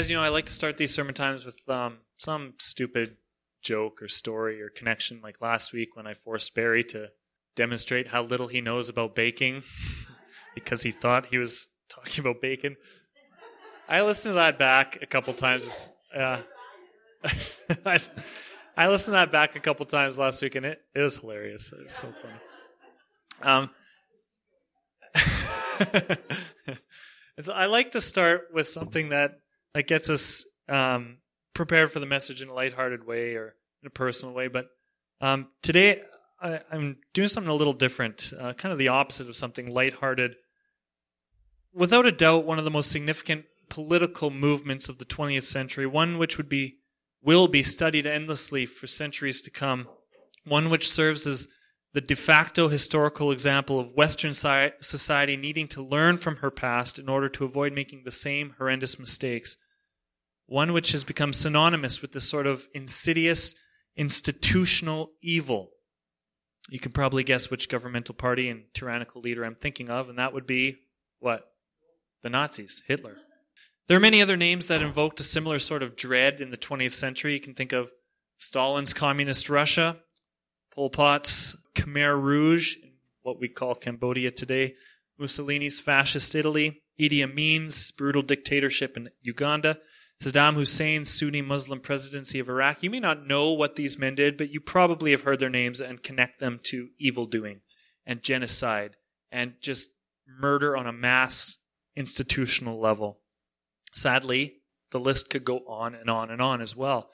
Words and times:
as 0.00 0.10
you 0.10 0.16
know, 0.16 0.22
I 0.22 0.30
like 0.30 0.46
to 0.46 0.52
start 0.52 0.78
these 0.78 0.94
sermon 0.94 1.12
times 1.12 1.44
with 1.44 1.58
um, 1.68 1.98
some 2.16 2.54
stupid 2.58 3.18
joke 3.60 4.00
or 4.00 4.08
story 4.08 4.62
or 4.62 4.70
connection, 4.70 5.20
like 5.22 5.42
last 5.42 5.74
week 5.74 5.94
when 5.94 6.06
I 6.06 6.14
forced 6.14 6.54
Barry 6.54 6.82
to 6.84 7.08
demonstrate 7.54 8.08
how 8.08 8.22
little 8.22 8.48
he 8.48 8.62
knows 8.62 8.88
about 8.88 9.14
baking 9.14 9.62
because 10.54 10.82
he 10.82 10.90
thought 10.90 11.26
he 11.26 11.36
was 11.36 11.68
talking 11.90 12.24
about 12.24 12.40
bacon. 12.40 12.76
I 13.90 14.00
listened 14.00 14.32
to 14.32 14.36
that 14.36 14.58
back 14.58 15.02
a 15.02 15.06
couple 15.06 15.34
times. 15.34 15.90
Uh, 16.16 16.40
I, 17.84 17.98
I 18.74 18.88
listened 18.88 19.12
to 19.12 19.18
that 19.18 19.30
back 19.30 19.54
a 19.54 19.60
couple 19.60 19.84
times 19.84 20.18
last 20.18 20.40
week, 20.40 20.54
and 20.54 20.64
it, 20.64 20.80
it 20.94 21.00
was 21.00 21.18
hilarious. 21.18 21.72
It 21.72 21.84
was 21.84 21.92
so 21.92 22.08
funny. 22.22 22.40
Um, 23.42 23.70
so 27.40 27.52
I 27.52 27.66
like 27.66 27.90
to 27.90 28.00
start 28.00 28.48
with 28.54 28.66
something 28.66 29.10
that 29.10 29.40
that 29.74 29.86
gets 29.86 30.10
us 30.10 30.44
um, 30.68 31.18
prepared 31.54 31.90
for 31.90 32.00
the 32.00 32.06
message 32.06 32.42
in 32.42 32.48
a 32.48 32.54
lighthearted 32.54 33.06
way 33.06 33.34
or 33.34 33.54
in 33.82 33.86
a 33.86 33.90
personal 33.90 34.34
way. 34.34 34.48
But 34.48 34.66
um, 35.20 35.48
today 35.62 36.02
I, 36.40 36.60
am 36.72 36.96
doing 37.12 37.28
something 37.28 37.50
a 37.50 37.54
little 37.54 37.72
different, 37.72 38.32
uh, 38.38 38.52
kind 38.54 38.72
of 38.72 38.78
the 38.78 38.88
opposite 38.88 39.28
of 39.28 39.36
something 39.36 39.72
lighthearted. 39.72 40.36
Without 41.72 42.06
a 42.06 42.12
doubt, 42.12 42.46
one 42.46 42.58
of 42.58 42.64
the 42.64 42.70
most 42.70 42.90
significant 42.90 43.44
political 43.68 44.30
movements 44.30 44.88
of 44.88 44.98
the 44.98 45.04
20th 45.04 45.44
century, 45.44 45.86
one 45.86 46.18
which 46.18 46.36
would 46.36 46.48
be 46.48 46.76
will 47.22 47.48
be 47.48 47.62
studied 47.62 48.06
endlessly 48.06 48.64
for 48.64 48.86
centuries 48.86 49.42
to 49.42 49.50
come, 49.50 49.86
one 50.44 50.70
which 50.70 50.90
serves 50.90 51.26
as 51.26 51.48
the 51.92 52.00
de 52.00 52.14
facto 52.14 52.68
historical 52.68 53.32
example 53.32 53.80
of 53.80 53.92
Western 53.92 54.32
society 54.32 55.36
needing 55.36 55.66
to 55.68 55.82
learn 55.82 56.18
from 56.18 56.36
her 56.36 56.50
past 56.50 56.98
in 56.98 57.08
order 57.08 57.28
to 57.28 57.44
avoid 57.44 57.72
making 57.72 58.02
the 58.04 58.12
same 58.12 58.54
horrendous 58.58 58.98
mistakes. 58.98 59.56
One 60.46 60.72
which 60.72 60.92
has 60.92 61.04
become 61.04 61.32
synonymous 61.32 62.00
with 62.00 62.12
this 62.12 62.28
sort 62.28 62.46
of 62.46 62.68
insidious 62.74 63.54
institutional 63.96 65.10
evil. 65.20 65.70
You 66.68 66.78
can 66.78 66.92
probably 66.92 67.24
guess 67.24 67.50
which 67.50 67.68
governmental 67.68 68.14
party 68.14 68.48
and 68.48 68.64
tyrannical 68.72 69.20
leader 69.20 69.44
I'm 69.44 69.56
thinking 69.56 69.90
of, 69.90 70.08
and 70.08 70.18
that 70.18 70.32
would 70.32 70.46
be 70.46 70.76
what? 71.18 71.44
The 72.22 72.30
Nazis, 72.30 72.82
Hitler. 72.86 73.16
There 73.88 73.96
are 73.96 74.00
many 74.00 74.22
other 74.22 74.36
names 74.36 74.68
that 74.68 74.82
invoked 74.82 75.18
a 75.18 75.24
similar 75.24 75.58
sort 75.58 75.82
of 75.82 75.96
dread 75.96 76.40
in 76.40 76.50
the 76.50 76.56
20th 76.56 76.92
century. 76.92 77.34
You 77.34 77.40
can 77.40 77.54
think 77.54 77.72
of 77.72 77.90
Stalin's 78.36 78.94
communist 78.94 79.50
Russia, 79.50 79.96
Pol 80.72 80.90
Pot's 80.90 81.56
Khmer 81.74 82.20
Rouge, 82.20 82.76
what 83.22 83.40
we 83.40 83.48
call 83.48 83.74
Cambodia 83.74 84.30
today, 84.30 84.74
Mussolini's 85.18 85.80
fascist 85.80 86.34
Italy, 86.34 86.82
Idi 86.98 87.22
Amin's 87.22 87.90
brutal 87.92 88.22
dictatorship 88.22 88.96
in 88.96 89.10
Uganda, 89.20 89.78
Saddam 90.22 90.54
Hussein's 90.54 91.10
Sunni 91.10 91.40
Muslim 91.40 91.80
presidency 91.80 92.38
of 92.38 92.48
Iraq. 92.48 92.82
You 92.82 92.90
may 92.90 93.00
not 93.00 93.26
know 93.26 93.52
what 93.52 93.76
these 93.76 93.98
men 93.98 94.14
did, 94.14 94.36
but 94.36 94.50
you 94.50 94.60
probably 94.60 95.12
have 95.12 95.22
heard 95.22 95.38
their 95.38 95.48
names 95.48 95.80
and 95.80 96.02
connect 96.02 96.40
them 96.40 96.60
to 96.64 96.88
evil 96.98 97.26
doing 97.26 97.60
and 98.04 98.22
genocide 98.22 98.96
and 99.32 99.54
just 99.60 99.90
murder 100.26 100.76
on 100.76 100.86
a 100.86 100.92
mass 100.92 101.56
institutional 101.96 102.78
level. 102.78 103.20
Sadly, 103.94 104.56
the 104.90 105.00
list 105.00 105.30
could 105.30 105.44
go 105.44 105.60
on 105.66 105.94
and 105.94 106.10
on 106.10 106.30
and 106.30 106.42
on 106.42 106.60
as 106.60 106.76
well. 106.76 107.10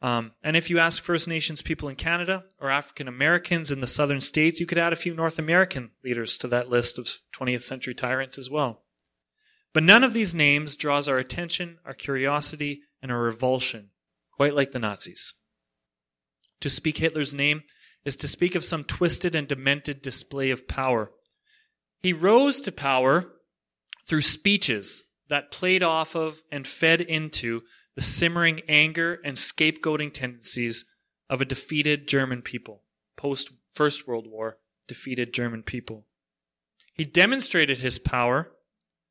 Um, 0.00 0.32
and 0.44 0.56
if 0.56 0.70
you 0.70 0.78
ask 0.78 1.02
First 1.02 1.26
Nations 1.26 1.60
people 1.60 1.88
in 1.88 1.96
Canada 1.96 2.44
or 2.60 2.70
African 2.70 3.08
Americans 3.08 3.72
in 3.72 3.80
the 3.80 3.86
southern 3.86 4.20
states, 4.20 4.60
you 4.60 4.66
could 4.66 4.78
add 4.78 4.92
a 4.92 4.96
few 4.96 5.12
North 5.12 5.38
American 5.38 5.90
leaders 6.04 6.38
to 6.38 6.48
that 6.48 6.68
list 6.68 6.98
of 6.98 7.18
20th 7.36 7.62
century 7.62 7.94
tyrants 7.94 8.38
as 8.38 8.48
well. 8.48 8.82
But 9.74 9.82
none 9.82 10.04
of 10.04 10.12
these 10.12 10.34
names 10.34 10.76
draws 10.76 11.08
our 11.08 11.18
attention, 11.18 11.78
our 11.84 11.94
curiosity, 11.94 12.82
and 13.02 13.10
our 13.10 13.22
revulsion, 13.22 13.90
quite 14.32 14.54
like 14.54 14.72
the 14.72 14.78
Nazis. 14.78 15.34
To 16.60 16.70
speak 16.70 16.98
Hitler's 16.98 17.34
name 17.34 17.62
is 18.04 18.16
to 18.16 18.28
speak 18.28 18.54
of 18.54 18.64
some 18.64 18.84
twisted 18.84 19.34
and 19.34 19.46
demented 19.46 20.00
display 20.00 20.50
of 20.50 20.68
power. 20.68 21.10
He 22.00 22.12
rose 22.12 22.60
to 22.62 22.72
power 22.72 23.26
through 24.06 24.22
speeches 24.22 25.02
that 25.28 25.50
played 25.50 25.82
off 25.82 26.14
of 26.14 26.42
and 26.50 26.66
fed 26.66 27.00
into 27.00 27.62
the 27.98 28.04
simmering 28.04 28.60
anger 28.68 29.20
and 29.24 29.36
scapegoating 29.36 30.12
tendencies 30.12 30.84
of 31.28 31.40
a 31.40 31.44
defeated 31.44 32.06
German 32.06 32.42
people, 32.42 32.84
post 33.16 33.50
First 33.74 34.06
World 34.06 34.28
War 34.28 34.58
defeated 34.86 35.34
German 35.34 35.64
people. 35.64 36.06
He 36.94 37.04
demonstrated 37.04 37.80
his 37.80 37.98
power 37.98 38.52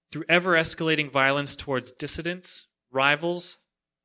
through 0.09 0.23
ever 0.29 0.53
escalating 0.53 1.11
violence 1.11 1.53
towards 1.53 1.91
dissidents, 1.91 2.67
rivals, 2.89 3.57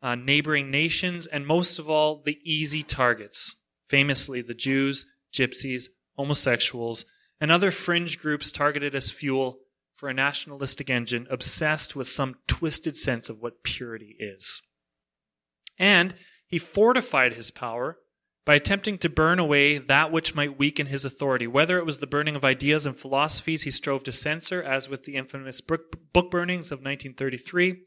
uh, 0.02 0.16
neighboring 0.16 0.72
nations, 0.72 1.28
and 1.28 1.46
most 1.46 1.78
of 1.78 1.88
all, 1.88 2.20
the 2.20 2.40
easy 2.42 2.82
targets, 2.82 3.54
famously 3.88 4.42
the 4.42 4.52
Jews, 4.52 5.06
gypsies, 5.32 5.90
homosexuals, 6.16 7.04
and 7.40 7.52
other 7.52 7.70
fringe 7.70 8.18
groups 8.18 8.50
targeted 8.50 8.96
as 8.96 9.12
fuel 9.12 9.60
for 9.94 10.08
a 10.08 10.14
nationalistic 10.14 10.90
engine 10.90 11.28
obsessed 11.30 11.94
with 11.94 12.08
some 12.08 12.34
twisted 12.48 12.96
sense 12.96 13.30
of 13.30 13.38
what 13.38 13.62
purity 13.62 14.16
is. 14.18 14.60
And 15.78 16.14
he 16.46 16.58
fortified 16.58 17.34
his 17.34 17.50
power 17.50 17.98
by 18.44 18.54
attempting 18.54 18.98
to 18.98 19.08
burn 19.08 19.38
away 19.38 19.78
that 19.78 20.10
which 20.10 20.34
might 20.34 20.58
weaken 20.58 20.86
his 20.86 21.04
authority, 21.04 21.46
whether 21.46 21.78
it 21.78 21.86
was 21.86 21.98
the 21.98 22.06
burning 22.06 22.34
of 22.34 22.44
ideas 22.44 22.86
and 22.86 22.96
philosophies 22.96 23.62
he 23.62 23.70
strove 23.70 24.02
to 24.04 24.12
censor, 24.12 24.62
as 24.62 24.88
with 24.88 25.04
the 25.04 25.14
infamous 25.14 25.60
book 25.60 26.30
burnings 26.30 26.72
of 26.72 26.80
1933, 26.80 27.84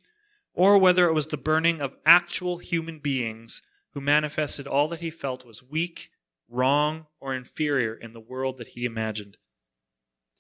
or 0.54 0.78
whether 0.78 1.08
it 1.08 1.14
was 1.14 1.28
the 1.28 1.38
burning 1.38 1.82
of 1.82 1.96
actual 2.06 2.58
human 2.58 3.00
beings 3.00 3.62
who 3.94 4.02
manifested 4.02 4.68
all 4.68 4.88
that 4.88 5.02
he 5.02 5.10
felt 5.10 5.46
was 5.46 5.62
weak, 5.62 6.10
wrong, 6.50 7.06
or 7.20 7.36
inferior 7.36 7.94
in 7.94 8.14
the 8.14 8.20
world 8.20 8.58
that 8.58 8.70
he 8.70 8.86
imagined 8.86 9.38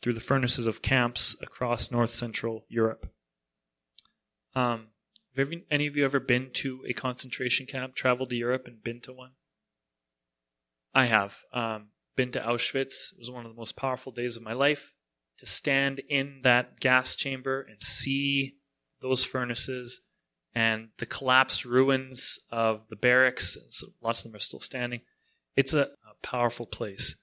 through 0.02 0.14
the 0.14 0.20
furnaces 0.20 0.68
of 0.68 0.82
camps 0.82 1.36
across 1.42 1.92
north 1.92 2.10
central 2.10 2.66
Europe. 2.70 3.12
Um, 4.54 4.88
have 5.38 5.52
any 5.70 5.88
of 5.88 5.96
you 5.96 6.06
ever 6.06 6.20
been 6.20 6.52
to 6.54 6.84
a 6.88 6.94
concentration 6.94 7.66
camp, 7.66 7.96
traveled 7.96 8.30
to 8.30 8.36
Europe, 8.36 8.68
and 8.68 8.84
been 8.84 9.02
to 9.02 9.14
one? 9.14 9.32
I 10.94 11.06
have. 11.06 11.44
Um, 11.52 11.90
been 12.16 12.32
to 12.32 12.40
Auschwitz. 12.40 13.12
It 13.12 13.20
was 13.20 13.30
one 13.30 13.46
of 13.46 13.52
the 13.52 13.58
most 13.58 13.76
powerful 13.76 14.12
days 14.12 14.38
of 14.38 14.44
my 14.44 14.54
life. 14.54 14.94
To 15.40 15.46
stand 15.46 16.00
in 16.08 16.40
that 16.44 16.80
gas 16.80 17.16
chamber 17.16 17.62
and 17.70 17.82
see 17.82 18.56
those 19.02 19.26
furnaces 19.26 20.02
and 20.54 20.90
the 20.98 21.06
collapsed 21.06 21.66
ruins 21.66 22.40
of 22.50 22.88
the 22.90 22.96
barracks, 22.96 23.58
so 23.70 23.88
lots 24.02 24.20
of 24.24 24.32
them 24.32 24.38
are 24.38 24.40
still 24.40 24.62
standing. 24.62 25.02
It's 25.58 25.74
a, 25.74 25.82
a 25.82 26.16
powerful 26.24 26.66
place. 26.66 27.16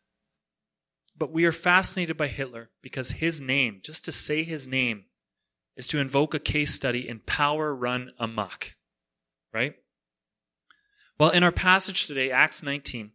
But 1.16 1.32
we 1.32 1.46
are 1.46 1.52
fascinated 1.52 2.18
by 2.18 2.28
Hitler 2.28 2.68
because 2.82 3.12
his 3.12 3.40
name, 3.40 3.80
just 3.82 4.04
to 4.04 4.12
say 4.12 4.42
his 4.42 4.66
name, 4.66 5.04
is 5.76 5.86
to 5.88 5.98
invoke 5.98 6.34
a 6.34 6.38
case 6.38 6.74
study 6.74 7.08
in 7.08 7.20
power 7.20 7.74
run 7.74 8.12
amok. 8.18 8.76
Right? 9.52 9.74
Well, 11.18 11.30
in 11.30 11.42
our 11.42 11.52
passage 11.52 12.06
today, 12.06 12.30
Acts 12.30 12.62
19, 12.62 13.12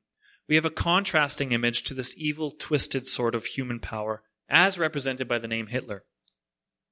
we 0.47 0.56
have 0.56 0.66
a 0.66 0.69
contrasting 0.69 1.51
image 1.51 1.84
to 1.84 1.94
this 1.94 2.13
evil, 2.18 2.51
twisted 2.51 3.07
sort 3.07 3.35
of 3.35 3.45
human 3.45 3.79
power, 3.79 4.23
as 4.47 4.79
represented 4.79 5.28
by 5.28 5.40
the 5.40 5.47
name 5.47 5.68
Hitler. 5.68 6.03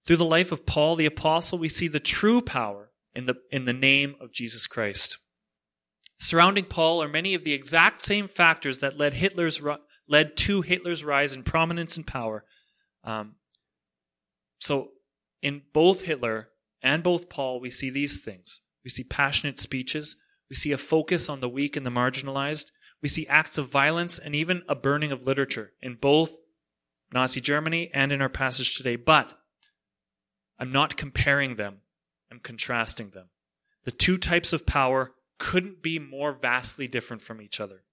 Through 0.05 0.17
the 0.17 0.25
life 0.25 0.51
of 0.51 0.65
Paul 0.65 0.95
the 0.95 1.05
Apostle, 1.05 1.57
we 1.57 1.69
see 1.69 1.87
the 1.87 1.99
true 1.99 2.41
power 2.41 2.91
in 3.13 3.25
the, 3.25 3.35
in 3.51 3.65
the 3.65 3.73
name 3.73 4.15
of 4.19 4.33
Jesus 4.33 4.67
Christ. 4.67 5.17
Surrounding 6.19 6.65
Paul 6.65 7.01
are 7.01 7.07
many 7.07 7.33
of 7.33 7.43
the 7.43 7.53
exact 7.53 8.01
same 8.01 8.27
factors 8.27 8.79
that 8.79 8.97
led 8.97 9.13
Hitler's 9.13 9.61
led 10.07 10.37
to 10.37 10.61
Hitler's 10.61 11.03
rise 11.03 11.33
in 11.33 11.43
prominence 11.43 11.97
and 11.97 12.05
power. 12.05 12.45
Um, 13.03 13.35
so, 14.59 14.89
in 15.41 15.63
both 15.73 16.01
Hitler 16.01 16.49
and 16.81 17.03
both 17.03 17.29
Paul, 17.29 17.59
we 17.59 17.69
see 17.69 17.89
these 17.89 18.21
things. 18.21 18.61
We 18.83 18.89
see 18.89 19.03
passionate 19.03 19.59
speeches. 19.59 20.17
We 20.49 20.55
see 20.55 20.71
a 20.71 20.77
focus 20.77 21.29
on 21.29 21.39
the 21.39 21.49
weak 21.49 21.75
and 21.75 21.85
the 21.85 21.91
marginalized. 21.91 22.71
We 23.01 23.09
see 23.09 23.27
acts 23.27 23.57
of 23.57 23.69
violence 23.69 24.19
and 24.19 24.35
even 24.35 24.63
a 24.69 24.75
burning 24.75 25.11
of 25.11 25.25
literature 25.25 25.73
in 25.81 25.95
both 25.95 26.39
Nazi 27.13 27.41
Germany 27.41 27.89
and 27.93 28.11
in 28.11 28.21
our 28.21 28.29
passage 28.29 28.75
today. 28.75 28.95
But 28.95 29.37
I'm 30.59 30.71
not 30.71 30.97
comparing 30.97 31.55
them, 31.55 31.81
I'm 32.31 32.39
contrasting 32.39 33.09
them. 33.09 33.29
The 33.83 33.91
two 33.91 34.17
types 34.17 34.53
of 34.53 34.65
power 34.65 35.11
couldn't 35.37 35.81
be 35.81 35.99
more 35.99 36.33
vastly 36.33 36.87
different 36.87 37.21
from 37.21 37.41
each 37.41 37.59
other. 37.59 37.83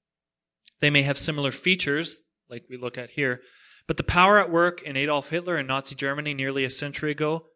They 0.80 0.90
may 0.90 1.02
have 1.02 1.18
similar 1.18 1.52
features, 1.52 2.22
like 2.48 2.64
we 2.68 2.76
look 2.76 2.98
at 2.98 3.10
here, 3.10 3.40
but 3.86 3.96
the 3.96 4.02
power 4.02 4.38
at 4.38 4.50
work 4.50 4.82
in 4.82 4.96
Adolf 4.96 5.30
Hitler 5.30 5.56
and 5.56 5.68
Nazi 5.68 5.94
Germany 5.94 6.34
nearly 6.34 6.64
a 6.64 6.70
century 6.70 7.10
ago 7.10 7.46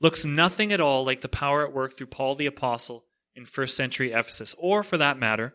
looks 0.00 0.24
nothing 0.24 0.72
at 0.72 0.80
all 0.80 1.04
like 1.04 1.20
the 1.20 1.28
power 1.28 1.64
at 1.64 1.72
work 1.72 1.96
through 1.96 2.08
Paul 2.08 2.34
the 2.34 2.46
Apostle 2.46 3.04
in 3.34 3.44
first 3.44 3.76
century 3.76 4.12
Ephesus, 4.12 4.54
or 4.58 4.82
for 4.82 4.96
that 4.98 5.18
matter, 5.18 5.54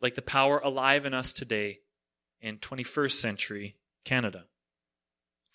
like 0.00 0.14
the 0.14 0.22
power 0.22 0.58
alive 0.58 1.06
in 1.06 1.14
us 1.14 1.32
today 1.32 1.78
in 2.40 2.58
21st 2.58 3.12
century 3.12 3.76
Canada. 4.04 4.44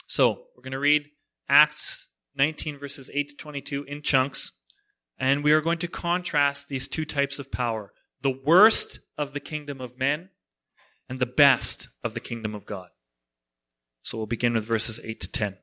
So, 0.08 0.44
we're 0.56 0.64
going 0.64 0.72
to 0.72 0.80
read 0.80 1.10
Acts 1.48 2.10
19, 2.36 2.80
verses 2.80 3.10
8 3.14 3.30
to 3.30 3.36
22 3.36 3.84
in 3.84 4.02
chunks. 4.02 4.52
And 5.18 5.44
we 5.44 5.52
are 5.52 5.62
going 5.62 5.78
to 5.80 5.88
contrast 5.88 6.68
these 6.68 6.88
two 6.88 7.06
types 7.06 7.40
of 7.40 7.52
power 7.52 7.94
the 8.22 8.40
worst 8.46 9.00
of 9.18 9.34
the 9.34 9.40
kingdom 9.40 9.82
of 9.82 9.98
men 9.98 10.30
and 11.10 11.20
the 11.20 11.26
best 11.26 11.88
of 12.04 12.14
the 12.14 12.20
kingdom 12.20 12.54
of 12.54 12.66
God. 12.66 12.90
So 14.04 14.18
we'll 14.18 14.28
begin 14.28 14.54
with 14.54 14.66
verses 14.66 15.00
8 15.04 15.20
to 15.22 15.32
10. 15.32 15.58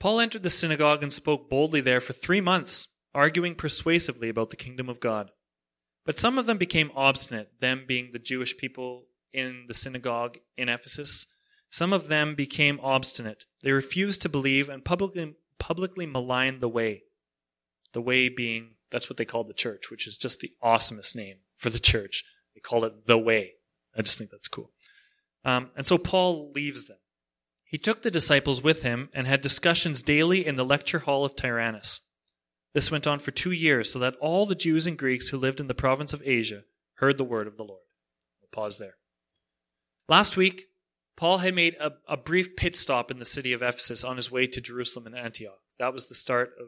Paul 0.00 0.20
entered 0.20 0.42
the 0.42 0.50
synagogue 0.50 1.02
and 1.02 1.12
spoke 1.12 1.48
boldly 1.48 1.80
there 1.80 2.00
for 2.00 2.12
three 2.12 2.40
months, 2.40 2.88
arguing 3.14 3.54
persuasively 3.54 4.28
about 4.28 4.50
the 4.50 4.56
kingdom 4.56 4.88
of 4.88 5.00
God. 5.00 5.30
But 6.04 6.18
some 6.18 6.38
of 6.38 6.46
them 6.46 6.58
became 6.58 6.90
obstinate, 6.96 7.60
them 7.60 7.84
being 7.86 8.10
the 8.12 8.18
Jewish 8.18 8.56
people 8.56 9.04
in 9.32 9.66
the 9.68 9.74
synagogue 9.74 10.38
in 10.56 10.68
Ephesus. 10.68 11.26
Some 11.70 11.92
of 11.92 12.08
them 12.08 12.34
became 12.34 12.80
obstinate. 12.82 13.46
They 13.62 13.72
refused 13.72 14.22
to 14.22 14.28
believe 14.28 14.68
and 14.68 14.84
publicly, 14.84 15.34
publicly 15.58 16.06
maligned 16.06 16.60
the 16.60 16.68
way. 16.68 17.04
The 17.92 18.02
way 18.02 18.28
being, 18.28 18.74
that's 18.90 19.08
what 19.08 19.16
they 19.16 19.24
called 19.24 19.48
the 19.48 19.54
church, 19.54 19.90
which 19.90 20.06
is 20.06 20.16
just 20.16 20.40
the 20.40 20.52
awesomest 20.62 21.14
name 21.14 21.36
for 21.54 21.70
the 21.70 21.78
church. 21.78 22.24
They 22.54 22.60
call 22.60 22.84
it 22.84 23.06
the 23.06 23.18
way. 23.18 23.52
I 23.96 24.02
just 24.02 24.18
think 24.18 24.30
that's 24.30 24.48
cool. 24.48 24.70
Um, 25.44 25.70
and 25.76 25.86
so 25.86 25.98
Paul 25.98 26.50
leaves 26.52 26.86
them. 26.86 26.98
He 27.72 27.78
took 27.78 28.02
the 28.02 28.10
disciples 28.10 28.62
with 28.62 28.82
him 28.82 29.08
and 29.14 29.26
had 29.26 29.40
discussions 29.40 30.02
daily 30.02 30.46
in 30.46 30.56
the 30.56 30.64
lecture 30.64 31.00
hall 31.00 31.24
of 31.24 31.34
Tyrannus. 31.34 32.02
This 32.74 32.90
went 32.90 33.06
on 33.06 33.18
for 33.18 33.30
two 33.30 33.50
years, 33.50 33.90
so 33.90 33.98
that 33.98 34.14
all 34.20 34.44
the 34.44 34.54
Jews 34.54 34.86
and 34.86 34.98
Greeks 34.98 35.28
who 35.28 35.38
lived 35.38 35.58
in 35.58 35.68
the 35.68 35.74
province 35.74 36.12
of 36.12 36.22
Asia 36.22 36.64
heard 36.96 37.16
the 37.16 37.24
word 37.24 37.46
of 37.46 37.56
the 37.56 37.64
Lord. 37.64 37.80
We'll 38.42 38.50
pause 38.52 38.76
there. 38.76 38.96
Last 40.06 40.36
week, 40.36 40.66
Paul 41.16 41.38
had 41.38 41.54
made 41.54 41.74
a, 41.80 41.92
a, 42.06 42.18
brief 42.18 42.56
pit 42.56 42.76
stop 42.76 43.10
in 43.10 43.18
the 43.18 43.24
city 43.24 43.54
of 43.54 43.62
Ephesus 43.62 44.04
on 44.04 44.16
his 44.16 44.30
way 44.30 44.46
to 44.48 44.60
Jerusalem 44.60 45.06
and 45.06 45.16
Antioch. 45.16 45.60
That 45.78 45.94
was 45.94 46.08
the 46.08 46.14
start 46.14 46.50
of 46.60 46.66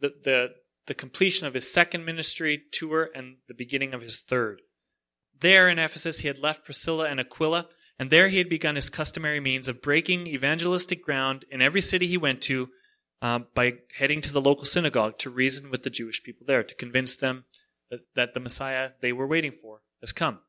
the, 0.00 0.14
the, 0.24 0.48
the 0.86 0.94
completion 0.94 1.46
of 1.46 1.52
his 1.52 1.70
second 1.70 2.06
ministry 2.06 2.62
tour 2.72 3.10
and 3.14 3.36
the 3.48 3.54
beginning 3.54 3.92
of 3.92 4.00
his 4.00 4.20
third. 4.20 4.62
There 5.38 5.68
in 5.68 5.78
Ephesus, 5.78 6.20
he 6.20 6.28
had 6.28 6.38
left 6.38 6.64
Priscilla 6.64 7.06
and 7.06 7.20
Aquila, 7.20 7.66
and 7.98 8.10
there 8.10 8.28
he 8.28 8.38
had 8.38 8.48
begun 8.48 8.76
his 8.76 8.90
customary 8.90 9.40
means 9.40 9.68
of 9.68 9.82
breaking 9.82 10.26
evangelistic 10.26 11.04
ground 11.04 11.44
in 11.50 11.62
every 11.62 11.80
city 11.80 12.06
he 12.06 12.16
went 12.16 12.40
to 12.42 12.68
uh, 13.20 13.40
by 13.54 13.74
heading 13.96 14.20
to 14.20 14.32
the 14.32 14.40
local 14.40 14.64
synagogue 14.64 15.18
to 15.18 15.30
reason 15.30 15.70
with 15.70 15.84
the 15.84 15.90
Jewish 15.90 16.22
people 16.22 16.44
there, 16.46 16.64
to 16.64 16.74
convince 16.74 17.14
them 17.14 17.44
that, 17.90 18.00
that 18.16 18.34
the 18.34 18.40
Messiah 18.40 18.90
they 19.00 19.12
were 19.12 19.26
waiting 19.26 19.52
for 19.52 19.82
has 20.00 20.12
come. 20.12 20.40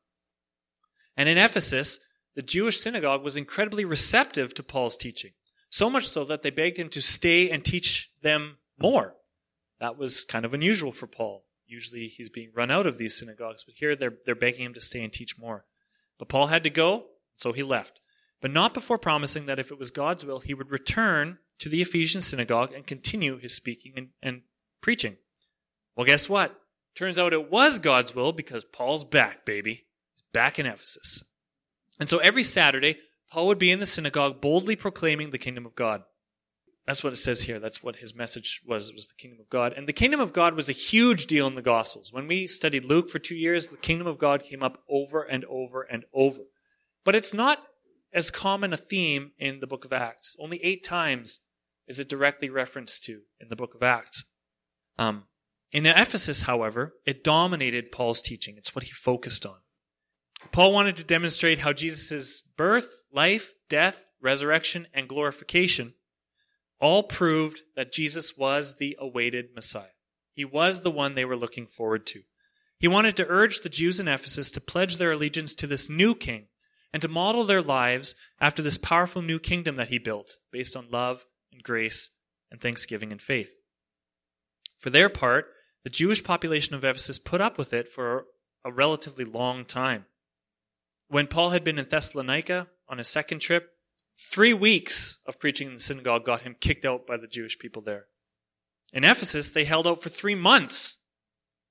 And 1.16 1.28
in 1.28 1.38
Ephesus, 1.38 2.00
the 2.34 2.42
Jewish 2.42 2.80
synagogue 2.80 3.22
was 3.22 3.36
incredibly 3.36 3.84
receptive 3.84 4.54
to 4.54 4.64
Paul's 4.64 4.96
teaching, 4.96 5.32
so 5.70 5.88
much 5.88 6.08
so 6.08 6.24
that 6.24 6.42
they 6.42 6.50
begged 6.50 6.78
him 6.78 6.88
to 6.90 7.00
stay 7.00 7.50
and 7.50 7.64
teach 7.64 8.10
them 8.22 8.58
more. 8.76 9.14
That 9.78 9.96
was 9.96 10.24
kind 10.24 10.44
of 10.44 10.54
unusual 10.54 10.90
for 10.90 11.06
Paul. 11.06 11.44
Usually 11.66 12.08
he's 12.08 12.28
being 12.28 12.50
run 12.54 12.70
out 12.70 12.86
of 12.86 12.98
these 12.98 13.16
synagogues, 13.16 13.64
but 13.64 13.76
here 13.76 13.94
they're, 13.94 14.14
they're 14.26 14.34
begging 14.34 14.64
him 14.64 14.74
to 14.74 14.80
stay 14.80 15.04
and 15.04 15.12
teach 15.12 15.38
more. 15.38 15.64
But 16.18 16.28
Paul 16.28 16.48
had 16.48 16.64
to 16.64 16.70
go, 16.70 17.06
so 17.36 17.52
he 17.52 17.62
left. 17.62 18.00
But 18.40 18.50
not 18.50 18.74
before 18.74 18.98
promising 18.98 19.46
that 19.46 19.58
if 19.58 19.70
it 19.70 19.78
was 19.78 19.90
God's 19.90 20.24
will, 20.24 20.40
he 20.40 20.54
would 20.54 20.70
return 20.70 21.38
to 21.58 21.68
the 21.68 21.82
Ephesian 21.82 22.20
synagogue 22.20 22.72
and 22.72 22.86
continue 22.86 23.38
his 23.38 23.54
speaking 23.54 23.94
and, 23.96 24.08
and 24.22 24.42
preaching. 24.80 25.16
Well, 25.96 26.06
guess 26.06 26.28
what? 26.28 26.60
Turns 26.94 27.18
out 27.18 27.32
it 27.32 27.50
was 27.50 27.78
God's 27.78 28.14
will 28.14 28.32
because 28.32 28.64
Paul's 28.64 29.04
back, 29.04 29.44
baby. 29.44 29.86
He's 30.14 30.24
back 30.32 30.58
in 30.58 30.66
Ephesus. 30.66 31.24
And 31.98 32.08
so 32.08 32.18
every 32.18 32.42
Saturday, 32.42 32.98
Paul 33.30 33.46
would 33.46 33.58
be 33.58 33.70
in 33.70 33.80
the 33.80 33.86
synagogue 33.86 34.40
boldly 34.40 34.76
proclaiming 34.76 35.30
the 35.30 35.38
kingdom 35.38 35.66
of 35.66 35.74
God. 35.74 36.02
That's 36.86 37.02
what 37.02 37.14
it 37.14 37.16
says 37.16 37.42
here. 37.42 37.58
That's 37.58 37.82
what 37.82 37.96
his 37.96 38.14
message 38.14 38.60
was, 38.66 38.92
was 38.92 39.08
the 39.08 39.14
kingdom 39.14 39.40
of 39.40 39.48
God. 39.48 39.72
And 39.72 39.88
the 39.88 39.92
kingdom 39.92 40.20
of 40.20 40.34
God 40.34 40.54
was 40.54 40.68
a 40.68 40.72
huge 40.72 41.26
deal 41.26 41.46
in 41.46 41.54
the 41.54 41.62
Gospels. 41.62 42.12
When 42.12 42.28
we 42.28 42.46
studied 42.46 42.84
Luke 42.84 43.08
for 43.08 43.18
two 43.18 43.36
years, 43.36 43.68
the 43.68 43.78
kingdom 43.78 44.06
of 44.06 44.18
God 44.18 44.42
came 44.42 44.62
up 44.62 44.82
over 44.88 45.22
and 45.22 45.44
over 45.46 45.82
and 45.82 46.04
over. 46.12 46.42
But 47.04 47.14
it's 47.14 47.34
not 47.34 47.58
as 48.12 48.30
common 48.30 48.72
a 48.72 48.78
theme 48.78 49.32
in 49.38 49.60
the 49.60 49.66
book 49.66 49.84
of 49.84 49.92
Acts. 49.92 50.36
Only 50.38 50.62
eight 50.64 50.84
times 50.84 51.40
is 51.86 51.98
it 51.98 52.08
directly 52.08 52.48
referenced 52.48 53.04
to 53.04 53.20
in 53.40 53.48
the 53.48 53.56
book 53.56 53.74
of 53.74 53.82
Acts. 53.82 54.24
Um, 54.98 55.24
in 55.72 55.86
Ephesus, 55.86 56.42
however, 56.42 56.94
it 57.04 57.24
dominated 57.24 57.92
Paul's 57.92 58.22
teaching. 58.22 58.54
It's 58.56 58.74
what 58.74 58.84
he 58.84 58.92
focused 58.92 59.44
on. 59.44 59.56
Paul 60.52 60.72
wanted 60.72 60.96
to 60.96 61.04
demonstrate 61.04 61.60
how 61.60 61.72
Jesus' 61.72 62.42
birth, 62.56 62.96
life, 63.12 63.52
death, 63.68 64.06
resurrection, 64.22 64.86
and 64.94 65.08
glorification 65.08 65.94
all 66.80 67.02
proved 67.02 67.62
that 67.76 67.92
Jesus 67.92 68.36
was 68.36 68.76
the 68.76 68.96
awaited 69.00 69.46
Messiah. 69.54 69.88
He 70.32 70.44
was 70.44 70.80
the 70.80 70.90
one 70.90 71.14
they 71.14 71.24
were 71.24 71.36
looking 71.36 71.66
forward 71.66 72.06
to. 72.08 72.22
He 72.78 72.88
wanted 72.88 73.16
to 73.16 73.26
urge 73.28 73.60
the 73.60 73.68
Jews 73.68 73.98
in 73.98 74.08
Ephesus 74.08 74.50
to 74.52 74.60
pledge 74.60 74.96
their 74.96 75.12
allegiance 75.12 75.54
to 75.56 75.66
this 75.66 75.88
new 75.88 76.14
king 76.14 76.48
and 76.94 77.02
to 77.02 77.08
model 77.08 77.42
their 77.42 77.60
lives 77.60 78.14
after 78.40 78.62
this 78.62 78.78
powerful 78.78 79.20
new 79.20 79.40
kingdom 79.40 79.74
that 79.74 79.88
he 79.88 79.98
built, 79.98 80.36
based 80.52 80.76
on 80.76 80.86
love 80.92 81.26
and 81.52 81.60
grace 81.60 82.10
and 82.52 82.60
thanksgiving 82.60 83.10
and 83.10 83.20
faith. 83.20 83.52
For 84.78 84.90
their 84.90 85.08
part, 85.08 85.46
the 85.82 85.90
Jewish 85.90 86.22
population 86.22 86.76
of 86.76 86.84
Ephesus 86.84 87.18
put 87.18 87.40
up 87.40 87.58
with 87.58 87.72
it 87.72 87.88
for 87.88 88.26
a 88.64 88.70
relatively 88.70 89.24
long 89.24 89.64
time. 89.64 90.04
When 91.08 91.26
Paul 91.26 91.50
had 91.50 91.64
been 91.64 91.80
in 91.80 91.88
Thessalonica 91.88 92.68
on 92.88 92.98
his 92.98 93.08
second 93.08 93.40
trip, 93.40 93.70
three 94.16 94.54
weeks 94.54 95.18
of 95.26 95.40
preaching 95.40 95.66
in 95.66 95.74
the 95.74 95.80
synagogue 95.80 96.24
got 96.24 96.42
him 96.42 96.54
kicked 96.60 96.84
out 96.84 97.08
by 97.08 97.16
the 97.16 97.26
Jewish 97.26 97.58
people 97.58 97.82
there. 97.82 98.04
In 98.92 99.02
Ephesus, 99.02 99.50
they 99.50 99.64
held 99.64 99.88
out 99.88 100.00
for 100.00 100.10
three 100.10 100.36
months 100.36 100.98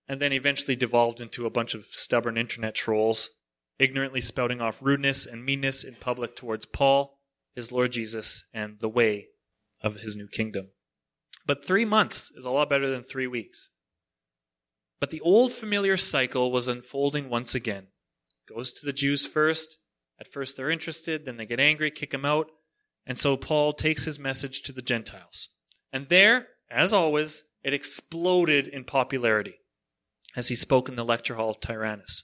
and 0.06 0.20
then 0.20 0.34
eventually 0.34 0.76
devolved 0.76 1.22
into 1.22 1.46
a 1.46 1.50
bunch 1.50 1.74
of 1.74 1.86
stubborn 1.86 2.38
internet 2.38 2.76
trolls, 2.76 3.30
ignorantly 3.80 4.22
spouting 4.22 4.62
off 4.62 4.82
rudeness 4.82 5.26
and 5.26 5.46
meanness 5.46 5.84
in 5.84 5.96
public 5.96 6.36
towards 6.36 6.66
Paul, 6.66 7.20
his 7.56 7.72
Lord 7.72 7.92
Jesus, 7.92 8.44
and 8.54 8.80
the 8.80 8.90
way 8.90 9.28
of 9.82 9.98
his 9.98 10.16
new 10.16 10.28
kingdom. 10.28 10.70
But 11.46 11.66
three 11.66 11.86
months 11.86 12.32
is 12.36 12.46
a 12.46 12.50
lot 12.50 12.70
better 12.70 12.90
than 12.90 13.04
three 13.04 13.28
weeks. 13.28 13.70
But 15.00 15.12
the 15.12 15.22
old 15.22 15.52
familiar 15.52 15.98
cycle 15.98 16.52
was 16.52 16.68
unfolding 16.68 17.30
once 17.30 17.54
again 17.54 17.88
goes 18.48 18.74
to 18.74 18.86
the 18.86 18.94
Jews 18.94 19.26
first. 19.26 19.80
At 20.20 20.32
first 20.32 20.58
they're 20.58 20.70
interested, 20.70 21.26
then 21.26 21.38
they 21.38 21.46
get 21.46 21.60
angry, 21.60 21.92
kick 21.92 22.14
him 22.14 22.26
out. 22.26 22.48
And 23.06 23.18
so 23.18 23.36
Paul 23.36 23.74
takes 23.74 24.06
his 24.06 24.20
message 24.20 24.62
to 24.64 24.72
the 24.72 24.82
Gentiles. 24.82 25.50
And 25.92 26.08
there, 26.10 26.48
as 26.70 26.94
always, 26.94 27.44
it 27.64 27.74
exploded 27.74 28.68
in 28.68 28.84
popularity 28.84 29.56
as 30.36 30.48
he 30.48 30.56
spoke 30.56 30.90
in 30.90 30.96
the 30.96 31.06
lecture 31.06 31.36
hall 31.36 31.50
of 31.50 31.60
Tyrannus. 31.60 32.24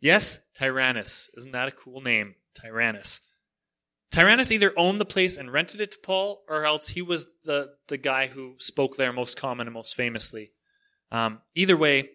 Yes, 0.00 0.38
Tyrannus. 0.54 1.30
Isn't 1.36 1.52
that 1.52 1.68
a 1.68 1.72
cool 1.72 2.00
name? 2.00 2.34
Tyrannus. 2.54 3.20
Tyrannus 4.10 4.52
either 4.52 4.72
owned 4.76 5.00
the 5.00 5.04
place 5.04 5.36
and 5.36 5.52
rented 5.52 5.80
it 5.80 5.92
to 5.92 5.98
Paul, 5.98 6.44
or 6.48 6.64
else 6.64 6.88
he 6.88 7.02
was 7.02 7.26
the, 7.42 7.70
the 7.88 7.96
guy 7.96 8.28
who 8.28 8.54
spoke 8.58 8.96
there 8.96 9.12
most 9.12 9.36
common 9.36 9.66
and 9.66 9.74
most 9.74 9.96
famously. 9.96 10.52
Um, 11.10 11.40
either 11.54 11.76
way, 11.76 12.10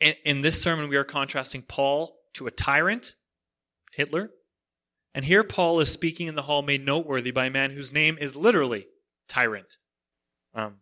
in, 0.00 0.14
in 0.24 0.40
this 0.42 0.60
sermon, 0.60 0.88
we 0.88 0.96
are 0.96 1.04
contrasting 1.04 1.62
Paul 1.62 2.18
to 2.34 2.46
a 2.46 2.50
tyrant, 2.50 3.14
Hitler. 3.92 4.30
And 5.14 5.24
here 5.24 5.44
Paul 5.44 5.80
is 5.80 5.90
speaking 5.90 6.26
in 6.26 6.34
the 6.34 6.42
hall 6.42 6.62
made 6.62 6.84
noteworthy 6.84 7.30
by 7.30 7.46
a 7.46 7.50
man 7.50 7.70
whose 7.70 7.92
name 7.92 8.18
is 8.20 8.36
literally 8.36 8.86
tyrant. 9.28 9.76
Um, 10.54 10.78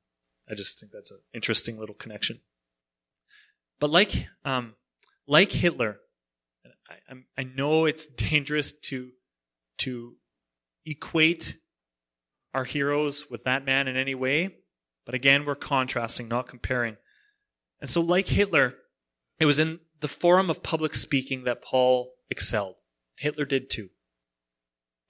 I 0.50 0.54
just 0.54 0.80
think 0.80 0.90
that's 0.90 1.10
an 1.10 1.18
interesting 1.32 1.78
little 1.78 1.94
connection. 1.94 2.40
But 3.78 3.90
like, 3.90 4.28
um, 4.44 4.74
like 5.26 5.52
Hitler, 5.52 5.98
I, 7.08 7.14
I 7.38 7.44
know 7.44 7.86
it's 7.86 8.06
dangerous 8.06 8.72
to, 8.72 9.10
to 9.78 10.14
equate 10.84 11.56
our 12.52 12.64
heroes 12.64 13.28
with 13.30 13.44
that 13.44 13.64
man 13.64 13.88
in 13.88 13.96
any 13.96 14.14
way. 14.14 14.56
But 15.04 15.14
again, 15.14 15.44
we're 15.44 15.54
contrasting, 15.54 16.28
not 16.28 16.48
comparing. 16.48 16.96
And 17.80 17.90
so, 17.90 18.00
like 18.00 18.28
Hitler, 18.28 18.74
it 19.38 19.46
was 19.46 19.58
in 19.58 19.80
the 20.00 20.08
forum 20.08 20.48
of 20.48 20.62
public 20.62 20.94
speaking 20.94 21.44
that 21.44 21.62
Paul 21.62 22.12
excelled. 22.30 22.80
Hitler 23.18 23.44
did 23.44 23.68
too. 23.68 23.90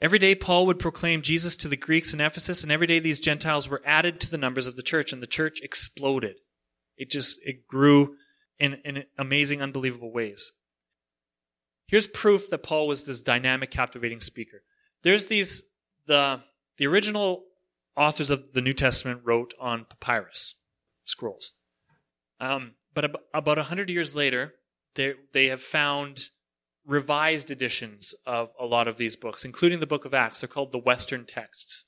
Every 0.00 0.18
day, 0.18 0.34
Paul 0.34 0.66
would 0.66 0.78
proclaim 0.78 1.22
Jesus 1.22 1.56
to 1.58 1.68
the 1.68 1.76
Greeks 1.76 2.12
in 2.12 2.20
Ephesus, 2.20 2.62
and 2.62 2.72
every 2.72 2.86
day 2.86 2.98
these 2.98 3.20
Gentiles 3.20 3.68
were 3.68 3.82
added 3.86 4.20
to 4.20 4.30
the 4.30 4.38
numbers 4.38 4.66
of 4.66 4.76
the 4.76 4.82
church, 4.82 5.12
and 5.12 5.22
the 5.22 5.26
church 5.26 5.60
exploded. 5.62 6.36
It 6.96 7.10
just, 7.10 7.38
it 7.42 7.66
grew 7.66 8.16
in, 8.58 8.74
in 8.84 9.04
amazing, 9.24 9.62
unbelievable 9.62 10.12
ways. 10.12 10.52
Here's 11.86 12.06
proof 12.06 12.50
that 12.50 12.62
Paul 12.62 12.86
was 12.86 13.04
this 13.04 13.20
dynamic, 13.20 13.70
captivating 13.70 14.20
speaker. 14.20 14.62
There's 15.02 15.26
these, 15.26 15.62
the, 16.06 16.40
the 16.78 16.86
original 16.86 17.44
authors 17.96 18.30
of 18.30 18.52
the 18.52 18.62
New 18.62 18.72
Testament 18.72 19.20
wrote 19.24 19.54
on 19.60 19.84
papyrus 19.84 20.54
scrolls. 21.04 21.52
Um, 22.40 22.72
but 22.94 23.04
ab- 23.04 23.20
about 23.32 23.58
100 23.58 23.90
years 23.90 24.14
later, 24.14 24.54
they, 24.94 25.14
they 25.32 25.46
have 25.48 25.60
found 25.60 26.30
revised 26.86 27.50
editions 27.50 28.14
of 28.26 28.50
a 28.58 28.66
lot 28.66 28.88
of 28.88 28.96
these 28.96 29.16
books, 29.16 29.44
including 29.44 29.80
the 29.80 29.86
book 29.86 30.04
of 30.04 30.14
Acts. 30.14 30.40
They're 30.40 30.48
called 30.48 30.72
the 30.72 30.78
Western 30.78 31.24
texts. 31.24 31.84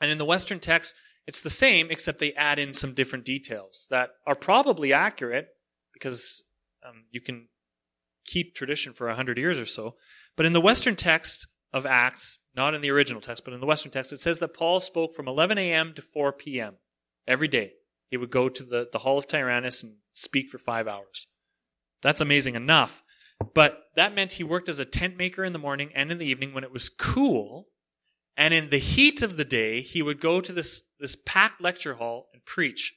And 0.00 0.10
in 0.10 0.18
the 0.18 0.24
Western 0.24 0.60
texts, 0.60 0.94
It's 1.26 1.42
the 1.42 1.50
same, 1.50 1.90
except 1.90 2.20
they 2.20 2.32
add 2.34 2.58
in 2.58 2.72
some 2.72 2.94
different 2.94 3.24
details 3.26 3.86
that 3.90 4.10
are 4.26 4.34
probably 4.34 4.92
accurate 4.94 5.48
because 5.92 6.44
um, 6.86 7.04
you 7.10 7.20
can 7.20 7.48
keep 8.24 8.54
tradition 8.54 8.92
for 8.92 9.08
a 9.08 9.14
hundred 9.14 9.38
years 9.38 9.58
or 9.58 9.66
so. 9.66 9.94
But 10.36 10.46
in 10.46 10.52
the 10.52 10.60
Western 10.60 10.96
text 10.96 11.46
of 11.72 11.86
Acts, 11.86 12.38
not 12.54 12.74
in 12.74 12.80
the 12.80 12.90
original 12.90 13.20
text, 13.20 13.44
but 13.44 13.54
in 13.54 13.60
the 13.60 13.66
Western 13.66 13.92
text, 13.92 14.12
it 14.12 14.20
says 14.20 14.38
that 14.38 14.54
Paul 14.54 14.80
spoke 14.80 15.14
from 15.14 15.28
11 15.28 15.58
a.m. 15.58 15.92
to 15.94 16.02
4 16.02 16.32
p.m. 16.32 16.76
every 17.26 17.48
day. 17.48 17.72
He 18.10 18.16
would 18.16 18.30
go 18.30 18.48
to 18.48 18.62
the, 18.62 18.88
the 18.90 18.98
Hall 18.98 19.18
of 19.18 19.26
Tyrannus 19.26 19.82
and 19.82 19.96
speak 20.14 20.48
for 20.48 20.58
five 20.58 20.88
hours. 20.88 21.26
That's 22.02 22.20
amazing 22.20 22.54
enough. 22.54 23.02
But 23.54 23.78
that 23.96 24.14
meant 24.14 24.32
he 24.32 24.44
worked 24.44 24.68
as 24.68 24.80
a 24.80 24.84
tent 24.84 25.16
maker 25.16 25.44
in 25.44 25.52
the 25.52 25.58
morning 25.58 25.90
and 25.94 26.10
in 26.10 26.18
the 26.18 26.26
evening 26.26 26.54
when 26.54 26.64
it 26.64 26.72
was 26.72 26.88
cool 26.88 27.68
and 28.38 28.54
in 28.54 28.70
the 28.70 28.78
heat 28.78 29.20
of 29.20 29.36
the 29.36 29.44
day, 29.44 29.80
he 29.80 30.00
would 30.00 30.20
go 30.20 30.40
to 30.40 30.52
this, 30.52 30.82
this 31.00 31.16
packed 31.26 31.60
lecture 31.60 31.94
hall 31.94 32.28
and 32.32 32.44
preach. 32.44 32.94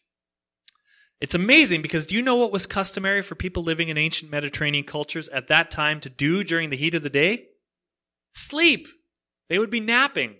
It's 1.21 1.35
amazing 1.35 1.83
because 1.83 2.07
do 2.07 2.15
you 2.15 2.23
know 2.23 2.37
what 2.37 2.51
was 2.51 2.65
customary 2.65 3.21
for 3.21 3.35
people 3.35 3.61
living 3.61 3.89
in 3.89 3.97
ancient 3.97 4.31
Mediterranean 4.31 4.83
cultures 4.83 5.29
at 5.29 5.47
that 5.47 5.69
time 5.69 5.99
to 6.01 6.09
do 6.09 6.43
during 6.43 6.71
the 6.71 6.75
heat 6.75 6.95
of 6.95 7.03
the 7.03 7.11
day? 7.11 7.45
Sleep. 8.33 8.87
They 9.47 9.59
would 9.59 9.69
be 9.69 9.79
napping. 9.79 10.37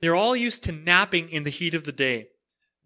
They're 0.00 0.16
all 0.16 0.34
used 0.34 0.64
to 0.64 0.72
napping 0.72 1.28
in 1.28 1.44
the 1.44 1.50
heat 1.50 1.74
of 1.74 1.84
the 1.84 1.92
day. 1.92 2.28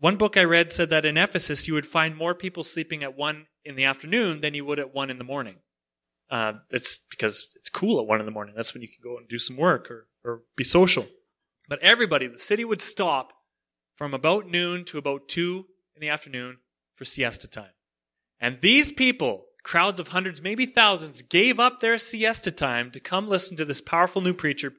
One 0.00 0.16
book 0.16 0.37
I 0.37 0.42
read 0.42 0.73
said 0.73 0.90
that 0.90 1.07
in 1.07 1.16
Ephesus, 1.16 1.68
you 1.68 1.75
would 1.75 1.87
find 1.87 2.16
more 2.16 2.35
people 2.35 2.64
sleeping 2.64 3.04
at 3.04 3.16
1 3.16 3.47
in 3.64 3.76
the 3.76 3.85
afternoon 3.85 4.40
than 4.40 4.54
you 4.54 4.64
would 4.64 4.80
at 4.80 4.92
1 4.92 5.09
in 5.09 5.18
the 5.18 5.25
morning. 5.25 5.57
Uh, 6.30 6.54
it's 6.71 7.00
because 7.09 7.52
it's 7.54 7.71
cool 7.71 8.00
at 8.00 8.07
1 8.07 8.18
in 8.18 8.26
the 8.26 8.33
morning. 8.33 8.54
That's 8.57 8.75
when 8.75 8.83
you 8.83 8.88
can 8.88 9.02
go 9.02 9.16
and 9.16 9.28
do 9.28 9.38
some 9.38 9.57
work 9.57 9.90
or, 9.92 10.09
or 10.25 10.42
be 10.57 10.64
social. 10.64 11.07
But 11.68 11.80
everybody, 11.83 12.26
the 12.26 12.38
city 12.38 12.64
would 12.64 12.80
stop 12.80 13.33
from 13.95 14.12
about 14.12 14.49
noon 14.49 14.85
to 14.87 14.99
about 14.99 15.28
2 15.28 15.66
in 15.95 16.00
the 16.00 16.09
afternoon 16.09 16.59
for 16.99 17.05
siesta 17.05 17.47
time. 17.47 17.71
And 18.40 18.61
these 18.61 18.90
people, 18.90 19.45
crowds 19.62 20.00
of 20.00 20.09
hundreds, 20.09 20.43
maybe 20.43 20.67
thousands, 20.67 21.23
gave 21.23 21.61
up 21.61 21.78
their 21.78 21.97
siesta 21.97 22.50
time 22.50 22.90
to 22.90 23.00
come 23.00 23.28
listen 23.28 23.57
to 23.57 23.64
this 23.64 23.81
powerful 23.81 24.21
new 24.21 24.35
preacher 24.35 24.73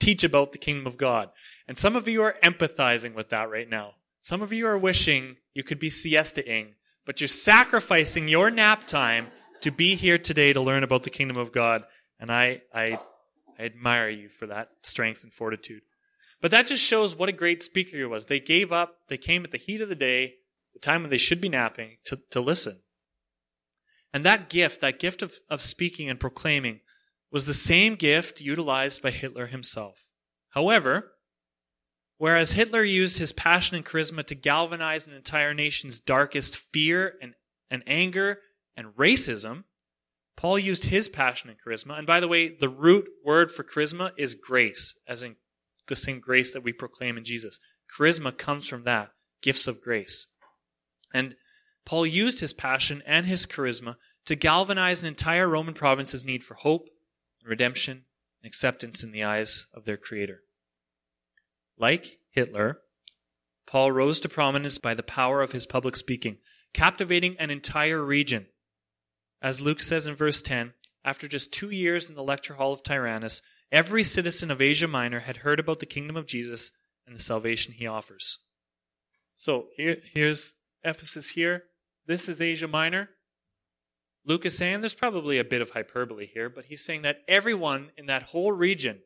teach 0.00 0.24
about 0.24 0.50
the 0.52 0.58
kingdom 0.58 0.86
of 0.86 0.96
God. 0.96 1.30
And 1.68 1.78
some 1.78 1.94
of 1.94 2.08
you 2.08 2.20
are 2.22 2.36
empathizing 2.42 3.14
with 3.14 3.30
that 3.30 3.48
right 3.48 3.68
now. 3.68 3.92
Some 4.22 4.42
of 4.42 4.52
you 4.52 4.66
are 4.66 4.76
wishing 4.76 5.36
you 5.54 5.62
could 5.62 5.78
be 5.78 5.88
siestaing, 5.88 6.72
but 7.06 7.20
you're 7.20 7.28
sacrificing 7.28 8.26
your 8.26 8.50
nap 8.50 8.86
time 8.86 9.28
to 9.60 9.70
be 9.70 9.94
here 9.94 10.18
today 10.18 10.52
to 10.52 10.60
learn 10.60 10.82
about 10.82 11.04
the 11.04 11.10
kingdom 11.10 11.36
of 11.36 11.52
God. 11.52 11.84
And 12.18 12.30
I, 12.30 12.62
I, 12.74 12.98
I 13.58 13.64
admire 13.64 14.08
you 14.08 14.28
for 14.28 14.46
that 14.48 14.70
strength 14.82 15.22
and 15.22 15.32
fortitude. 15.32 15.82
But 16.42 16.50
that 16.50 16.66
just 16.66 16.82
shows 16.82 17.14
what 17.14 17.28
a 17.28 17.32
great 17.32 17.62
speaker 17.62 17.96
he 17.96 18.04
was. 18.04 18.26
They 18.26 18.40
gave 18.40 18.72
up, 18.72 18.96
they 19.08 19.16
came 19.16 19.44
at 19.44 19.52
the 19.52 19.58
heat 19.58 19.80
of 19.80 19.88
the 19.88 19.94
day, 19.94 20.34
the 20.76 20.86
time 20.86 21.02
when 21.02 21.10
they 21.10 21.16
should 21.16 21.40
be 21.40 21.48
napping, 21.48 21.96
to, 22.04 22.20
to 22.30 22.40
listen. 22.40 22.80
And 24.12 24.24
that 24.24 24.50
gift, 24.50 24.80
that 24.82 24.98
gift 24.98 25.22
of, 25.22 25.34
of 25.48 25.62
speaking 25.62 26.10
and 26.10 26.20
proclaiming, 26.20 26.80
was 27.32 27.46
the 27.46 27.54
same 27.54 27.94
gift 27.94 28.40
utilized 28.40 29.02
by 29.02 29.10
Hitler 29.10 29.46
himself. 29.46 30.08
However, 30.50 31.12
whereas 32.18 32.52
Hitler 32.52 32.82
used 32.82 33.18
his 33.18 33.32
passion 33.32 33.76
and 33.76 33.84
charisma 33.84 34.24
to 34.26 34.34
galvanize 34.34 35.06
an 35.06 35.14
entire 35.14 35.54
nation's 35.54 35.98
darkest 35.98 36.56
fear 36.72 37.14
and, 37.20 37.34
and 37.70 37.82
anger 37.86 38.40
and 38.76 38.88
racism, 38.98 39.64
Paul 40.36 40.58
used 40.58 40.84
his 40.84 41.08
passion 41.08 41.48
and 41.48 41.58
charisma. 41.58 41.96
And 41.96 42.06
by 42.06 42.20
the 42.20 42.28
way, 42.28 42.54
the 42.54 42.68
root 42.68 43.08
word 43.24 43.50
for 43.50 43.64
charisma 43.64 44.12
is 44.18 44.34
grace, 44.34 44.94
as 45.08 45.22
in 45.22 45.36
the 45.88 45.96
same 45.96 46.20
grace 46.20 46.52
that 46.52 46.62
we 46.62 46.72
proclaim 46.72 47.16
in 47.16 47.24
Jesus. 47.24 47.58
Charisma 47.98 48.36
comes 48.36 48.68
from 48.68 48.84
that, 48.84 49.10
gifts 49.40 49.66
of 49.66 49.80
grace. 49.80 50.26
And 51.12 51.36
Paul 51.84 52.06
used 52.06 52.40
his 52.40 52.52
passion 52.52 53.02
and 53.06 53.26
his 53.26 53.46
charisma 53.46 53.96
to 54.24 54.34
galvanize 54.34 55.02
an 55.02 55.08
entire 55.08 55.48
Roman 55.48 55.74
province's 55.74 56.24
need 56.24 56.42
for 56.42 56.54
hope, 56.54 56.88
redemption, 57.44 58.04
and 58.42 58.48
acceptance 58.48 59.02
in 59.02 59.12
the 59.12 59.22
eyes 59.22 59.66
of 59.72 59.84
their 59.84 59.96
Creator. 59.96 60.40
Like 61.78 62.18
Hitler, 62.30 62.80
Paul 63.66 63.92
rose 63.92 64.20
to 64.20 64.28
prominence 64.28 64.78
by 64.78 64.94
the 64.94 65.02
power 65.02 65.42
of 65.42 65.52
his 65.52 65.66
public 65.66 65.96
speaking, 65.96 66.38
captivating 66.72 67.36
an 67.38 67.50
entire 67.50 68.04
region. 68.04 68.46
As 69.40 69.60
Luke 69.60 69.80
says 69.80 70.06
in 70.06 70.14
verse 70.14 70.42
10, 70.42 70.74
after 71.04 71.28
just 71.28 71.52
two 71.52 71.70
years 71.70 72.08
in 72.08 72.16
the 72.16 72.22
lecture 72.22 72.54
hall 72.54 72.72
of 72.72 72.82
Tyrannus, 72.82 73.42
Every 73.72 74.04
citizen 74.04 74.50
of 74.50 74.62
Asia 74.62 74.86
Minor 74.86 75.20
had 75.20 75.38
heard 75.38 75.58
about 75.58 75.80
the 75.80 75.86
kingdom 75.86 76.16
of 76.16 76.26
Jesus 76.26 76.70
and 77.06 77.16
the 77.16 77.22
salvation 77.22 77.74
he 77.74 77.86
offers. 77.86 78.38
So 79.36 79.66
here, 79.76 79.96
here's 80.12 80.54
Ephesus 80.86 81.30
here. 81.30 81.64
This 82.06 82.28
is 82.28 82.40
Asia 82.40 82.68
Minor. 82.68 83.10
Luke 84.24 84.46
is 84.46 84.56
saying 84.56 84.80
there's 84.80 84.94
probably 84.94 85.38
a 85.38 85.44
bit 85.44 85.60
of 85.60 85.70
hyperbole 85.70 86.26
here, 86.26 86.48
but 86.48 86.66
he's 86.66 86.84
saying 86.84 87.02
that 87.02 87.18
everyone 87.28 87.90
in 87.96 88.06
that 88.06 88.24
whole 88.24 88.52
region 88.52 89.00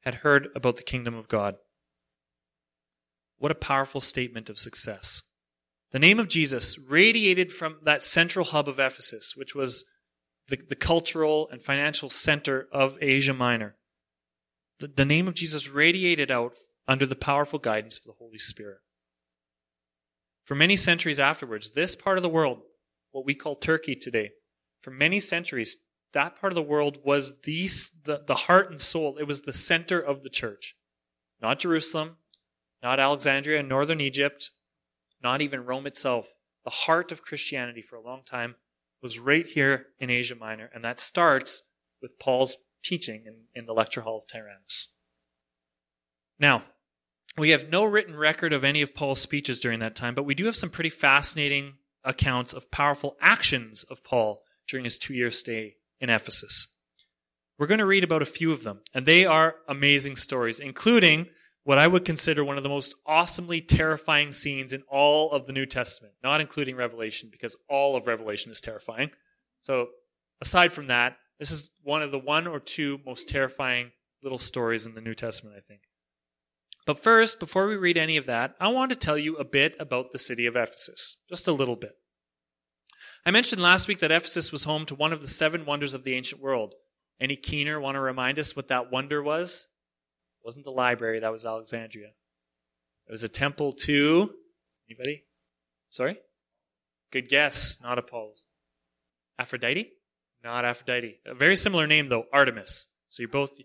had 0.00 0.16
heard 0.16 0.48
about 0.54 0.76
the 0.76 0.82
kingdom 0.82 1.14
of 1.14 1.28
God. 1.28 1.56
What 3.38 3.52
a 3.52 3.56
powerful 3.56 4.00
statement 4.00 4.50
of 4.50 4.58
success. 4.58 5.22
The 5.92 5.98
name 5.98 6.18
of 6.18 6.28
Jesus 6.28 6.78
radiated 6.78 7.52
from 7.52 7.78
that 7.82 8.02
central 8.02 8.44
hub 8.44 8.68
of 8.68 8.78
Ephesus, 8.78 9.34
which 9.34 9.54
was 9.54 9.84
the, 10.48 10.56
the 10.68 10.76
cultural 10.76 11.48
and 11.50 11.62
financial 11.62 12.08
center 12.08 12.68
of 12.72 12.98
Asia 13.00 13.34
Minor. 13.34 13.76
The, 14.78 14.88
the 14.88 15.04
name 15.04 15.28
of 15.28 15.34
Jesus 15.34 15.68
radiated 15.68 16.30
out 16.30 16.56
under 16.86 17.06
the 17.06 17.16
powerful 17.16 17.58
guidance 17.58 17.98
of 17.98 18.04
the 18.04 18.18
Holy 18.18 18.38
Spirit. 18.38 18.78
For 20.50 20.56
many 20.56 20.74
centuries 20.74 21.20
afterwards, 21.20 21.70
this 21.70 21.94
part 21.94 22.18
of 22.18 22.24
the 22.24 22.28
world, 22.28 22.62
what 23.12 23.24
we 23.24 23.36
call 23.36 23.54
Turkey 23.54 23.94
today, 23.94 24.32
for 24.80 24.90
many 24.90 25.20
centuries, 25.20 25.76
that 26.12 26.40
part 26.40 26.52
of 26.52 26.56
the 26.56 26.60
world 26.60 26.98
was 27.04 27.42
the, 27.42 27.70
the, 28.02 28.24
the 28.26 28.34
heart 28.34 28.68
and 28.68 28.80
soul. 28.80 29.16
It 29.16 29.28
was 29.28 29.42
the 29.42 29.52
center 29.52 30.00
of 30.00 30.24
the 30.24 30.28
church. 30.28 30.74
Not 31.40 31.60
Jerusalem, 31.60 32.16
not 32.82 32.98
Alexandria, 32.98 33.60
in 33.60 33.68
northern 33.68 34.00
Egypt, 34.00 34.50
not 35.22 35.40
even 35.40 35.66
Rome 35.66 35.86
itself. 35.86 36.32
The 36.64 36.70
heart 36.70 37.12
of 37.12 37.22
Christianity 37.22 37.80
for 37.80 37.94
a 37.94 38.02
long 38.02 38.22
time 38.26 38.56
was 39.00 39.20
right 39.20 39.46
here 39.46 39.86
in 40.00 40.10
Asia 40.10 40.34
Minor, 40.34 40.68
and 40.74 40.82
that 40.82 40.98
starts 40.98 41.62
with 42.02 42.18
Paul's 42.18 42.56
teaching 42.82 43.22
in, 43.24 43.44
in 43.54 43.66
the 43.66 43.72
lecture 43.72 44.00
hall 44.00 44.18
of 44.18 44.26
Tyrannus. 44.26 44.88
Now, 46.40 46.64
we 47.38 47.50
have 47.50 47.70
no 47.70 47.84
written 47.84 48.16
record 48.16 48.52
of 48.52 48.64
any 48.64 48.82
of 48.82 48.94
Paul's 48.94 49.20
speeches 49.20 49.60
during 49.60 49.80
that 49.80 49.96
time, 49.96 50.14
but 50.14 50.24
we 50.24 50.34
do 50.34 50.46
have 50.46 50.56
some 50.56 50.70
pretty 50.70 50.90
fascinating 50.90 51.74
accounts 52.04 52.52
of 52.52 52.70
powerful 52.70 53.16
actions 53.20 53.84
of 53.84 54.02
Paul 54.04 54.42
during 54.68 54.84
his 54.84 54.98
two 54.98 55.14
year 55.14 55.30
stay 55.30 55.76
in 56.00 56.10
Ephesus. 56.10 56.68
We're 57.58 57.66
going 57.66 57.78
to 57.78 57.86
read 57.86 58.04
about 58.04 58.22
a 58.22 58.26
few 58.26 58.52
of 58.52 58.62
them, 58.62 58.80
and 58.94 59.04
they 59.04 59.26
are 59.26 59.56
amazing 59.68 60.16
stories, 60.16 60.60
including 60.60 61.26
what 61.64 61.78
I 61.78 61.86
would 61.86 62.06
consider 62.06 62.42
one 62.42 62.56
of 62.56 62.62
the 62.62 62.70
most 62.70 62.94
awesomely 63.04 63.60
terrifying 63.60 64.32
scenes 64.32 64.72
in 64.72 64.82
all 64.88 65.30
of 65.32 65.46
the 65.46 65.52
New 65.52 65.66
Testament, 65.66 66.14
not 66.22 66.40
including 66.40 66.74
Revelation, 66.74 67.28
because 67.30 67.56
all 67.68 67.96
of 67.96 68.06
Revelation 68.06 68.50
is 68.50 68.62
terrifying. 68.62 69.10
So, 69.62 69.88
aside 70.40 70.72
from 70.72 70.86
that, 70.86 71.18
this 71.38 71.50
is 71.50 71.70
one 71.82 72.00
of 72.00 72.12
the 72.12 72.18
one 72.18 72.46
or 72.46 72.60
two 72.60 72.98
most 73.04 73.28
terrifying 73.28 73.92
little 74.22 74.38
stories 74.38 74.86
in 74.86 74.94
the 74.94 75.00
New 75.02 75.14
Testament, 75.14 75.56
I 75.56 75.60
think. 75.60 75.82
But 76.86 76.98
first, 76.98 77.38
before 77.38 77.68
we 77.68 77.76
read 77.76 77.96
any 77.96 78.16
of 78.16 78.26
that, 78.26 78.54
I 78.60 78.68
want 78.68 78.90
to 78.90 78.96
tell 78.96 79.18
you 79.18 79.36
a 79.36 79.44
bit 79.44 79.76
about 79.78 80.12
the 80.12 80.18
city 80.18 80.46
of 80.46 80.56
Ephesus. 80.56 81.16
Just 81.28 81.46
a 81.46 81.52
little 81.52 81.76
bit. 81.76 81.92
I 83.24 83.30
mentioned 83.30 83.60
last 83.60 83.86
week 83.86 83.98
that 83.98 84.10
Ephesus 84.10 84.50
was 84.50 84.64
home 84.64 84.86
to 84.86 84.94
one 84.94 85.12
of 85.12 85.20
the 85.20 85.28
seven 85.28 85.66
wonders 85.66 85.94
of 85.94 86.04
the 86.04 86.14
ancient 86.14 86.40
world. 86.40 86.74
Any 87.20 87.36
keener 87.36 87.78
want 87.78 87.96
to 87.96 88.00
remind 88.00 88.38
us 88.38 88.56
what 88.56 88.68
that 88.68 88.90
wonder 88.90 89.22
was? 89.22 89.66
It 90.40 90.46
wasn't 90.46 90.64
the 90.64 90.70
library, 90.70 91.20
that 91.20 91.32
was 91.32 91.44
Alexandria. 91.44 92.08
It 93.06 93.12
was 93.12 93.22
a 93.22 93.28
temple 93.28 93.72
to 93.84 94.32
anybody? 94.88 95.24
Sorry? 95.90 96.18
Good 97.10 97.28
guess, 97.28 97.76
not 97.82 97.98
Apollo. 97.98 98.34
Aphrodite? 99.38 99.90
Not 100.42 100.64
Aphrodite. 100.64 101.18
A 101.26 101.34
very 101.34 101.56
similar 101.56 101.86
name 101.86 102.08
though, 102.08 102.24
Artemis. 102.32 102.88
So 103.10 103.22
you're 103.22 103.28
both 103.28 103.58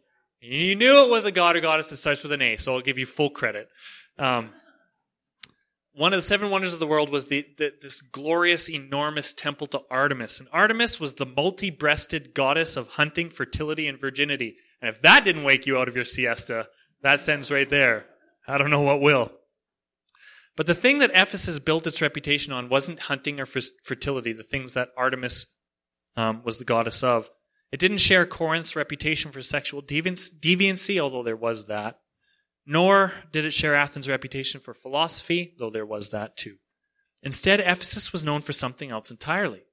you 0.45 0.75
knew 0.75 1.03
it 1.03 1.09
was 1.09 1.25
a 1.25 1.31
god 1.31 1.55
or 1.55 1.61
goddess 1.61 1.89
that 1.89 1.97
starts 1.97 2.23
with 2.23 2.31
an 2.31 2.41
A, 2.41 2.55
so 2.57 2.75
I'll 2.75 2.81
give 2.81 2.97
you 2.97 3.05
full 3.05 3.29
credit. 3.29 3.69
Um, 4.17 4.51
one 5.93 6.11
of 6.11 6.17
the 6.17 6.23
seven 6.23 6.49
wonders 6.49 6.73
of 6.73 6.79
the 6.79 6.87
world 6.87 7.09
was 7.09 7.25
the, 7.25 7.45
the, 7.57 7.71
this 7.81 8.01
glorious, 8.01 8.69
enormous 8.69 9.33
temple 9.33 9.67
to 9.67 9.81
Artemis. 9.89 10.39
And 10.39 10.49
Artemis 10.51 10.99
was 10.99 11.13
the 11.13 11.25
multi 11.25 11.69
breasted 11.69 12.33
goddess 12.33 12.75
of 12.75 12.89
hunting, 12.89 13.29
fertility, 13.29 13.87
and 13.87 13.99
virginity. 13.99 14.57
And 14.81 14.89
if 14.89 15.01
that 15.03 15.23
didn't 15.23 15.43
wake 15.43 15.65
you 15.65 15.77
out 15.77 15.87
of 15.87 15.95
your 15.95 16.03
siesta, 16.03 16.67
that 17.01 17.21
sentence 17.21 17.49
right 17.49 17.69
there, 17.69 18.05
I 18.45 18.57
don't 18.57 18.71
know 18.71 18.81
what 18.81 18.99
will. 18.99 19.31
But 20.57 20.67
the 20.67 20.75
thing 20.75 20.99
that 20.99 21.11
Ephesus 21.13 21.59
built 21.59 21.87
its 21.87 22.01
reputation 22.01 22.51
on 22.51 22.69
wasn't 22.69 23.01
hunting 23.01 23.39
or 23.39 23.45
fertility, 23.45 24.33
the 24.33 24.43
things 24.43 24.73
that 24.73 24.89
Artemis 24.97 25.47
um, 26.17 26.41
was 26.43 26.57
the 26.57 26.65
goddess 26.65 27.03
of. 27.03 27.29
It 27.71 27.79
didn't 27.79 27.97
share 27.97 28.25
Corinth's 28.25 28.75
reputation 28.75 29.31
for 29.31 29.41
sexual 29.41 29.81
deviancy, 29.81 30.99
although 30.99 31.23
there 31.23 31.35
was 31.35 31.65
that. 31.65 31.99
nor 32.65 33.13
did 33.31 33.45
it 33.45 33.51
share 33.51 33.75
Athens' 33.75 34.09
reputation 34.09 34.59
for 34.59 34.73
philosophy, 34.73 35.53
though 35.59 35.69
there 35.69 35.85
was 35.85 36.09
that 36.09 36.35
too. 36.35 36.55
Instead, 37.23 37.59
Ephesus 37.59 38.11
was 38.11 38.23
known 38.23 38.41
for 38.41 38.53
something 38.53 38.91
else 38.91 39.11
entirely, 39.11 39.63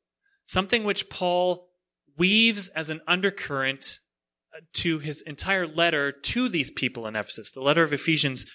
something 0.47 0.85
which 0.85 1.09
Paul 1.09 1.69
weaves 2.17 2.69
as 2.71 2.91
an 2.91 3.01
undercurrent 3.07 4.01
uh, 4.55 4.61
to 4.75 4.99
his 4.99 5.23
entire 5.23 5.67
letter 5.67 6.13
to 6.13 6.49
these 6.49 6.71
people 6.71 7.07
in 7.07 7.17
Ephesus. 7.17 7.51
The 7.51 7.63
letter 7.63 7.83
of 7.83 7.93
Ephesians 7.93 8.47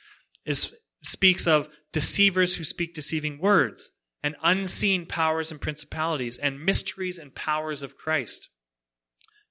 is, 0.46 0.74
speaks 1.04 1.48
of 1.48 1.70
deceivers 1.92 2.56
who 2.56 2.64
speak 2.64 2.94
deceiving 2.94 3.40
words, 3.40 3.92
and 4.24 4.36
unseen 4.44 5.06
powers 5.06 5.52
and 5.52 5.60
principalities, 5.60 6.38
and 6.38 6.64
mysteries 6.64 7.18
and 7.18 7.34
powers 7.34 7.82
of 7.82 7.98
Christ. 7.98 8.50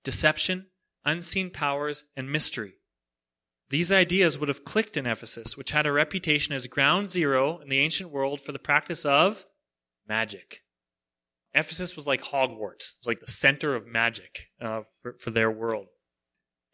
Deception, 0.06 0.66
unseen 1.04 1.50
powers, 1.50 2.04
and 2.16 2.30
mystery. 2.30 2.74
These 3.70 3.90
ideas 3.90 4.38
would 4.38 4.48
have 4.48 4.64
clicked 4.64 4.96
in 4.96 5.04
Ephesus, 5.04 5.56
which 5.56 5.72
had 5.72 5.84
a 5.84 5.90
reputation 5.90 6.54
as 6.54 6.68
ground 6.68 7.10
zero 7.10 7.58
in 7.58 7.68
the 7.68 7.80
ancient 7.80 8.12
world 8.12 8.40
for 8.40 8.52
the 8.52 8.60
practice 8.60 9.04
of 9.04 9.46
magic. 10.06 10.62
Ephesus 11.54 11.96
was 11.96 12.06
like 12.06 12.22
Hogwarts. 12.22 12.94
It's 12.98 13.06
like 13.08 13.18
the 13.18 13.32
center 13.32 13.74
of 13.74 13.84
magic 13.84 14.46
uh, 14.60 14.82
for, 15.02 15.16
for 15.18 15.32
their 15.32 15.50
world. 15.50 15.88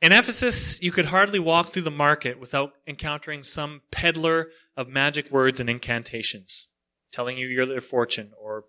In 0.02 0.12
Ephesus, 0.12 0.82
you 0.82 0.92
could 0.92 1.06
hardly 1.06 1.38
walk 1.38 1.68
through 1.68 1.84
the 1.84 1.90
market 1.90 2.38
without 2.38 2.74
encountering 2.86 3.44
some 3.44 3.80
peddler 3.90 4.50
of 4.76 4.88
magic 4.88 5.30
words 5.30 5.58
and 5.58 5.70
incantations, 5.70 6.68
telling 7.10 7.38
you 7.38 7.64
their 7.64 7.80
fortune 7.80 8.32
or 8.38 8.64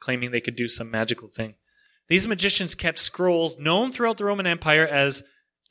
claiming 0.00 0.32
they 0.32 0.40
could 0.40 0.56
do 0.56 0.66
some 0.66 0.90
magical 0.90 1.28
thing. 1.28 1.54
These 2.12 2.28
magicians 2.28 2.74
kept 2.74 2.98
scrolls 2.98 3.56
known 3.58 3.90
throughout 3.90 4.18
the 4.18 4.26
Roman 4.26 4.46
Empire 4.46 4.86
as 4.86 5.22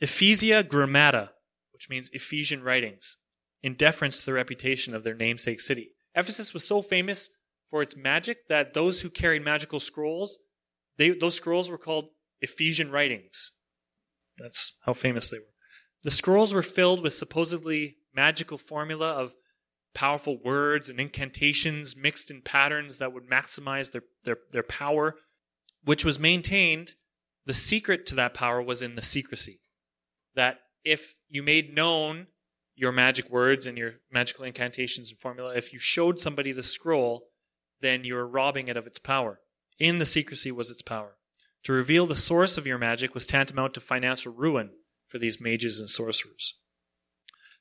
Ephesia 0.02 0.64
Grammata, 0.64 1.30
which 1.72 1.88
means 1.88 2.10
Ephesian 2.14 2.64
writings, 2.64 3.16
in 3.62 3.76
deference 3.76 4.20
to 4.20 4.26
the 4.26 4.34
reputation 4.34 4.96
of 4.96 5.04
their 5.04 5.14
namesake 5.14 5.60
city. 5.60 5.92
Ephesus 6.16 6.52
was 6.52 6.68
so 6.68 6.82
famous 6.82 7.30
for 7.70 7.84
its 7.84 7.96
magic 7.96 8.48
that 8.50 8.74
those 8.74 9.02
who 9.02 9.10
carried 9.12 9.44
magical 9.44 9.80
scrolls, 9.80 10.40
they, 10.98 11.12
those 11.12 11.36
scrolls 11.36 11.70
were 11.70 11.78
called 11.78 12.10
Ephesian 12.42 12.90
writings. 12.90 13.52
That's 14.40 14.74
how 14.86 14.94
famous 14.94 15.30
they 15.30 15.38
were. 15.38 15.54
The 16.02 16.10
scrolls 16.10 16.56
were 16.56 16.64
filled 16.64 17.04
with 17.04 17.14
supposedly 17.14 17.98
magical 18.16 18.58
formula 18.58 19.10
of 19.10 19.36
powerful 19.94 20.40
words 20.44 20.90
and 20.90 21.00
incantations 21.00 21.96
mixed 21.96 22.32
in 22.32 22.42
patterns 22.42 22.98
that 22.98 23.14
would 23.14 23.30
maximize 23.30 23.92
their, 23.92 24.02
their, 24.26 24.38
their 24.52 24.64
power, 24.64 25.18
which 25.84 26.06
was 26.06 26.20
maintained. 26.20 26.96
The 27.46 27.54
secret 27.54 28.06
to 28.08 28.16
that 28.16 28.34
power 28.34 28.62
was 28.62 28.82
in 28.82 28.96
the 28.96 29.02
secrecy. 29.02 29.62
That 30.36 30.60
if 30.84 31.16
you 31.30 31.44
made 31.44 31.74
known 31.74 32.28
your 32.76 32.92
magic 32.92 33.30
words 33.30 33.68
and 33.68 33.78
your 33.78 33.96
magical 34.12 34.46
incantations 34.46 35.10
and 35.10 35.20
formula, 35.20 35.56
if 35.56 35.74
you 35.74 35.80
showed 35.80 36.20
somebody 36.20 36.52
the 36.52 36.64
scroll, 36.64 37.28
then 37.82 38.04
you're 38.04 38.28
robbing 38.28 38.68
it 38.68 38.78
of 38.78 38.88
its 38.88 39.00
power. 39.00 39.40
In 39.80 39.98
the 39.98 40.06
secrecy 40.06 40.52
was 40.52 40.70
its 40.70 40.82
power. 40.82 41.18
To 41.64 41.74
reveal 41.74 42.08
the 42.08 42.16
source 42.16 42.58
of 42.58 42.66
your 42.66 42.78
magic 42.78 43.14
was 43.14 43.28
tantamount 43.28 43.74
to 43.76 43.80
financial 43.80 44.34
ruin 44.34 44.72
for 45.08 45.20
these 45.20 45.42
mages 45.42 45.80
and 45.80 45.90
sorcerers. 45.90 46.56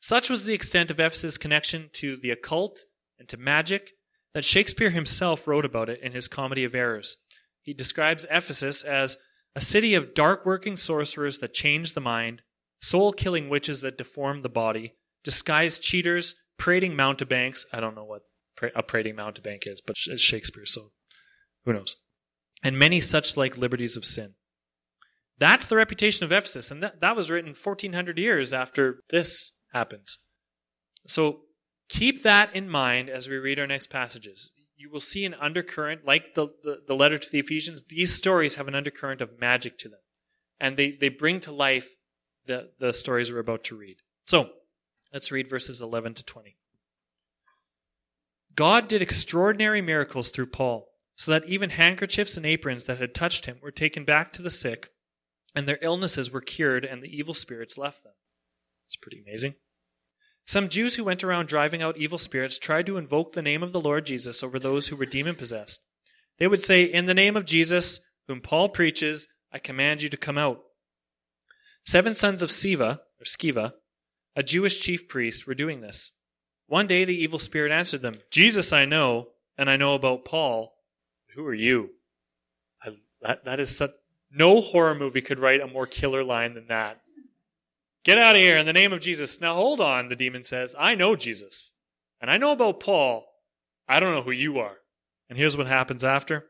Such 0.01 0.31
was 0.31 0.45
the 0.45 0.55
extent 0.55 0.91
of 0.91 0.99
Ephesus' 0.99 1.37
connection 1.37 1.91
to 1.95 2.17
the 2.17 2.31
occult 2.31 2.81
and 3.19 3.29
to 3.29 3.37
magic 3.37 3.91
that 4.33 4.45
Shakespeare 4.45 4.91
himself 4.91 5.47
wrote 5.47 5.65
about 5.65 5.91
it 5.91 6.01
in 6.01 6.13
his 6.13 6.29
Comedy 6.29 6.65
of 6.65 6.75
Errors. 6.75 7.19
He 7.63 7.75
describes 7.75 8.27
Ephesus 8.31 8.83
as 8.83 9.19
a 9.55 9.61
city 9.61 9.95
of 9.95 10.15
dark 10.15 10.47
working 10.47 10.77
sorcerers 10.77 11.39
that 11.39 11.53
change 11.53 11.95
the 11.95 12.01
mind, 12.01 12.43
soul 12.81 13.13
killing 13.13 13.49
witches 13.49 13.81
that 13.81 13.99
deform 13.99 14.43
the 14.43 14.49
body, 14.49 14.95
disguised 15.25 15.83
cheaters, 15.83 16.37
prating 16.59 16.95
mountebanks. 16.95 17.67
I 17.73 17.81
don't 17.81 17.95
know 17.95 18.05
what 18.05 18.23
a 18.75 18.83
prating 18.83 19.17
mountebank 19.17 19.67
is, 19.67 19.81
but 19.81 19.97
it's 20.07 20.23
Shakespeare, 20.23 20.67
so 20.67 20.93
who 21.65 21.73
knows? 21.73 21.97
And 22.63 22.79
many 22.79 23.01
such 23.01 23.37
like 23.37 23.57
liberties 23.57 23.97
of 23.97 24.05
sin. 24.05 24.35
That's 25.39 25.67
the 25.67 25.77
reputation 25.77 26.25
of 26.25 26.33
Ephesus, 26.33 26.71
and 26.71 26.83
that, 26.83 27.01
that 27.01 27.17
was 27.17 27.31
written 27.31 27.55
1400 27.55 28.19
years 28.19 28.53
after 28.53 29.01
this 29.09 29.55
happens. 29.73 30.19
So 31.07 31.43
keep 31.89 32.23
that 32.23 32.55
in 32.55 32.69
mind 32.69 33.09
as 33.09 33.29
we 33.29 33.37
read 33.37 33.59
our 33.59 33.67
next 33.67 33.89
passages. 33.89 34.51
You 34.81 34.91
will 34.91 35.01
see 35.01 35.27
an 35.27 35.35
undercurrent, 35.35 36.07
like 36.07 36.35
the, 36.35 36.49
the, 36.65 36.79
the 36.89 36.95
letter 36.95 37.19
to 37.19 37.31
the 37.31 37.39
Ephesians, 37.39 37.85
these 37.87 38.15
stories 38.15 38.55
have 38.55 38.67
an 38.67 38.75
undercurrent 38.75 39.21
of 39.21 39.39
magic 39.39 39.77
to 39.79 39.91
them. 39.91 40.01
And 40.59 40.79
they, 40.79 40.93
they 40.93 41.11
bring 41.11 41.41
to 41.41 41.53
life 41.53 41.91
the, 42.47 42.71
the 42.79 42.95
stories 42.95 43.31
we're 43.31 43.41
about 43.41 43.63
to 43.65 43.77
read. 43.77 43.99
So, 44.27 44.49
let's 45.13 45.31
read 45.31 45.49
verses 45.49 45.83
11 45.83 46.15
to 46.15 46.25
20. 46.25 46.57
God 48.55 48.89
did 48.89 49.03
extraordinary 49.03 49.83
miracles 49.83 50.31
through 50.31 50.47
Paul, 50.47 50.89
so 51.15 51.31
that 51.31 51.45
even 51.45 51.69
handkerchiefs 51.69 52.39
and 52.39 52.47
aprons 52.47 52.85
that 52.85 52.97
had 52.97 53.15
touched 53.15 53.45
him 53.45 53.59
were 53.63 53.71
taken 53.71 54.07
back 54.07 54.33
to 54.33 54.43
the 54.43 54.51
sick, 54.51 54.89
and 55.55 55.69
their 55.69 55.79
illnesses 55.83 56.31
were 56.31 56.41
cured, 56.41 56.87
and 56.87 57.03
the 57.03 57.15
evil 57.15 57.35
spirits 57.35 57.77
left 57.77 58.03
them. 58.03 58.15
It's 58.89 58.97
pretty 58.97 59.23
amazing. 59.27 59.57
Some 60.51 60.69
Jews 60.69 60.97
who 60.97 61.05
went 61.05 61.23
around 61.23 61.47
driving 61.47 61.81
out 61.81 61.97
evil 61.97 62.19
spirits 62.19 62.59
tried 62.59 62.85
to 62.87 62.97
invoke 62.97 63.35
the 63.35 63.41
name 63.41 63.63
of 63.63 63.71
the 63.71 63.81
Lord 63.81 64.05
Jesus 64.05 64.43
over 64.43 64.59
those 64.59 64.89
who 64.89 64.97
were 64.97 65.07
demon 65.07 65.37
possessed. 65.37 65.81
They 66.41 66.49
would 66.49 66.61
say, 66.61 66.83
In 66.83 67.05
the 67.05 67.15
name 67.15 67.37
of 67.37 67.45
Jesus, 67.45 68.01
whom 68.27 68.41
Paul 68.41 68.69
preaches, 68.69 69.29
I 69.53 69.61
command 69.61 70.03
you 70.03 70.09
to 70.09 70.17
come 70.17 70.37
out. 70.37 70.61
Seven 71.87 72.17
sons 72.17 72.43
of 72.43 72.51
Siva, 72.51 73.01
or 73.21 73.25
Sceva, 73.25 73.75
a 74.35 74.43
Jewish 74.43 74.81
chief 74.81 75.07
priest, 75.07 75.47
were 75.47 75.55
doing 75.55 75.83
this. 75.83 76.11
One 76.67 76.89
day 76.89 77.05
the 77.05 77.15
evil 77.15 77.39
spirit 77.39 77.71
answered 77.71 78.03
them, 78.03 78.19
Jesus 78.33 78.73
I 78.73 78.87
know, 78.87 79.29
and 79.57 79.71
I 79.71 79.77
know 79.77 79.95
about 79.95 80.25
Paul. 80.25 80.73
Who 81.37 81.47
are 81.47 81.55
you? 81.55 81.91
I, 82.83 82.97
that, 83.23 83.45
that 83.45 83.61
is 83.61 83.77
such. 83.77 83.93
No 84.33 84.61
horror 84.61 84.97
movie 84.97 85.23
could 85.23 85.39
write 85.39 85.61
a 85.61 85.69
more 85.69 85.87
killer 85.87 86.25
line 86.25 86.55
than 86.55 86.67
that. 86.67 87.01
Get 88.05 88.19
out 88.19 88.37
of 88.37 88.41
here 88.41 88.57
in 88.57 88.67
the 88.67 88.73
name 88.73 88.93
of 88.93 89.01
Jesus. 89.01 89.41
Now 89.41 89.55
hold 89.55 89.81
on, 89.81 90.09
the 90.09 90.17
demon 90.17 90.45
says. 90.45 90.75
I 90.79 90.95
know 90.95 91.17
Jesus. 91.17 91.73
And 92.21 92.31
I 92.31 92.39
know 92.39 92.53
about 92.53 92.81
Paul. 92.81 93.27
I 93.89 94.01
don't 94.01 94.15
know 94.15 94.23
who 94.23 94.31
you 94.31 94.59
are. 94.59 94.77
And 95.29 95.39
here's 95.39 95.57
what 95.57 95.67
happens 95.67 96.05
after. 96.05 96.47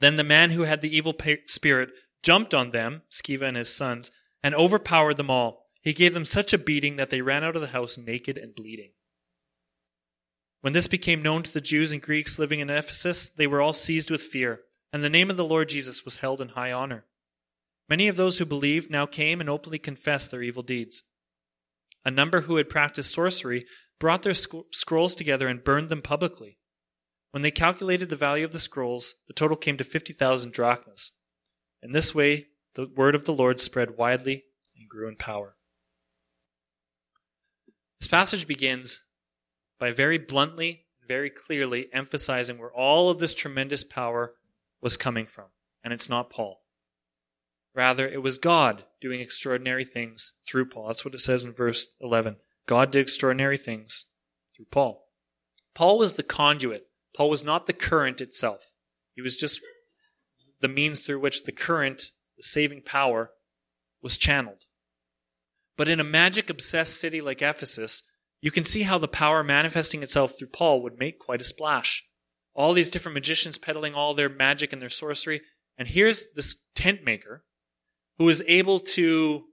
Then 0.00 0.16
the 0.16 0.24
man 0.24 0.50
who 0.50 0.62
had 0.62 0.80
the 0.80 0.94
evil 0.94 1.14
spirit 1.46 1.90
jumped 2.22 2.54
on 2.54 2.70
them, 2.70 3.02
Sceva 3.10 3.42
and 3.42 3.56
his 3.56 3.74
sons, 3.74 4.10
and 4.42 4.54
overpowered 4.54 5.16
them 5.16 5.30
all. 5.30 5.66
He 5.80 5.92
gave 5.92 6.14
them 6.14 6.24
such 6.24 6.52
a 6.52 6.58
beating 6.58 6.96
that 6.96 7.10
they 7.10 7.22
ran 7.22 7.44
out 7.44 7.56
of 7.56 7.62
the 7.62 7.68
house 7.68 7.96
naked 7.96 8.36
and 8.36 8.54
bleeding. 8.54 8.90
When 10.60 10.72
this 10.72 10.88
became 10.88 11.22
known 11.22 11.44
to 11.44 11.52
the 11.52 11.60
Jews 11.60 11.92
and 11.92 12.02
Greeks 12.02 12.38
living 12.38 12.60
in 12.60 12.68
Ephesus, 12.68 13.28
they 13.28 13.46
were 13.46 13.62
all 13.62 13.72
seized 13.72 14.10
with 14.10 14.20
fear, 14.20 14.60
and 14.92 15.04
the 15.04 15.10
name 15.10 15.30
of 15.30 15.36
the 15.36 15.44
Lord 15.44 15.68
Jesus 15.68 16.04
was 16.04 16.16
held 16.16 16.40
in 16.40 16.50
high 16.50 16.72
honor. 16.72 17.04
Many 17.88 18.08
of 18.08 18.16
those 18.16 18.38
who 18.38 18.44
believed 18.44 18.90
now 18.90 19.06
came 19.06 19.40
and 19.40 19.48
openly 19.48 19.78
confessed 19.78 20.30
their 20.30 20.42
evil 20.42 20.62
deeds. 20.62 21.02
A 22.04 22.10
number 22.10 22.42
who 22.42 22.56
had 22.56 22.68
practiced 22.68 23.14
sorcery 23.14 23.64
brought 23.98 24.22
their 24.22 24.34
sc- 24.34 24.54
scrolls 24.72 25.14
together 25.14 25.48
and 25.48 25.64
burned 25.64 25.88
them 25.88 26.02
publicly. 26.02 26.58
When 27.30 27.42
they 27.42 27.50
calculated 27.50 28.08
the 28.08 28.16
value 28.16 28.44
of 28.44 28.52
the 28.52 28.60
scrolls, 28.60 29.14
the 29.26 29.34
total 29.34 29.56
came 29.56 29.76
to 29.76 29.84
50,000 29.84 30.52
drachmas. 30.52 31.12
In 31.82 31.92
this 31.92 32.14
way, 32.14 32.48
the 32.74 32.88
word 32.94 33.14
of 33.14 33.24
the 33.24 33.34
Lord 33.34 33.60
spread 33.60 33.96
widely 33.96 34.44
and 34.76 34.88
grew 34.88 35.08
in 35.08 35.16
power. 35.16 35.56
This 38.00 38.08
passage 38.08 38.46
begins 38.46 39.02
by 39.78 39.90
very 39.90 40.18
bluntly, 40.18 40.86
very 41.06 41.30
clearly 41.30 41.88
emphasizing 41.92 42.58
where 42.58 42.72
all 42.72 43.10
of 43.10 43.18
this 43.18 43.34
tremendous 43.34 43.82
power 43.82 44.34
was 44.80 44.96
coming 44.96 45.26
from. 45.26 45.46
And 45.82 45.92
it's 45.92 46.08
not 46.08 46.30
Paul. 46.30 46.60
Rather, 47.78 48.08
it 48.08 48.24
was 48.24 48.38
God 48.38 48.82
doing 49.00 49.20
extraordinary 49.20 49.84
things 49.84 50.32
through 50.48 50.68
Paul. 50.68 50.88
That's 50.88 51.04
what 51.04 51.14
it 51.14 51.20
says 51.20 51.44
in 51.44 51.52
verse 51.52 51.86
11. 52.00 52.34
God 52.66 52.90
did 52.90 53.02
extraordinary 53.02 53.56
things 53.56 54.06
through 54.56 54.64
Paul. 54.72 55.04
Paul 55.76 55.96
was 55.96 56.14
the 56.14 56.24
conduit. 56.24 56.88
Paul 57.16 57.30
was 57.30 57.44
not 57.44 57.68
the 57.68 57.72
current 57.72 58.20
itself. 58.20 58.72
He 59.14 59.22
was 59.22 59.36
just 59.36 59.60
the 60.60 60.66
means 60.66 60.98
through 60.98 61.20
which 61.20 61.44
the 61.44 61.52
current 61.52 62.10
the 62.36 62.42
saving 62.42 62.82
power 62.82 63.30
was 64.02 64.16
channeled. 64.16 64.66
But 65.76 65.88
in 65.88 66.00
a 66.00 66.04
magic 66.04 66.50
obsessed 66.50 66.98
city 66.98 67.20
like 67.20 67.42
Ephesus, 67.42 68.02
you 68.40 68.50
can 68.50 68.64
see 68.64 68.82
how 68.82 68.98
the 68.98 69.06
power 69.06 69.44
manifesting 69.44 70.02
itself 70.02 70.36
through 70.36 70.48
Paul 70.48 70.82
would 70.82 70.98
make 70.98 71.20
quite 71.20 71.40
a 71.40 71.44
splash. 71.44 72.04
All 72.54 72.72
these 72.72 72.90
different 72.90 73.14
magicians 73.14 73.56
peddling 73.56 73.94
all 73.94 74.14
their 74.14 74.28
magic 74.28 74.72
and 74.72 74.82
their 74.82 74.88
sorcery. 74.88 75.42
And 75.78 75.86
here's 75.86 76.26
this 76.34 76.56
tent 76.74 77.04
maker 77.04 77.44
who 78.18 78.28
is 78.28 78.42
able 78.46 78.80
to 78.80 79.44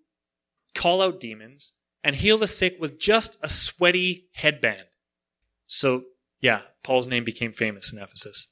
call 0.73 1.01
out 1.01 1.19
demons 1.19 1.73
and 2.03 2.15
heal 2.15 2.37
the 2.37 2.47
sick 2.47 2.77
with 2.79 2.99
just 2.99 3.37
a 3.41 3.49
sweaty 3.49 4.27
headband. 4.33 4.85
So, 5.67 6.03
yeah, 6.41 6.61
Paul's 6.83 7.07
name 7.07 7.23
became 7.23 7.53
famous 7.53 7.91
in 7.91 7.99
Ephesus. 7.99 8.51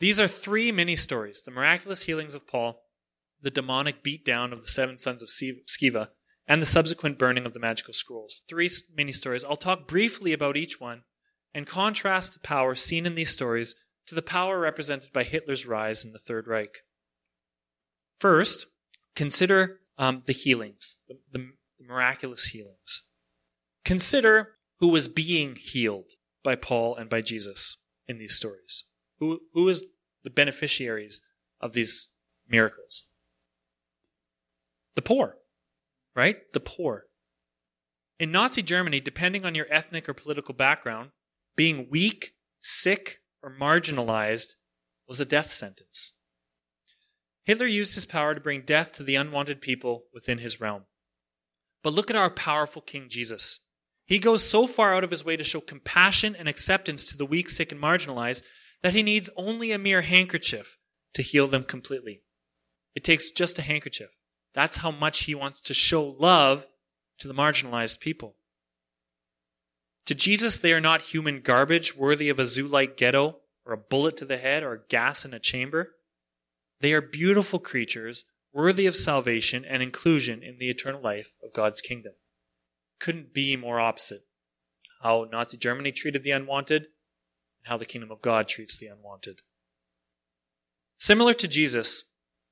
These 0.00 0.20
are 0.20 0.28
three 0.28 0.70
mini 0.70 0.94
stories 0.94 1.42
the 1.42 1.50
miraculous 1.50 2.02
healings 2.04 2.34
of 2.34 2.46
Paul, 2.46 2.82
the 3.40 3.50
demonic 3.50 4.04
beatdown 4.04 4.52
of 4.52 4.62
the 4.62 4.68
seven 4.68 4.98
sons 4.98 5.22
of 5.22 5.28
Sceva, 5.28 6.08
and 6.46 6.62
the 6.62 6.66
subsequent 6.66 7.18
burning 7.18 7.46
of 7.46 7.52
the 7.52 7.60
magical 7.60 7.92
scrolls. 7.92 8.42
Three 8.48 8.70
mini 8.94 9.12
stories. 9.12 9.44
I'll 9.44 9.56
talk 9.56 9.88
briefly 9.88 10.32
about 10.32 10.56
each 10.56 10.80
one 10.80 11.02
and 11.52 11.66
contrast 11.66 12.34
the 12.34 12.40
power 12.40 12.74
seen 12.74 13.06
in 13.06 13.14
these 13.14 13.30
stories 13.30 13.74
to 14.06 14.14
the 14.14 14.22
power 14.22 14.60
represented 14.60 15.12
by 15.12 15.24
Hitler's 15.24 15.66
rise 15.66 16.04
in 16.04 16.12
the 16.12 16.18
Third 16.18 16.46
Reich. 16.46 16.78
First, 18.18 18.66
consider 19.14 19.80
um, 19.96 20.22
the 20.26 20.32
healings, 20.32 20.98
the, 21.08 21.18
the, 21.32 21.50
the 21.78 21.84
miraculous 21.84 22.46
healings. 22.46 23.04
Consider 23.84 24.56
who 24.80 24.88
was 24.88 25.08
being 25.08 25.56
healed 25.56 26.12
by 26.42 26.56
Paul 26.56 26.96
and 26.96 27.08
by 27.08 27.20
Jesus 27.20 27.78
in 28.06 28.18
these 28.18 28.34
stories. 28.34 28.84
Who, 29.18 29.40
who 29.52 29.68
is 29.68 29.86
the 30.24 30.30
beneficiaries 30.30 31.20
of 31.60 31.72
these 31.72 32.10
miracles? 32.48 33.04
The 34.94 35.02
poor, 35.02 35.36
right? 36.14 36.36
The 36.52 36.60
poor. 36.60 37.04
In 38.18 38.32
Nazi 38.32 38.62
Germany, 38.62 39.00
depending 39.00 39.44
on 39.44 39.54
your 39.54 39.66
ethnic 39.70 40.08
or 40.08 40.14
political 40.14 40.54
background, 40.54 41.10
being 41.56 41.88
weak, 41.90 42.32
sick, 42.60 43.20
or 43.42 43.54
marginalized 43.54 44.54
was 45.06 45.20
a 45.20 45.24
death 45.24 45.52
sentence. 45.52 46.14
Hitler 47.48 47.66
used 47.66 47.94
his 47.94 48.04
power 48.04 48.34
to 48.34 48.40
bring 48.42 48.60
death 48.60 48.92
to 48.92 49.02
the 49.02 49.14
unwanted 49.14 49.62
people 49.62 50.04
within 50.12 50.36
his 50.36 50.60
realm. 50.60 50.82
But 51.82 51.94
look 51.94 52.10
at 52.10 52.16
our 52.16 52.28
powerful 52.28 52.82
King 52.82 53.06
Jesus. 53.08 53.60
He 54.04 54.18
goes 54.18 54.46
so 54.46 54.66
far 54.66 54.94
out 54.94 55.02
of 55.02 55.10
his 55.10 55.24
way 55.24 55.34
to 55.34 55.44
show 55.44 55.62
compassion 55.62 56.36
and 56.36 56.46
acceptance 56.46 57.06
to 57.06 57.16
the 57.16 57.24
weak, 57.24 57.48
sick, 57.48 57.72
and 57.72 57.80
marginalized 57.80 58.42
that 58.82 58.92
he 58.92 59.02
needs 59.02 59.30
only 59.34 59.72
a 59.72 59.78
mere 59.78 60.02
handkerchief 60.02 60.76
to 61.14 61.22
heal 61.22 61.46
them 61.46 61.64
completely. 61.64 62.20
It 62.94 63.02
takes 63.02 63.30
just 63.30 63.58
a 63.58 63.62
handkerchief. 63.62 64.10
That's 64.52 64.76
how 64.76 64.90
much 64.90 65.20
he 65.20 65.34
wants 65.34 65.62
to 65.62 65.72
show 65.72 66.04
love 66.04 66.66
to 67.18 67.28
the 67.28 67.34
marginalized 67.34 68.00
people. 68.00 68.36
To 70.04 70.14
Jesus, 70.14 70.58
they 70.58 70.74
are 70.74 70.82
not 70.82 71.00
human 71.00 71.40
garbage 71.40 71.96
worthy 71.96 72.28
of 72.28 72.38
a 72.38 72.44
zoo 72.44 72.66
like 72.66 72.98
ghetto 72.98 73.38
or 73.64 73.72
a 73.72 73.78
bullet 73.78 74.18
to 74.18 74.26
the 74.26 74.36
head 74.36 74.62
or 74.62 74.84
gas 74.90 75.24
in 75.24 75.32
a 75.32 75.38
chamber. 75.38 75.94
They 76.80 76.92
are 76.92 77.00
beautiful 77.00 77.58
creatures 77.58 78.24
worthy 78.52 78.86
of 78.86 78.96
salvation 78.96 79.64
and 79.64 79.82
inclusion 79.82 80.42
in 80.42 80.58
the 80.58 80.68
eternal 80.68 81.02
life 81.02 81.34
of 81.42 81.52
God's 81.52 81.80
kingdom. 81.80 82.14
Couldn't 82.98 83.34
be 83.34 83.56
more 83.56 83.78
opposite. 83.78 84.24
How 85.02 85.26
Nazi 85.30 85.56
Germany 85.56 85.92
treated 85.92 86.22
the 86.22 86.32
unwanted, 86.32 86.82
and 86.82 87.66
how 87.66 87.76
the 87.76 87.84
kingdom 87.84 88.10
of 88.10 88.22
God 88.22 88.48
treats 88.48 88.76
the 88.76 88.86
unwanted. 88.86 89.42
Similar 90.98 91.34
to 91.34 91.46
Jesus, 91.46 92.04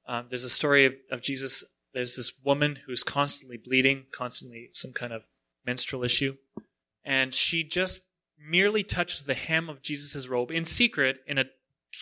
um, 0.07 0.27
there's 0.29 0.45
a 0.45 0.51
story 0.51 0.85
of, 0.85 0.95
of 1.11 1.23
Jesus. 1.23 1.65
There's 1.93 2.15
this 2.15 2.33
woman 2.45 2.81
who's 2.87 3.03
constantly 3.03 3.57
bleeding, 3.57 4.07
constantly 4.13 4.71
some 4.73 4.93
kind 4.93 5.13
of 5.13 5.23
menstrual 5.65 6.05
issue 6.05 6.37
and 7.07 7.33
she 7.33 7.63
just 7.63 8.03
merely 8.37 8.83
touches 8.83 9.25
the 9.25 9.35
hem 9.35 9.71
of 9.71 9.81
Jesus' 9.81 10.29
robe 10.29 10.51
in 10.51 10.65
secret 10.65 11.21
in 11.27 11.39
a 11.39 11.45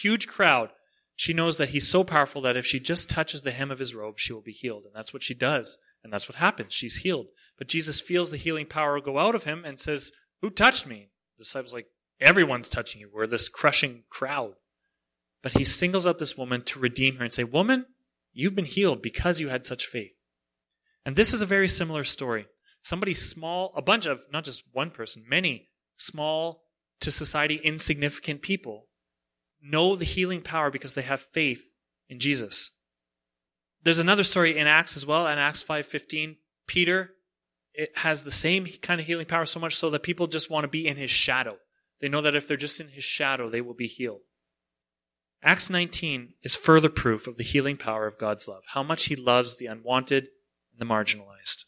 huge 0.01 0.27
crowd. 0.27 0.71
She 1.17 1.33
knows 1.33 1.59
that 1.59 1.71
he's 1.71 1.89
so 1.89 2.03
powerful 2.03 2.43
that 2.43 2.57
if 2.57 2.67
she 2.67 2.81
just 2.81 3.09
touches 3.09 3.43
the 3.43 3.53
hem 3.53 3.71
of 3.71 3.79
his 3.79 3.95
robe, 3.95 4.19
she 4.19 4.33
will 4.33 4.41
be 4.41 4.53
healed. 4.53 4.85
And 4.85 4.95
that's 4.95 5.13
what 5.13 5.23
she 5.23 5.35
does. 5.35 5.79
And 6.03 6.13
that's 6.13 6.29
what 6.29 6.37
happens. 6.37 6.75
She's 6.75 6.97
healed. 6.97 7.27
But 7.57 7.69
Jesus 7.69 8.01
feels 8.01 8.31
the 8.31 8.37
healing 8.37 8.67
power 8.67 9.01
go 9.01 9.19
out 9.19 9.35
of 9.35 9.45
him 9.45 9.65
and 9.65 9.79
says, 9.79 10.13
Who 10.43 10.51
touched 10.51 10.87
me? 10.87 11.11
The 11.39 11.45
disciples 11.45 11.73
like, 11.73 11.87
Everyone's 12.21 12.69
touching 12.69 13.01
you. 13.01 13.11
We're 13.13 13.27
this 13.27 13.49
crushing 13.49 14.05
crowd. 14.11 14.55
But 15.43 15.53
he 15.53 15.65
singles 15.65 16.07
out 16.07 16.19
this 16.19 16.37
woman 16.37 16.63
to 16.63 16.79
redeem 16.79 17.17
her 17.17 17.25
and 17.25 17.33
say, 17.33 17.45
Woman, 17.45 17.87
you've 18.33 18.55
been 18.55 18.65
healed 18.65 19.03
because 19.03 19.41
you 19.41 19.49
had 19.49 19.67
such 19.67 19.87
faith. 19.87 20.13
And 21.07 21.17
this 21.17 21.33
is 21.33 21.43
a 21.43 21.47
very 21.47 21.69
similar 21.69 22.05
story 22.05 22.47
somebody 22.83 23.15
small, 23.15 23.73
a 23.75 23.83
bunch 23.83 24.07
of, 24.07 24.25
not 24.31 24.45
just 24.45 24.63
one 24.73 24.91
person, 24.91 25.25
many 25.27 25.69
small 25.97 26.65
to 27.01 27.11
society 27.11 27.57
insignificant 27.57 28.43
people 28.43 28.87
know 29.65 29.97
the 29.97 30.05
healing 30.05 30.43
power 30.43 30.71
because 30.71 30.95
they 30.95 31.03
have 31.03 31.27
faith 31.33 31.65
in 32.09 32.19
Jesus. 32.19 32.71
There's 33.83 33.99
another 33.99 34.25
story 34.25 34.57
in 34.57 34.67
Acts 34.67 34.97
as 34.97 35.07
well, 35.07 35.27
in 35.27 35.39
Acts 35.39 35.63
5:15, 35.63 36.37
Peter 36.67 37.15
it 37.75 37.91
has 37.97 38.23
the 38.23 38.31
same 38.31 38.67
kind 38.81 39.01
of 39.01 39.07
healing 39.07 39.27
power 39.27 39.45
so 39.45 39.61
much 39.61 39.75
so 39.75 39.91
that 39.91 40.05
people 40.05 40.29
just 40.29 40.49
want 40.49 40.65
to 40.65 40.69
be 40.69 40.87
in 40.87 40.97
his 40.97 41.11
shadow. 41.11 41.57
They 42.01 42.09
know 42.09 42.21
that 42.21 42.37
if 42.37 42.47
they're 42.47 42.57
just 42.57 42.81
in 42.81 42.89
his 42.89 43.05
shadow, 43.05 43.51
they 43.51 43.61
will 43.61 43.75
be 43.75 43.89
healed. 43.89 44.21
Acts 45.43 45.69
19 45.69 46.35
is 46.43 46.57
further 46.57 46.89
proof 46.89 47.27
of 47.27 47.37
the 47.37 47.45
healing 47.45 47.77
power 47.77 48.07
of 48.07 48.19
God's 48.19 48.49
love, 48.49 48.63
how 48.69 48.83
much 48.83 49.07
he 49.07 49.17
loves 49.17 49.57
the 49.57 49.67
unwanted 49.67 50.29
and 50.73 50.79
the 50.79 50.93
marginalized. 50.93 51.65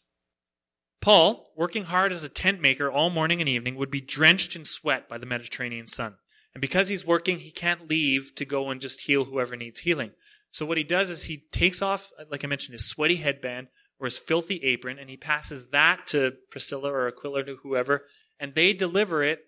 Paul, 0.99 1.51
working 1.55 1.83
hard 1.83 2.11
as 2.11 2.23
a 2.23 2.29
tent 2.29 2.59
maker 2.59 2.89
all 2.89 3.09
morning 3.09 3.39
and 3.39 3.49
evening, 3.49 3.75
would 3.75 3.91
be 3.91 4.01
drenched 4.01 4.55
in 4.55 4.65
sweat 4.65 5.07
by 5.07 5.17
the 5.17 5.27
Mediterranean 5.27 5.87
sun. 5.87 6.15
And 6.57 6.61
because 6.63 6.87
he's 6.87 7.05
working, 7.05 7.37
he 7.37 7.51
can't 7.51 7.87
leave 7.87 8.33
to 8.33 8.43
go 8.43 8.71
and 8.71 8.81
just 8.81 9.01
heal 9.01 9.25
whoever 9.25 9.55
needs 9.55 9.81
healing. 9.81 10.13
So 10.49 10.65
what 10.65 10.79
he 10.79 10.83
does 10.83 11.11
is 11.11 11.25
he 11.25 11.43
takes 11.51 11.83
off, 11.83 12.09
like 12.31 12.43
I 12.43 12.47
mentioned, 12.47 12.73
his 12.73 12.89
sweaty 12.89 13.17
headband 13.17 13.67
or 13.99 14.05
his 14.05 14.17
filthy 14.17 14.55
apron, 14.63 14.97
and 14.97 15.07
he 15.07 15.17
passes 15.17 15.69
that 15.69 16.07
to 16.07 16.33
Priscilla 16.49 16.91
or 16.91 17.07
Aquila 17.07 17.43
to 17.43 17.57
whoever, 17.61 18.05
and 18.39 18.55
they 18.55 18.73
deliver 18.73 19.21
it 19.21 19.41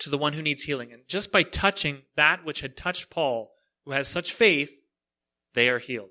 to 0.00 0.10
the 0.10 0.18
one 0.18 0.34
who 0.34 0.42
needs 0.42 0.64
healing. 0.64 0.92
And 0.92 1.08
just 1.08 1.32
by 1.32 1.44
touching 1.44 2.02
that 2.14 2.44
which 2.44 2.60
had 2.60 2.76
touched 2.76 3.08
Paul, 3.08 3.54
who 3.86 3.92
has 3.92 4.06
such 4.06 4.30
faith, 4.30 4.70
they 5.54 5.70
are 5.70 5.78
healed. 5.78 6.10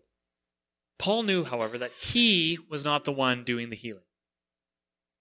Paul 0.98 1.22
knew, 1.22 1.44
however, 1.44 1.78
that 1.78 1.92
he 1.92 2.58
was 2.72 2.84
not 2.84 3.04
the 3.04 3.12
one 3.12 3.44
doing 3.44 3.70
the 3.70 3.76
healing. 3.76 4.02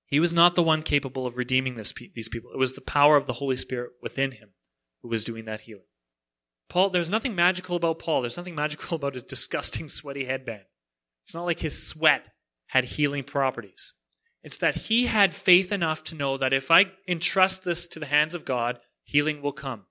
He 0.06 0.20
was 0.20 0.32
not 0.32 0.54
the 0.54 0.62
one 0.62 0.82
capable 0.82 1.26
of 1.26 1.36
redeeming 1.36 1.74
this, 1.74 1.92
these 2.14 2.30
people. 2.30 2.50
It 2.54 2.58
was 2.58 2.72
the 2.72 2.80
power 2.80 3.18
of 3.18 3.26
the 3.26 3.34
Holy 3.34 3.56
Spirit 3.56 3.90
within 4.00 4.30
him 4.30 4.54
who 5.02 5.08
was 5.08 5.24
doing 5.24 5.44
that 5.46 5.62
healing. 5.62 5.84
Paul, 6.68 6.90
there's 6.90 7.10
nothing 7.10 7.34
magical 7.34 7.76
about 7.76 7.98
Paul. 7.98 8.22
There's 8.22 8.36
nothing 8.36 8.54
magical 8.54 8.96
about 8.96 9.14
his 9.14 9.22
disgusting, 9.22 9.88
sweaty 9.88 10.24
headband. 10.24 10.64
It's 11.24 11.34
not 11.34 11.44
like 11.44 11.60
his 11.60 11.86
sweat 11.86 12.26
had 12.66 12.84
healing 12.84 13.24
properties. 13.24 13.94
It's 14.42 14.58
that 14.58 14.74
he 14.74 15.06
had 15.06 15.34
faith 15.34 15.70
enough 15.70 16.02
to 16.04 16.14
know 16.14 16.36
that 16.36 16.52
if 16.52 16.70
I 16.70 16.86
entrust 17.06 17.62
this 17.62 17.86
to 17.88 18.00
the 18.00 18.06
hands 18.06 18.34
of 18.34 18.44
God, 18.44 18.78
healing 19.04 19.42
will 19.42 19.52
come. 19.52 19.84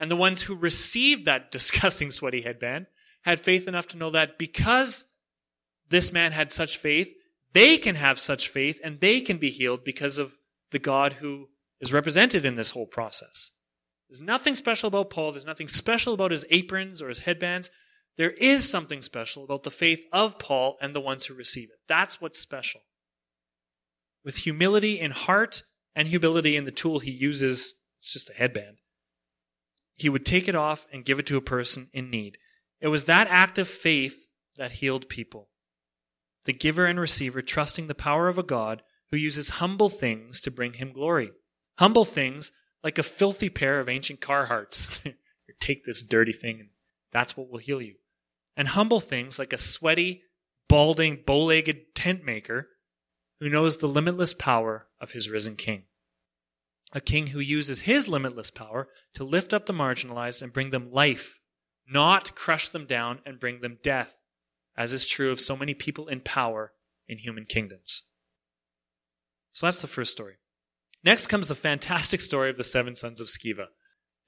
And 0.00 0.10
the 0.10 0.16
ones 0.16 0.42
who 0.42 0.56
received 0.56 1.26
that 1.26 1.50
disgusting, 1.52 2.10
sweaty 2.10 2.42
headband 2.42 2.86
had 3.22 3.40
faith 3.40 3.68
enough 3.68 3.88
to 3.88 3.96
know 3.96 4.10
that 4.10 4.38
because 4.38 5.04
this 5.88 6.12
man 6.12 6.32
had 6.32 6.52
such 6.52 6.78
faith, 6.78 7.14
they 7.52 7.78
can 7.78 7.94
have 7.94 8.18
such 8.18 8.48
faith 8.48 8.80
and 8.82 9.00
they 9.00 9.20
can 9.20 9.38
be 9.38 9.50
healed 9.50 9.84
because 9.84 10.18
of 10.18 10.38
the 10.72 10.78
God 10.78 11.14
who 11.14 11.48
is 11.80 11.92
represented 11.92 12.44
in 12.44 12.56
this 12.56 12.70
whole 12.70 12.86
process. 12.86 13.50
There's 14.14 14.24
nothing 14.24 14.54
special 14.54 14.86
about 14.86 15.10
Paul. 15.10 15.32
There's 15.32 15.44
nothing 15.44 15.66
special 15.66 16.14
about 16.14 16.30
his 16.30 16.44
aprons 16.48 17.02
or 17.02 17.08
his 17.08 17.20
headbands. 17.20 17.68
There 18.16 18.30
is 18.30 18.70
something 18.70 19.02
special 19.02 19.42
about 19.42 19.64
the 19.64 19.72
faith 19.72 20.04
of 20.12 20.38
Paul 20.38 20.76
and 20.80 20.94
the 20.94 21.00
ones 21.00 21.26
who 21.26 21.34
receive 21.34 21.70
it. 21.70 21.80
That's 21.88 22.20
what's 22.20 22.38
special. 22.38 22.82
With 24.24 24.36
humility 24.36 25.00
in 25.00 25.10
heart 25.10 25.64
and 25.96 26.06
humility 26.06 26.54
in 26.54 26.62
the 26.62 26.70
tool 26.70 27.00
he 27.00 27.10
uses, 27.10 27.74
it's 27.98 28.12
just 28.12 28.30
a 28.30 28.34
headband, 28.34 28.76
he 29.96 30.08
would 30.08 30.24
take 30.24 30.46
it 30.46 30.54
off 30.54 30.86
and 30.92 31.04
give 31.04 31.18
it 31.18 31.26
to 31.26 31.36
a 31.36 31.40
person 31.40 31.88
in 31.92 32.08
need. 32.08 32.38
It 32.80 32.88
was 32.88 33.06
that 33.06 33.26
act 33.28 33.58
of 33.58 33.66
faith 33.66 34.28
that 34.56 34.72
healed 34.72 35.08
people 35.08 35.48
the 36.44 36.52
giver 36.52 36.86
and 36.86 37.00
receiver 37.00 37.42
trusting 37.42 37.88
the 37.88 37.96
power 37.96 38.28
of 38.28 38.38
a 38.38 38.44
God 38.44 38.82
who 39.10 39.16
uses 39.16 39.48
humble 39.50 39.88
things 39.88 40.40
to 40.42 40.52
bring 40.52 40.74
him 40.74 40.92
glory. 40.92 41.32
Humble 41.78 42.04
things 42.04 42.52
like 42.84 42.98
a 42.98 43.02
filthy 43.02 43.48
pair 43.48 43.80
of 43.80 43.88
ancient 43.88 44.20
Carhartts. 44.20 45.14
Take 45.60 45.84
this 45.84 46.02
dirty 46.02 46.32
thing 46.32 46.60
and 46.60 46.68
that's 47.10 47.36
what 47.36 47.48
will 47.48 47.58
heal 47.58 47.80
you. 47.80 47.94
And 48.56 48.68
humble 48.68 49.00
things 49.00 49.38
like 49.38 49.52
a 49.52 49.58
sweaty, 49.58 50.22
balding, 50.68 51.22
bow 51.26 51.44
legged 51.44 51.94
tent 51.94 52.24
maker 52.24 52.68
who 53.40 53.48
knows 53.48 53.78
the 53.78 53.88
limitless 53.88 54.34
power 54.34 54.86
of 55.00 55.12
his 55.12 55.30
risen 55.30 55.56
king. 55.56 55.84
A 56.92 57.00
king 57.00 57.28
who 57.28 57.40
uses 57.40 57.82
his 57.82 58.06
limitless 58.06 58.50
power 58.50 58.88
to 59.14 59.24
lift 59.24 59.52
up 59.52 59.66
the 59.66 59.72
marginalized 59.72 60.42
and 60.42 60.52
bring 60.52 60.70
them 60.70 60.92
life, 60.92 61.40
not 61.88 62.36
crush 62.36 62.68
them 62.68 62.86
down 62.86 63.20
and 63.26 63.40
bring 63.40 63.60
them 63.60 63.78
death 63.82 64.16
as 64.76 64.92
is 64.92 65.06
true 65.06 65.30
of 65.30 65.40
so 65.40 65.56
many 65.56 65.74
people 65.74 66.08
in 66.08 66.20
power 66.20 66.72
in 67.08 67.18
human 67.18 67.44
kingdoms. 67.44 68.02
So 69.52 69.66
that's 69.66 69.80
the 69.80 69.86
first 69.86 70.12
story. 70.12 70.34
Next 71.04 71.26
comes 71.26 71.48
the 71.48 71.54
fantastic 71.54 72.20
story 72.20 72.50
of 72.50 72.56
the 72.56 72.64
seven 72.64 72.94
sons 72.94 73.20
of 73.20 73.28
Sceva. 73.28 73.66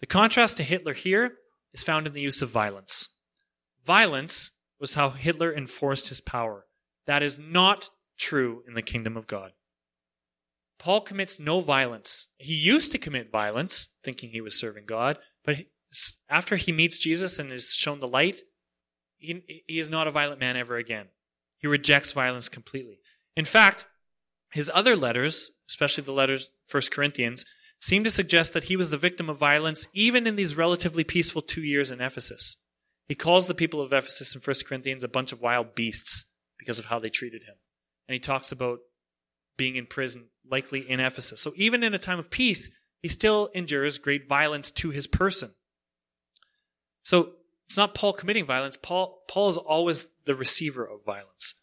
The 0.00 0.06
contrast 0.06 0.58
to 0.58 0.62
Hitler 0.62 0.92
here 0.92 1.32
is 1.72 1.82
found 1.82 2.06
in 2.06 2.12
the 2.12 2.20
use 2.20 2.42
of 2.42 2.50
violence. 2.50 3.08
Violence 3.84 4.50
was 4.78 4.94
how 4.94 5.10
Hitler 5.10 5.54
enforced 5.54 6.10
his 6.10 6.20
power. 6.20 6.66
That 7.06 7.22
is 7.22 7.38
not 7.38 7.88
true 8.18 8.62
in 8.68 8.74
the 8.74 8.82
kingdom 8.82 9.16
of 9.16 9.26
God. 9.26 9.52
Paul 10.78 11.00
commits 11.00 11.40
no 11.40 11.60
violence. 11.60 12.28
He 12.36 12.54
used 12.54 12.92
to 12.92 12.98
commit 12.98 13.32
violence, 13.32 13.88
thinking 14.04 14.30
he 14.30 14.42
was 14.42 14.58
serving 14.58 14.84
God, 14.84 15.18
but 15.44 15.62
after 16.28 16.56
he 16.56 16.72
meets 16.72 16.98
Jesus 16.98 17.38
and 17.38 17.50
is 17.50 17.72
shown 17.72 18.00
the 18.00 18.08
light, 18.08 18.40
he, 19.16 19.64
he 19.66 19.78
is 19.78 19.88
not 19.88 20.06
a 20.06 20.10
violent 20.10 20.40
man 20.40 20.56
ever 20.56 20.76
again. 20.76 21.06
He 21.56 21.66
rejects 21.66 22.12
violence 22.12 22.50
completely. 22.50 22.98
In 23.34 23.46
fact, 23.46 23.86
His 24.52 24.70
other 24.72 24.96
letters, 24.96 25.50
especially 25.68 26.04
the 26.04 26.12
letters 26.12 26.50
1 26.70 26.82
Corinthians, 26.90 27.44
seem 27.80 28.04
to 28.04 28.10
suggest 28.10 28.52
that 28.52 28.64
he 28.64 28.76
was 28.76 28.90
the 28.90 28.96
victim 28.96 29.28
of 29.28 29.38
violence 29.38 29.88
even 29.92 30.26
in 30.26 30.36
these 30.36 30.56
relatively 30.56 31.04
peaceful 31.04 31.42
two 31.42 31.62
years 31.62 31.90
in 31.90 32.00
Ephesus. 32.00 32.56
He 33.08 33.14
calls 33.14 33.46
the 33.46 33.54
people 33.54 33.80
of 33.80 33.92
Ephesus 33.92 34.34
in 34.34 34.40
1 34.40 34.56
Corinthians 34.66 35.04
a 35.04 35.08
bunch 35.08 35.32
of 35.32 35.40
wild 35.40 35.74
beasts 35.74 36.24
because 36.58 36.78
of 36.78 36.86
how 36.86 36.98
they 36.98 37.10
treated 37.10 37.44
him. 37.44 37.54
And 38.08 38.14
he 38.14 38.18
talks 38.18 38.50
about 38.50 38.80
being 39.56 39.76
in 39.76 39.86
prison, 39.86 40.28
likely 40.48 40.80
in 40.88 41.00
Ephesus. 41.00 41.40
So 41.40 41.52
even 41.56 41.82
in 41.82 41.94
a 41.94 41.98
time 41.98 42.18
of 42.18 42.30
peace, 42.30 42.70
he 43.02 43.08
still 43.08 43.50
endures 43.54 43.98
great 43.98 44.28
violence 44.28 44.70
to 44.72 44.90
his 44.90 45.06
person. 45.06 45.52
So 47.02 47.32
it's 47.66 47.76
not 47.76 47.94
Paul 47.94 48.12
committing 48.12 48.46
violence. 48.46 48.76
Paul, 48.76 49.22
Paul 49.28 49.48
is 49.48 49.56
always 49.56 50.08
the 50.24 50.34
receiver 50.34 50.84
of 50.84 51.04
violence. 51.04 51.54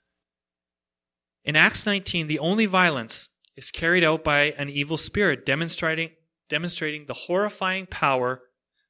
In 1.43 1.55
Acts 1.55 1.85
19, 1.85 2.27
the 2.27 2.39
only 2.39 2.65
violence 2.65 3.29
is 3.55 3.71
carried 3.71 4.03
out 4.03 4.23
by 4.23 4.51
an 4.57 4.69
evil 4.69 4.97
spirit, 4.97 5.45
demonstrating, 5.45 6.11
demonstrating 6.49 7.05
the 7.05 7.13
horrifying 7.13 7.85
power 7.85 8.41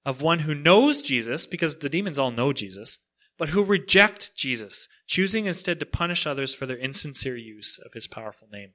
of 0.05 0.21
one 0.21 0.39
who 0.39 0.55
knows 0.55 1.01
Jesus, 1.01 1.45
because 1.45 1.77
the 1.77 1.89
demons 1.89 2.19
all 2.19 2.31
know 2.31 2.53
Jesus, 2.53 2.99
but 3.37 3.49
who 3.49 3.63
reject 3.63 4.35
Jesus, 4.35 4.87
choosing 5.07 5.45
instead 5.45 5.79
to 5.79 5.85
punish 5.85 6.27
others 6.27 6.53
for 6.53 6.65
their 6.65 6.77
insincere 6.77 7.37
use 7.37 7.79
of 7.83 7.93
his 7.93 8.07
powerful 8.07 8.47
name. 8.51 8.73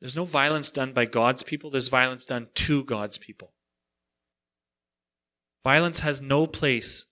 There's 0.00 0.16
no 0.16 0.24
violence 0.24 0.70
done 0.70 0.92
by 0.92 1.06
God's 1.06 1.42
people, 1.42 1.70
there's 1.70 1.88
violence 1.88 2.24
done 2.24 2.48
to 2.54 2.84
God's 2.84 3.18
people. 3.18 3.52
Violence 5.64 6.00
has 6.00 6.20
no 6.20 6.46
place 6.46 7.06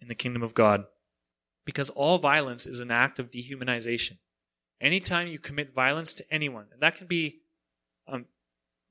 in 0.00 0.08
the 0.08 0.14
kingdom 0.14 0.42
of 0.42 0.54
God 0.54 0.84
because 1.64 1.90
all 1.90 2.18
violence 2.18 2.66
is 2.66 2.80
an 2.80 2.90
act 2.90 3.18
of 3.18 3.30
dehumanization. 3.30 4.18
Anytime 4.80 5.28
you 5.28 5.38
commit 5.38 5.74
violence 5.74 6.14
to 6.14 6.32
anyone, 6.32 6.66
and 6.72 6.80
that 6.80 6.96
can 6.96 7.06
be 7.06 7.40
um, 8.08 8.26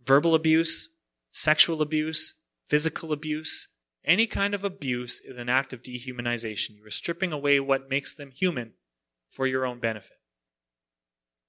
verbal 0.05 0.35
abuse, 0.35 0.89
sexual 1.31 1.81
abuse, 1.81 2.35
physical 2.67 3.11
abuse, 3.11 3.69
any 4.05 4.27
kind 4.27 4.53
of 4.53 4.63
abuse 4.63 5.19
is 5.19 5.37
an 5.37 5.49
act 5.49 5.73
of 5.73 5.81
dehumanization. 5.81 6.77
You 6.77 6.85
are 6.85 6.91
stripping 6.91 7.31
away 7.31 7.59
what 7.59 7.89
makes 7.89 8.13
them 8.13 8.31
human 8.31 8.73
for 9.27 9.45
your 9.45 9.65
own 9.65 9.79
benefit. 9.79 10.17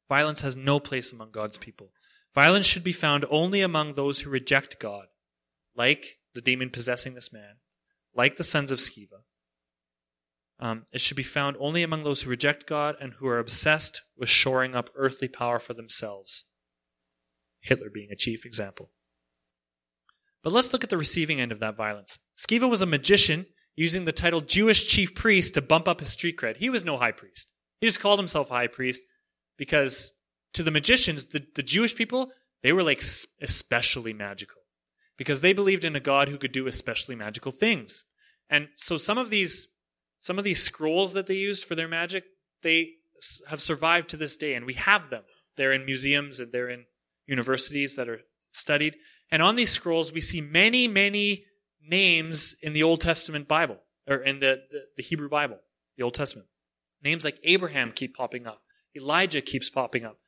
Violence 0.09 0.40
has 0.40 0.57
no 0.57 0.81
place 0.81 1.12
among 1.12 1.31
God's 1.31 1.59
people. 1.59 1.92
Violence 2.35 2.66
should 2.66 2.85
be 2.85 2.92
found 2.92 3.24
only 3.31 3.61
among 3.61 3.94
those 3.94 4.20
who 4.20 4.31
reject 4.31 4.81
God, 4.81 5.07
like 5.76 6.18
the 6.35 6.40
demon 6.40 6.70
possessing 6.70 7.14
this 7.14 7.33
man, 7.33 7.57
like 8.14 8.37
the 8.37 8.44
sons 8.44 8.72
of 8.72 8.79
Sceva. 8.79 9.22
Um, 10.61 10.85
it 10.92 11.01
should 11.01 11.16
be 11.16 11.23
found 11.23 11.57
only 11.59 11.83
among 11.83 12.05
those 12.05 12.23
who 12.23 12.31
reject 12.31 12.66
God 12.66 12.94
and 13.01 13.14
who 13.14 13.27
are 13.27 13.38
obsessed 13.38 14.03
with 14.16 14.29
shoring 14.29 14.75
up 14.75 14.90
earthly 14.94 15.27
power 15.27 15.59
for 15.59 15.73
themselves. 15.73 16.44
Hitler 17.61 17.88
being 17.92 18.11
a 18.12 18.16
chief 18.16 18.44
example. 18.44 18.90
But 20.42 20.53
let's 20.53 20.73
look 20.73 20.85
at 20.85 20.90
the 20.90 20.99
receiving 20.99 21.40
end 21.40 21.53
of 21.53 21.61
that 21.61 21.77
violence. 21.77 22.18
Sceva 22.37 22.68
was 22.68 22.83
a 22.83 22.87
magician 22.87 23.46
using 23.75 24.05
the 24.05 24.12
title 24.12 24.40
Jewish 24.40 24.87
chief 24.87 25.14
priest 25.14 25.55
to 25.55 25.62
bump 25.62 25.88
up 25.88 26.01
his 26.01 26.11
street 26.11 26.37
cred. 26.37 26.57
He 26.57 26.70
was 26.70 26.85
no 26.85 26.99
high 26.99 27.12
priest. 27.12 27.51
He 27.81 27.87
just 27.87 28.01
called 28.01 28.18
himself 28.18 28.51
high 28.51 28.66
priest 28.66 29.03
because 29.57 30.12
to 30.55 30.62
the 30.62 30.70
magicians, 30.70 31.27
the, 31.27 31.44
the 31.55 31.62
Jewish 31.62 31.94
people, 31.94 32.31
they 32.62 32.73
were 32.73 32.83
like 32.83 33.03
especially 33.40 34.12
magical 34.12 34.61
because 35.16 35.40
they 35.40 35.53
believed 35.53 35.85
in 35.85 35.96
a 35.96 36.01
God 36.01 36.29
who 36.29 36.38
could 36.38 36.53
do 36.53 36.66
especially 36.66 37.14
magical 37.14 37.53
things. 37.53 38.05
And 38.51 38.68
so 38.77 38.96
some 38.96 39.16
of 39.18 39.31
these 39.31 39.68
some 40.21 40.39
of 40.39 40.45
these 40.45 40.63
scrolls 40.63 41.15
that 41.15 41.27
they 41.27 41.35
used 41.35 41.65
for 41.65 41.75
their 41.75 41.89
magic, 41.89 42.25
they 42.63 42.91
have 43.49 43.61
survived 43.61 44.11
to 44.11 44.17
this 44.17 44.37
day 44.37 44.55
and 44.55 44.65
we 44.65 44.75
have 44.75 45.11
them. 45.11 45.23
They're 45.57 45.73
in 45.73 45.85
museums 45.85 46.41
and 46.41 46.53
they're 46.53 46.71
in 46.71 46.85
universities 47.27 47.97
that 47.97 48.09
are 48.09 48.21
studied. 48.53 48.97
And 49.31 49.43
on 49.43 49.57
these 49.57 49.71
scrolls, 49.71 50.13
we 50.13 50.21
see 50.21 50.41
many, 50.41 50.89
many 50.89 51.45
names 51.83 52.55
in 52.63 52.73
the 52.73 52.83
Old 52.83 53.01
Testament 53.01 53.49
Bible, 53.49 53.79
or 54.07 54.17
in 54.17 54.41
the, 54.41 54.63
the, 54.71 54.85
the 54.97 55.03
Hebrew 55.03 55.29
Bible, 55.29 55.59
the 55.97 56.03
Old 56.03 56.15
Testament. 56.15 56.49
Names 57.03 57.25
like 57.25 57.39
Abraham 57.45 57.93
keep 57.93 58.15
popping 58.15 58.47
up. 58.47 58.63
Elijah 58.95 59.41
keeps 59.41 59.71
popping 59.71 60.05
up. 60.05 60.19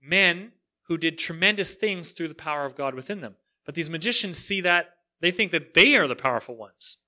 Men 0.00 0.52
who 0.86 0.96
did 0.96 1.18
tremendous 1.18 1.74
things 1.74 2.12
through 2.12 2.28
the 2.28 2.34
power 2.34 2.64
of 2.64 2.76
God 2.76 2.94
within 2.94 3.20
them. 3.20 3.36
But 3.66 3.74
these 3.74 3.90
magicians 3.90 4.38
see 4.38 4.60
that, 4.62 4.94
they 5.20 5.30
think 5.30 5.52
that 5.52 5.74
they 5.74 5.96
are 5.96 6.08
the 6.08 6.16
powerful 6.16 6.56
ones. 6.56 6.98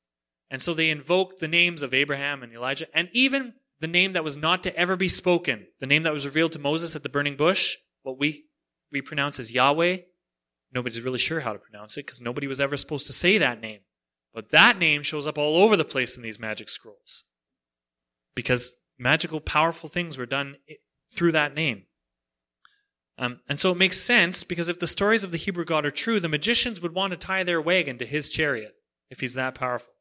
And 0.53 0.63
so 0.63 0.73
they 0.73 0.91
invoke 0.91 1.41
the 1.41 1.49
names 1.49 1.83
of 1.83 1.93
Abraham 1.93 2.45
and 2.45 2.53
Elijah, 2.53 2.87
and 2.95 3.09
even 3.13 3.55
the 3.81 3.89
name 3.89 4.13
that 4.13 4.23
was 4.23 4.37
not 4.37 4.63
to 4.63 4.77
ever 4.77 4.95
be 4.95 5.09
spoken, 5.09 5.67
the 5.81 5.87
name 5.87 6.05
that 6.05 6.13
was 6.13 6.27
revealed 6.27 6.53
to 6.53 6.61
Moses 6.61 6.95
at 6.95 7.03
the 7.03 7.09
burning 7.09 7.37
bush, 7.37 7.77
what 8.05 8.21
we, 8.21 8.45
we 8.93 9.03
pronounce 9.03 9.41
as 9.41 9.53
Yahweh, 9.53 9.97
Nobody's 10.75 11.03
really 11.03 11.19
sure 11.19 11.41
how 11.41 11.53
to 11.53 11.59
pronounce 11.59 11.97
it 11.97 12.07
because 12.07 12.23
nobody 12.23 12.47
was 12.47 12.61
ever 12.61 12.77
supposed 12.77 13.07
to 13.07 13.13
say 13.13 13.39
that 13.39 13.61
name. 13.61 13.81
But 14.33 14.51
that 14.51 14.79
name 14.79 15.03
shows 15.03 15.27
up 15.27 15.37
all 15.37 15.63
over 15.63 15.77
the 15.77 15.85
place 15.85 16.17
in 16.17 16.23
these 16.23 16.41
magic 16.41 16.69
scrolls 16.71 17.25
because 18.35 18.73
magical, 18.99 19.41
powerful 19.41 19.91
things 19.91 20.17
were 20.17 20.27
done 20.27 20.57
through 21.13 21.33
that 21.33 21.55
name. 21.55 21.85
Um, 23.19 23.41
and 23.47 23.61
so 23.61 23.73
it 23.73 23.77
makes 23.77 24.01
sense 24.01 24.43
because 24.43 24.71
if 24.71 24.81
the 24.81 24.87
stories 24.87 25.23
of 25.23 25.31
the 25.31 25.37
Hebrew 25.37 25.67
God 25.67 25.85
are 25.85 25.91
true, 25.91 26.19
the 26.19 26.31
magicians 26.31 26.81
would 26.81 26.95
want 26.95 27.11
to 27.11 27.19
tie 27.19 27.45
their 27.45 27.61
wagon 27.61 27.99
to 27.99 28.07
his 28.07 28.31
chariot 28.31 28.73
if 29.11 29.21
he's 29.21 29.35
that 29.35 29.55
powerful. 29.55 29.93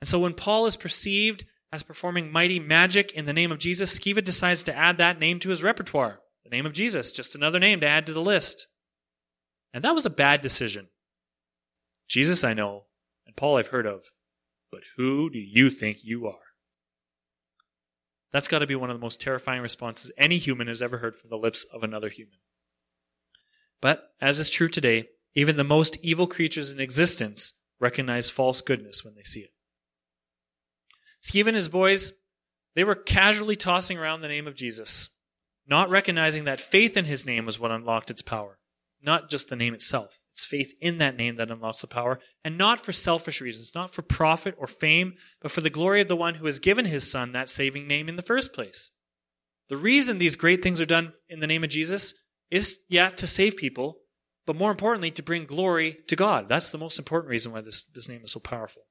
And 0.00 0.08
so 0.08 0.18
when 0.18 0.34
Paul 0.34 0.66
is 0.66 0.76
perceived 0.76 1.44
as 1.72 1.82
performing 1.82 2.32
mighty 2.32 2.58
magic 2.58 3.12
in 3.12 3.26
the 3.26 3.32
name 3.32 3.52
of 3.52 3.58
Jesus, 3.58 3.98
Sceva 3.98 4.24
decides 4.24 4.62
to 4.64 4.76
add 4.76 4.98
that 4.98 5.18
name 5.18 5.38
to 5.40 5.50
his 5.50 5.62
repertoire. 5.62 6.20
The 6.44 6.50
name 6.50 6.66
of 6.66 6.72
Jesus, 6.72 7.12
just 7.12 7.34
another 7.34 7.58
name 7.58 7.80
to 7.80 7.88
add 7.88 8.06
to 8.06 8.12
the 8.12 8.22
list. 8.22 8.68
And 9.74 9.84
that 9.84 9.94
was 9.94 10.06
a 10.06 10.10
bad 10.10 10.40
decision. 10.40 10.88
Jesus 12.08 12.42
I 12.42 12.54
know, 12.54 12.84
and 13.26 13.36
Paul 13.36 13.58
I've 13.58 13.68
heard 13.68 13.86
of, 13.86 14.04
but 14.70 14.80
who 14.96 15.28
do 15.28 15.38
you 15.38 15.68
think 15.68 15.98
you 16.02 16.26
are? 16.26 16.38
That's 18.32 18.48
got 18.48 18.60
to 18.60 18.66
be 18.66 18.74
one 18.74 18.90
of 18.90 18.96
the 18.96 19.04
most 19.04 19.20
terrifying 19.20 19.62
responses 19.62 20.12
any 20.16 20.38
human 20.38 20.68
has 20.68 20.82
ever 20.82 20.98
heard 20.98 21.16
from 21.16 21.30
the 21.30 21.36
lips 21.36 21.64
of 21.72 21.82
another 21.82 22.08
human. 22.08 22.38
But, 23.80 24.10
as 24.20 24.38
is 24.38 24.50
true 24.50 24.68
today, 24.68 25.08
even 25.34 25.56
the 25.56 25.64
most 25.64 25.98
evil 26.02 26.26
creatures 26.26 26.70
in 26.70 26.80
existence 26.80 27.54
recognize 27.80 28.28
false 28.28 28.60
goodness 28.60 29.04
when 29.04 29.14
they 29.14 29.22
see 29.22 29.40
it. 29.40 29.50
Sceva 31.22 31.48
and 31.48 31.56
his 31.56 31.68
boys, 31.68 32.12
they 32.74 32.84
were 32.84 32.94
casually 32.94 33.56
tossing 33.56 33.98
around 33.98 34.20
the 34.20 34.28
name 34.28 34.46
of 34.46 34.54
Jesus, 34.54 35.08
not 35.66 35.90
recognizing 35.90 36.44
that 36.44 36.60
faith 36.60 36.96
in 36.96 37.04
his 37.04 37.26
name 37.26 37.46
was 37.46 37.58
what 37.58 37.70
unlocked 37.70 38.10
its 38.10 38.22
power 38.22 38.58
not 39.02 39.30
just 39.30 39.48
the 39.48 39.56
name 39.56 39.74
itself. 39.74 40.22
It's 40.32 40.44
faith 40.44 40.74
in 40.80 40.98
that 40.98 41.16
name 41.16 41.36
that 41.36 41.50
unlocks 41.50 41.80
the 41.80 41.86
power, 41.86 42.20
and 42.44 42.56
not 42.56 42.80
for 42.80 42.92
selfish 42.92 43.40
reasons, 43.40 43.72
not 43.74 43.90
for 43.90 44.02
profit 44.02 44.54
or 44.58 44.66
fame, 44.66 45.14
but 45.40 45.50
for 45.50 45.60
the 45.60 45.70
glory 45.70 46.00
of 46.00 46.08
the 46.08 46.16
one 46.16 46.36
who 46.36 46.46
has 46.46 46.58
given 46.58 46.84
his 46.84 47.10
son 47.10 47.32
that 47.32 47.48
saving 47.48 47.86
name 47.86 48.08
in 48.08 48.16
the 48.16 48.22
first 48.22 48.52
place. 48.52 48.90
The 49.68 49.76
reason 49.76 50.18
these 50.18 50.36
great 50.36 50.62
things 50.62 50.80
are 50.80 50.86
done 50.86 51.12
in 51.28 51.40
the 51.40 51.46
name 51.46 51.64
of 51.64 51.70
Jesus 51.70 52.14
is, 52.50 52.78
yeah, 52.88 53.10
to 53.10 53.26
save 53.26 53.56
people, 53.56 53.98
but 54.46 54.56
more 54.56 54.70
importantly, 54.70 55.10
to 55.12 55.22
bring 55.22 55.44
glory 55.44 55.98
to 56.06 56.16
God. 56.16 56.48
That's 56.48 56.70
the 56.70 56.78
most 56.78 56.98
important 56.98 57.30
reason 57.30 57.52
why 57.52 57.60
this, 57.60 57.82
this 57.82 58.08
name 58.08 58.22
is 58.24 58.32
so 58.32 58.40
powerful. 58.40 58.82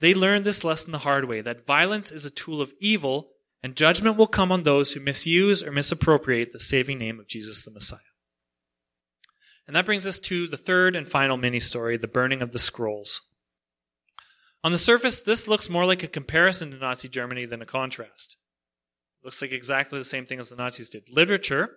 They 0.00 0.14
learned 0.14 0.44
this 0.44 0.64
lesson 0.64 0.92
the 0.92 0.98
hard 0.98 1.26
way 1.26 1.40
that 1.42 1.66
violence 1.66 2.10
is 2.10 2.24
a 2.24 2.30
tool 2.30 2.60
of 2.60 2.72
evil, 2.80 3.30
and 3.62 3.76
judgment 3.76 4.16
will 4.16 4.26
come 4.26 4.50
on 4.50 4.62
those 4.62 4.92
who 4.92 5.00
misuse 5.00 5.62
or 5.62 5.70
misappropriate 5.70 6.52
the 6.52 6.60
saving 6.60 6.98
name 6.98 7.20
of 7.20 7.28
Jesus 7.28 7.64
the 7.64 7.70
Messiah. 7.70 7.98
And 9.66 9.76
that 9.76 9.86
brings 9.86 10.06
us 10.06 10.18
to 10.20 10.48
the 10.48 10.56
third 10.56 10.96
and 10.96 11.06
final 11.06 11.36
mini 11.36 11.60
story, 11.60 11.96
the 11.96 12.08
burning 12.08 12.42
of 12.42 12.52
the 12.52 12.58
scrolls. 12.58 13.20
On 14.64 14.72
the 14.72 14.78
surface, 14.78 15.20
this 15.20 15.46
looks 15.46 15.70
more 15.70 15.84
like 15.84 16.02
a 16.02 16.08
comparison 16.08 16.70
to 16.70 16.76
Nazi 16.76 17.08
Germany 17.08 17.46
than 17.46 17.62
a 17.62 17.66
contrast. 17.66 18.36
It 19.22 19.26
looks 19.26 19.40
like 19.40 19.52
exactly 19.52 19.98
the 19.98 20.04
same 20.04 20.26
thing 20.26 20.40
as 20.40 20.48
the 20.48 20.56
Nazis 20.56 20.88
did. 20.88 21.08
Literature, 21.10 21.76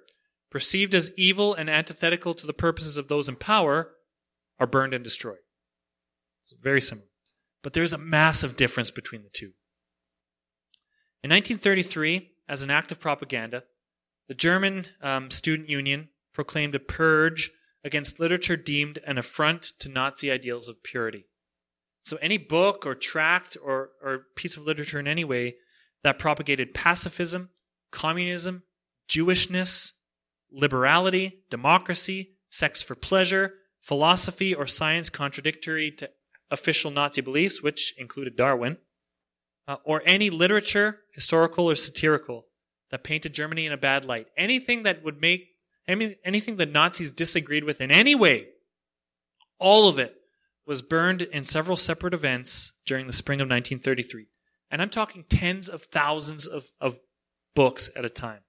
perceived 0.50 0.96
as 0.96 1.12
evil 1.18 1.54
and 1.54 1.70
antithetical 1.70 2.34
to 2.34 2.48
the 2.48 2.54
purposes 2.54 2.98
of 2.98 3.10
those 3.10 3.30
in 3.30 3.36
power, 3.36 3.92
are 4.60 4.68
burned 4.68 4.94
and 4.94 5.04
destroyed. 5.04 5.38
It's 6.44 6.54
very 6.62 6.82
similar. 6.82 7.08
But 7.64 7.74
there's 7.74 7.94
a 7.94 7.98
massive 7.98 8.56
difference 8.56 8.92
between 8.92 9.24
the 9.24 9.30
two. 9.30 9.54
In 11.24 11.30
1933, 11.32 12.32
as 12.48 12.62
an 12.62 12.70
act 12.70 12.92
of 12.92 13.00
propaganda, 13.00 13.64
the 14.28 14.34
German 14.34 14.86
um, 15.02 15.32
Student 15.32 15.70
Union 15.70 16.10
proclaimed 16.34 16.76
a 16.76 16.80
purge 16.80 17.52
against 17.84 18.20
literature 18.20 18.58
deemed 18.58 19.00
an 19.08 19.18
affront 19.18 19.64
to 19.80 19.90
Nazi 19.90 20.30
ideals 20.30 20.68
of 20.68 20.84
purity. 20.84 21.26
So 22.04 22.18
any 22.18 22.38
book 22.38 22.86
or 22.86 22.96
tract 22.96 23.58
or, 23.64 23.92
or 24.02 24.26
piece 24.36 24.58
of 24.58 24.66
literature 24.66 25.00
in 25.00 25.08
any 25.08 25.24
way 25.24 25.56
that 26.04 26.20
propagated 26.20 26.74
pacifism, 26.74 27.50
communism, 27.92 28.64
Jewishness, 29.10 29.94
liberality, 30.52 31.44
democracy, 31.50 32.32
sex 32.50 32.82
for 32.82 32.96
pleasure, 32.96 33.54
philosophy 33.82 34.54
or 34.54 34.68
science 34.68 35.10
contradictory 35.10 35.92
to 35.92 36.10
official 36.54 36.92
Nazi 36.92 37.20
beliefs, 37.20 37.62
which 37.62 37.94
included 37.98 38.38
Darwin, 38.38 38.78
uh, 39.68 39.78
or 39.84 40.04
any 40.06 40.30
literature, 40.30 41.00
historical 41.12 41.70
or 41.70 41.76
satirical, 41.76 42.46
that 42.92 43.04
painted 43.04 43.34
Germany 43.34 43.66
in 43.66 43.74
a 43.74 43.78
bad 43.78 44.06
light, 44.06 44.28
anything 44.38 44.84
that 44.84 45.04
would 45.04 45.20
make, 45.20 45.48
I 45.90 45.96
mean, 45.96 46.16
anything 46.24 46.58
the 46.58 46.68
Nazis 46.68 47.12
disagreed 47.12 47.64
with 47.64 47.82
in 47.82 47.92
any 47.92 48.14
way, 48.14 48.50
all 49.60 49.90
of 49.90 49.98
it 49.98 50.16
was 50.66 50.84
burned 50.84 51.24
in 51.24 51.44
several 51.44 51.76
separate 51.76 52.14
events 52.14 52.72
during 52.86 53.08
the 53.08 53.14
spring 53.14 53.42
of 53.42 53.46
1933. 53.46 54.28
And 54.70 54.82
I'm 54.82 54.90
talking 54.90 55.26
tens 55.28 55.70
of 55.70 55.84
thousands 55.84 56.46
of, 56.46 56.72
of 56.80 57.00
books 57.56 57.90
at 57.96 58.06
a 58.06 58.10
time. 58.10 58.42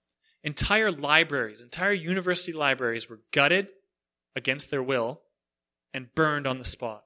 Entire 0.42 0.92
libraries, 0.92 1.62
entire 1.62 1.92
university 1.92 2.52
libraries 2.52 3.08
were 3.08 3.20
gutted 3.32 3.68
against 4.36 4.70
their 4.70 4.82
will 4.82 5.22
and 5.94 6.14
burned 6.14 6.46
on 6.46 6.58
the 6.58 6.64
spot. 6.64 7.04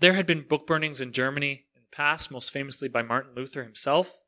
There 0.00 0.12
had 0.12 0.26
been 0.26 0.42
book 0.42 0.66
burnings 0.66 1.00
in 1.00 1.12
Germany 1.12 1.66
in 1.74 1.82
the 1.82 1.96
past, 1.96 2.30
most 2.30 2.52
famously 2.52 2.88
by 2.88 3.02
Martin 3.02 3.34
Luther 3.34 3.64
himself, 3.64 4.20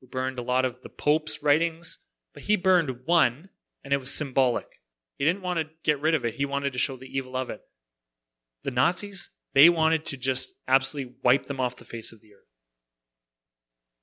who 0.00 0.06
burned 0.06 0.38
a 0.38 0.42
lot 0.42 0.64
of 0.64 0.82
the 0.82 0.88
Pope's 0.88 1.42
writings, 1.42 1.98
but 2.32 2.44
he 2.44 2.56
burned 2.56 3.00
one, 3.06 3.48
and 3.82 3.92
it 3.92 3.98
was 3.98 4.12
symbolic. 4.12 4.80
He 5.16 5.24
didn't 5.24 5.42
want 5.42 5.58
to 5.58 5.66
get 5.82 6.00
rid 6.00 6.14
of 6.14 6.24
it, 6.24 6.34
he 6.34 6.46
wanted 6.46 6.72
to 6.72 6.78
show 6.78 6.96
the 6.96 7.16
evil 7.16 7.36
of 7.36 7.50
it. 7.50 7.60
The 8.62 8.70
Nazis, 8.70 9.30
they 9.52 9.68
wanted 9.68 10.04
to 10.06 10.16
just 10.16 10.52
absolutely 10.68 11.14
wipe 11.24 11.46
them 11.46 11.60
off 11.60 11.76
the 11.76 11.84
face 11.84 12.12
of 12.12 12.20
the 12.20 12.34
earth. 12.34 12.46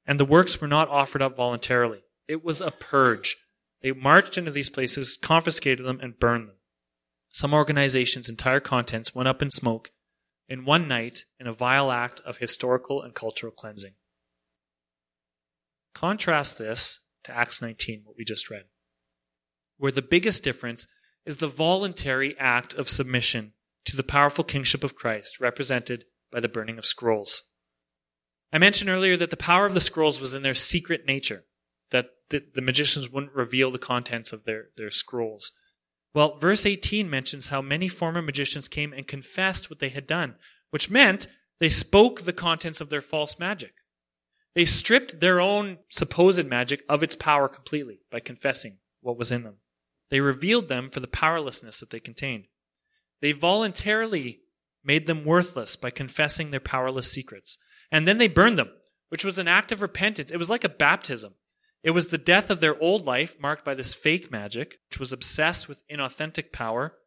And 0.06 0.20
the 0.20 0.26
works 0.26 0.60
were 0.60 0.68
not 0.68 0.90
offered 0.90 1.22
up 1.22 1.38
voluntarily. 1.38 2.04
It 2.28 2.44
was 2.44 2.60
a 2.60 2.72
purge. 2.72 3.38
They 3.82 3.92
marched 3.92 4.38
into 4.38 4.52
these 4.52 4.70
places, 4.70 5.18
confiscated 5.22 5.86
them, 5.86 6.00
and 6.02 6.20
burned 6.20 6.50
them. 6.50 6.56
Some 7.32 7.54
organizations' 7.54 8.30
entire 8.30 8.60
contents 8.60 9.16
went 9.16 9.28
up 9.28 9.42
in 9.42 9.52
smoke 9.52 9.92
in 10.48 10.66
one 10.66 10.88
night 10.88 11.26
in 11.40 11.48
a 11.48 11.54
vile 11.54 11.92
act 11.92 12.20
of 12.22 12.38
historical 12.38 13.02
and 13.02 13.14
cultural 13.14 13.52
cleansing. 13.52 13.94
Contrast 15.94 16.58
this 16.58 17.00
to 17.24 17.36
Acts 17.36 17.62
19, 17.62 18.02
what 18.04 18.16
we 18.18 18.24
just 18.24 18.50
read, 18.50 18.66
where 19.78 19.92
the 19.92 20.02
biggest 20.02 20.44
difference 20.44 20.88
is 21.26 21.38
the 21.38 21.48
voluntary 21.48 22.38
act 22.40 22.74
of 22.74 22.90
submission 22.90 23.54
to 23.86 23.98
the 23.98 24.04
powerful 24.04 24.44
kingship 24.44 24.84
of 24.84 24.96
Christ, 24.96 25.40
represented 25.40 26.06
by 26.32 26.40
the 26.40 26.50
burning 26.50 26.78
of 26.78 26.86
scrolls. 26.86 27.44
I 28.52 28.58
mentioned 28.60 28.90
earlier 28.90 29.18
that 29.18 29.30
the 29.30 29.38
power 29.38 29.66
of 29.66 29.74
the 29.74 29.82
scrolls 29.82 30.20
was 30.20 30.34
in 30.34 30.42
their 30.42 30.54
secret 30.54 31.06
nature, 31.06 31.46
that 31.92 32.10
the, 32.30 32.44
the 32.54 32.62
magicians 32.62 33.10
wouldn't 33.10 33.34
reveal 33.34 33.72
the 33.72 33.80
contents 33.80 34.32
of 34.32 34.46
their, 34.46 34.68
their 34.78 34.92
scrolls. 34.92 35.52
Well, 36.18 36.36
verse 36.40 36.66
18 36.66 37.08
mentions 37.08 37.50
how 37.50 37.62
many 37.62 37.88
former 37.88 38.24
magicians 38.24 38.68
came 38.68 38.92
and 38.92 39.06
confessed 39.06 39.70
what 39.70 39.78
they 39.78 39.90
had 39.90 40.08
done, 40.08 40.34
which 40.72 40.90
meant 40.90 41.28
they 41.60 41.70
spoke 41.70 42.22
the 42.22 42.34
contents 42.34 42.82
of 42.82 42.90
their 42.90 43.02
false 43.02 43.38
magic. 43.38 43.76
They 44.56 44.66
stripped 44.66 45.20
their 45.20 45.40
own 45.40 45.78
supposed 45.90 46.48
magic 46.48 46.82
of 46.90 47.04
its 47.04 47.16
power 47.16 47.48
completely 47.48 48.00
by 48.12 48.20
confessing 48.20 48.80
what 49.02 49.20
was 49.20 49.32
in 49.32 49.44
them. 49.44 49.58
They 50.10 50.20
revealed 50.20 50.70
them 50.70 50.90
for 50.90 51.02
the 51.02 51.08
powerlessness 51.08 51.82
that 51.82 51.92
they 51.92 52.00
contained. 52.00 52.46
They 53.22 53.32
voluntarily 53.32 54.40
made 54.84 55.06
them 55.06 55.24
worthless 55.24 55.76
by 55.76 55.92
confessing 55.92 56.50
their 56.50 56.60
powerless 56.60 57.12
secrets. 57.12 57.60
And 57.92 58.08
then 58.08 58.18
they 58.18 58.28
burned 58.28 58.58
them, 58.58 58.72
which 59.10 59.24
was 59.24 59.38
an 59.38 59.48
act 59.48 59.72
of 59.72 59.84
repentance. 59.84 60.32
It 60.32 60.38
was 60.38 60.50
like 60.50 60.64
a 60.64 60.70
baptism. 60.70 61.36
It 61.88 61.92
was 61.92 62.08
the 62.08 62.18
death 62.18 62.50
of 62.50 62.60
their 62.60 62.78
old 62.82 63.06
life, 63.06 63.40
marked 63.40 63.64
by 63.64 63.74
this 63.74 63.94
fake 63.94 64.30
magic, 64.30 64.78
which 64.90 65.00
was 65.00 65.14
obsessed 65.14 65.70
with 65.70 65.88
inauthentic 65.88 66.52
power. 66.52 66.98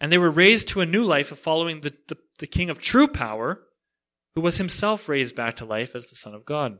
And 0.00 0.10
they 0.10 0.16
were 0.16 0.30
raised 0.30 0.68
to 0.68 0.80
a 0.80 0.86
new 0.86 1.04
life 1.04 1.32
of 1.32 1.38
following 1.38 1.82
the, 1.82 1.92
the, 2.08 2.16
the 2.38 2.46
King 2.46 2.70
of 2.70 2.80
true 2.80 3.06
power, 3.06 3.60
who 4.34 4.40
was 4.40 4.56
himself 4.56 5.06
raised 5.06 5.36
back 5.36 5.56
to 5.56 5.66
life 5.66 5.94
as 5.94 6.06
the 6.06 6.16
Son 6.16 6.32
of 6.32 6.46
God. 6.46 6.78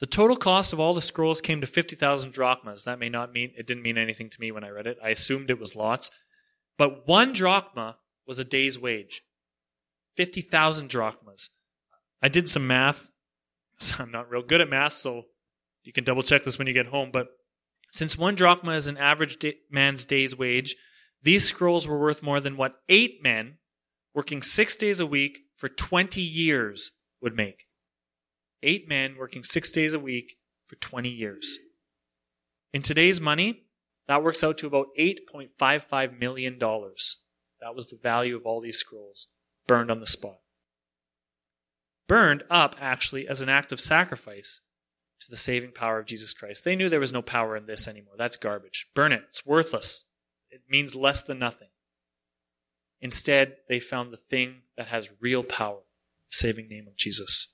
The 0.00 0.06
total 0.06 0.38
cost 0.38 0.72
of 0.72 0.80
all 0.80 0.94
the 0.94 1.02
scrolls 1.02 1.42
came 1.42 1.60
to 1.60 1.66
50,000 1.66 2.32
drachmas. 2.32 2.84
That 2.84 2.98
may 2.98 3.10
not 3.10 3.34
mean, 3.34 3.52
it 3.58 3.66
didn't 3.66 3.82
mean 3.82 3.98
anything 3.98 4.30
to 4.30 4.40
me 4.40 4.50
when 4.50 4.64
I 4.64 4.70
read 4.70 4.86
it. 4.86 4.96
I 5.04 5.10
assumed 5.10 5.50
it 5.50 5.60
was 5.60 5.76
lots. 5.76 6.10
But 6.78 7.06
one 7.06 7.34
drachma 7.34 7.98
was 8.26 8.38
a 8.38 8.44
day's 8.44 8.78
wage. 8.78 9.20
50,000 10.16 10.88
drachmas. 10.88 11.50
I 12.22 12.28
did 12.28 12.48
some 12.48 12.66
math. 12.66 13.10
I'm 13.98 14.10
not 14.10 14.30
real 14.30 14.40
good 14.40 14.62
at 14.62 14.70
math, 14.70 14.94
so 14.94 15.24
you 15.88 15.92
can 15.94 16.04
double 16.04 16.22
check 16.22 16.44
this 16.44 16.58
when 16.58 16.66
you 16.66 16.74
get 16.74 16.88
home. 16.88 17.08
But 17.10 17.28
since 17.92 18.18
one 18.18 18.34
drachma 18.34 18.72
is 18.72 18.88
an 18.88 18.98
average 18.98 19.38
day, 19.38 19.54
man's 19.70 20.04
day's 20.04 20.36
wage, 20.36 20.76
these 21.22 21.48
scrolls 21.48 21.88
were 21.88 21.98
worth 21.98 22.22
more 22.22 22.40
than 22.40 22.58
what 22.58 22.74
eight 22.90 23.22
men 23.22 23.56
working 24.14 24.42
six 24.42 24.76
days 24.76 25.00
a 25.00 25.06
week 25.06 25.38
for 25.56 25.70
20 25.70 26.20
years 26.20 26.92
would 27.22 27.34
make. 27.34 27.68
Eight 28.62 28.86
men 28.86 29.16
working 29.18 29.42
six 29.42 29.70
days 29.70 29.94
a 29.94 29.98
week 29.98 30.34
for 30.66 30.76
20 30.76 31.08
years. 31.08 31.58
In 32.74 32.82
today's 32.82 33.18
money, 33.18 33.62
that 34.08 34.22
works 34.22 34.44
out 34.44 34.58
to 34.58 34.66
about 34.66 34.88
$8.55 34.98 36.18
million. 36.18 36.58
That 36.58 37.74
was 37.74 37.86
the 37.86 37.98
value 38.02 38.36
of 38.36 38.44
all 38.44 38.60
these 38.60 38.76
scrolls 38.76 39.28
burned 39.66 39.90
on 39.90 40.00
the 40.00 40.06
spot. 40.06 40.40
Burned 42.06 42.42
up, 42.50 42.76
actually, 42.78 43.26
as 43.26 43.40
an 43.40 43.48
act 43.48 43.72
of 43.72 43.80
sacrifice 43.80 44.60
the 45.28 45.36
saving 45.36 45.72
power 45.72 45.98
of 45.98 46.06
Jesus 46.06 46.32
Christ. 46.32 46.64
They 46.64 46.76
knew 46.76 46.88
there 46.88 47.00
was 47.00 47.12
no 47.12 47.22
power 47.22 47.56
in 47.56 47.66
this 47.66 47.86
anymore. 47.86 48.14
That's 48.16 48.36
garbage. 48.36 48.86
Burn 48.94 49.12
it. 49.12 49.24
It's 49.28 49.44
worthless. 49.44 50.04
It 50.50 50.62
means 50.68 50.94
less 50.94 51.22
than 51.22 51.38
nothing. 51.38 51.68
Instead, 53.00 53.56
they 53.68 53.78
found 53.78 54.12
the 54.12 54.16
thing 54.16 54.62
that 54.76 54.88
has 54.88 55.10
real 55.20 55.44
power 55.44 55.80
the 56.30 56.36
saving 56.36 56.68
name 56.68 56.88
of 56.88 56.96
Jesus. 56.96 57.48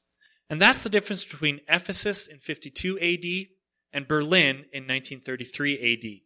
And 0.48 0.60
that's 0.60 0.82
the 0.82 0.88
difference 0.88 1.24
between 1.24 1.60
Ephesus 1.68 2.26
in 2.26 2.38
52 2.38 2.98
AD 2.98 3.48
and 3.92 4.08
Berlin 4.08 4.66
in 4.72 4.84
1933 4.84 5.92
AD 5.92 6.24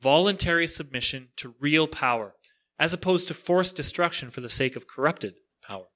voluntary 0.00 0.66
submission 0.66 1.28
to 1.36 1.54
real 1.60 1.86
power, 1.86 2.34
as 2.78 2.92
opposed 2.92 3.28
to 3.28 3.34
forced 3.34 3.76
destruction 3.76 4.30
for 4.30 4.40
the 4.40 4.50
sake 4.50 4.76
of 4.76 4.86
corrupted 4.86 5.34
power. 5.66 5.86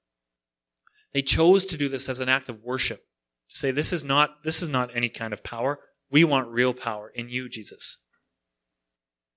They 1.13 1.21
chose 1.21 1.65
to 1.67 1.77
do 1.77 1.89
this 1.89 2.09
as 2.09 2.19
an 2.19 2.29
act 2.29 2.49
of 2.49 2.63
worship, 2.63 3.03
to 3.51 3.57
say, 3.57 3.71
this 3.71 3.93
is 3.93 4.03
not, 4.03 4.43
this 4.43 4.61
is 4.61 4.69
not 4.69 4.95
any 4.95 5.09
kind 5.09 5.33
of 5.33 5.43
power. 5.43 5.79
We 6.09 6.23
want 6.23 6.47
real 6.49 6.73
power 6.73 7.11
in 7.13 7.29
you, 7.29 7.49
Jesus. 7.49 7.97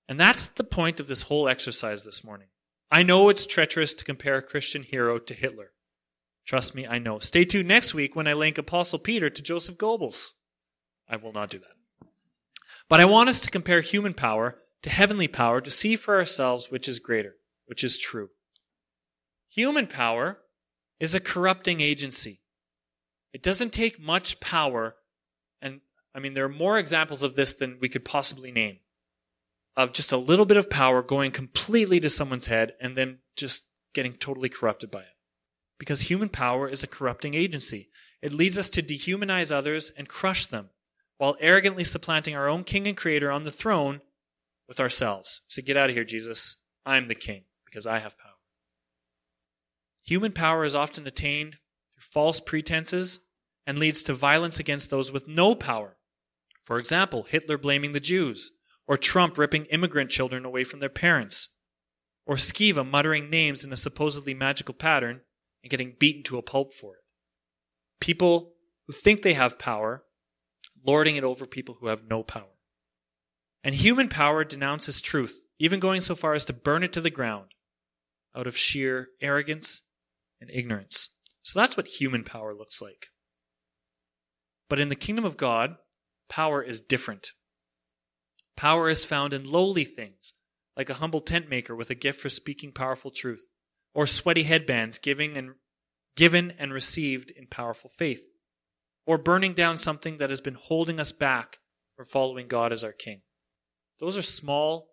And 0.08 0.18
that's 0.18 0.46
the 0.46 0.64
point 0.64 1.00
of 1.00 1.08
this 1.08 1.22
whole 1.22 1.48
exercise 1.48 2.04
this 2.04 2.24
morning. 2.24 2.48
I 2.90 3.02
know 3.02 3.28
it's 3.28 3.46
treacherous 3.46 3.94
to 3.94 4.04
compare 4.04 4.36
a 4.36 4.42
Christian 4.42 4.82
hero 4.82 5.18
to 5.18 5.34
Hitler. 5.34 5.72
Trust 6.46 6.74
me, 6.74 6.86
I 6.86 6.98
know. 6.98 7.18
Stay 7.18 7.44
tuned 7.44 7.68
next 7.68 7.94
week 7.94 8.14
when 8.14 8.28
I 8.28 8.34
link 8.34 8.58
Apostle 8.58 8.98
Peter 8.98 9.30
to 9.30 9.42
Joseph 9.42 9.78
Goebbels. 9.78 10.32
I 11.08 11.16
will 11.16 11.32
not 11.32 11.50
do 11.50 11.58
that. 11.58 12.08
But 12.88 13.00
I 13.00 13.06
want 13.06 13.30
us 13.30 13.40
to 13.40 13.50
compare 13.50 13.80
human 13.80 14.14
power 14.14 14.58
to 14.82 14.90
heavenly 14.90 15.28
power 15.28 15.60
to 15.60 15.70
see 15.70 15.96
for 15.96 16.16
ourselves 16.16 16.70
which 16.70 16.86
is 16.86 16.98
greater, 16.98 17.36
which 17.66 17.82
is 17.82 17.98
true. 17.98 18.28
Human 19.48 19.86
power 19.86 20.38
is 21.00 21.14
a 21.14 21.20
corrupting 21.20 21.80
agency. 21.80 22.40
It 23.34 23.42
doesn't 23.42 23.72
take 23.72 24.00
much 24.00 24.38
power, 24.38 24.94
and 25.60 25.80
I 26.14 26.20
mean, 26.20 26.34
there 26.34 26.44
are 26.44 26.48
more 26.48 26.78
examples 26.78 27.24
of 27.24 27.34
this 27.34 27.52
than 27.52 27.78
we 27.80 27.88
could 27.88 28.04
possibly 28.04 28.52
name, 28.52 28.78
of 29.76 29.92
just 29.92 30.12
a 30.12 30.16
little 30.16 30.46
bit 30.46 30.56
of 30.56 30.70
power 30.70 31.02
going 31.02 31.32
completely 31.32 31.98
to 31.98 32.08
someone's 32.08 32.46
head 32.46 32.74
and 32.80 32.96
then 32.96 33.18
just 33.36 33.64
getting 33.92 34.12
totally 34.12 34.48
corrupted 34.48 34.92
by 34.92 35.00
it. 35.00 35.16
Because 35.80 36.02
human 36.02 36.28
power 36.28 36.68
is 36.68 36.84
a 36.84 36.86
corrupting 36.86 37.34
agency. 37.34 37.90
It 38.22 38.32
leads 38.32 38.56
us 38.56 38.70
to 38.70 38.82
dehumanize 38.82 39.50
others 39.50 39.90
and 39.96 40.08
crush 40.08 40.46
them 40.46 40.70
while 41.18 41.36
arrogantly 41.40 41.82
supplanting 41.82 42.36
our 42.36 42.48
own 42.48 42.62
king 42.62 42.86
and 42.86 42.96
creator 42.96 43.32
on 43.32 43.42
the 43.42 43.50
throne 43.50 44.00
with 44.68 44.78
ourselves. 44.78 45.40
So 45.48 45.60
get 45.60 45.76
out 45.76 45.90
of 45.90 45.96
here, 45.96 46.04
Jesus. 46.04 46.56
I'm 46.86 47.08
the 47.08 47.16
king 47.16 47.42
because 47.66 47.84
I 47.84 47.98
have 47.98 48.16
power. 48.16 48.30
Human 50.04 50.30
power 50.30 50.64
is 50.64 50.76
often 50.76 51.06
attained 51.08 51.58
through 51.92 52.00
false 52.00 52.38
pretenses 52.38 53.20
and 53.66 53.78
leads 53.78 54.02
to 54.04 54.14
violence 54.14 54.58
against 54.58 54.90
those 54.90 55.10
with 55.10 55.28
no 55.28 55.54
power. 55.54 55.96
For 56.64 56.78
example, 56.78 57.24
Hitler 57.24 57.58
blaming 57.58 57.92
the 57.92 58.00
Jews, 58.00 58.50
or 58.86 58.96
Trump 58.96 59.38
ripping 59.38 59.66
immigrant 59.66 60.10
children 60.10 60.44
away 60.44 60.64
from 60.64 60.80
their 60.80 60.88
parents, 60.88 61.48
or 62.26 62.36
Sceva 62.36 62.88
muttering 62.88 63.30
names 63.30 63.64
in 63.64 63.72
a 63.72 63.76
supposedly 63.76 64.34
magical 64.34 64.74
pattern 64.74 65.20
and 65.62 65.70
getting 65.70 65.94
beaten 65.98 66.22
to 66.24 66.38
a 66.38 66.42
pulp 66.42 66.72
for 66.74 66.94
it. 66.94 67.02
People 68.00 68.52
who 68.86 68.92
think 68.92 69.22
they 69.22 69.34
have 69.34 69.58
power 69.58 70.04
lording 70.86 71.16
it 71.16 71.24
over 71.24 71.46
people 71.46 71.78
who 71.80 71.86
have 71.86 72.08
no 72.08 72.22
power. 72.22 72.58
And 73.62 73.74
human 73.74 74.08
power 74.08 74.44
denounces 74.44 75.00
truth, 75.00 75.40
even 75.58 75.80
going 75.80 76.02
so 76.02 76.14
far 76.14 76.34
as 76.34 76.44
to 76.46 76.52
burn 76.52 76.82
it 76.82 76.92
to 76.92 77.00
the 77.00 77.10
ground 77.10 77.52
out 78.36 78.46
of 78.46 78.56
sheer 78.56 79.08
arrogance 79.22 79.82
and 80.40 80.50
ignorance. 80.50 81.10
So 81.42 81.58
that's 81.58 81.76
what 81.76 81.86
human 81.86 82.24
power 82.24 82.54
looks 82.54 82.82
like. 82.82 83.08
But 84.68 84.80
in 84.80 84.88
the 84.88 84.96
kingdom 84.96 85.24
of 85.24 85.36
God, 85.36 85.76
power 86.28 86.62
is 86.62 86.80
different. 86.80 87.32
Power 88.56 88.88
is 88.88 89.04
found 89.04 89.34
in 89.34 89.50
lowly 89.50 89.84
things, 89.84 90.32
like 90.76 90.88
a 90.88 90.94
humble 90.94 91.20
tent 91.20 91.48
maker 91.48 91.74
with 91.76 91.90
a 91.90 91.94
gift 91.94 92.20
for 92.20 92.28
speaking 92.28 92.72
powerful 92.72 93.10
truth, 93.10 93.46
or 93.94 94.06
sweaty 94.06 94.44
headbands 94.44 94.98
giving 94.98 95.36
and 95.36 95.54
given 96.16 96.52
and 96.58 96.72
received 96.72 97.30
in 97.30 97.46
powerful 97.46 97.90
faith. 97.90 98.24
or 99.06 99.18
burning 99.18 99.52
down 99.52 99.76
something 99.76 100.18
that 100.18 100.30
has 100.30 100.40
been 100.40 100.54
holding 100.54 100.98
us 100.98 101.12
back 101.12 101.58
from 101.96 102.06
following 102.06 102.48
God 102.48 102.72
as 102.72 102.82
our 102.82 102.92
King. 102.92 103.22
Those 104.00 104.16
are 104.16 104.22
small, 104.22 104.88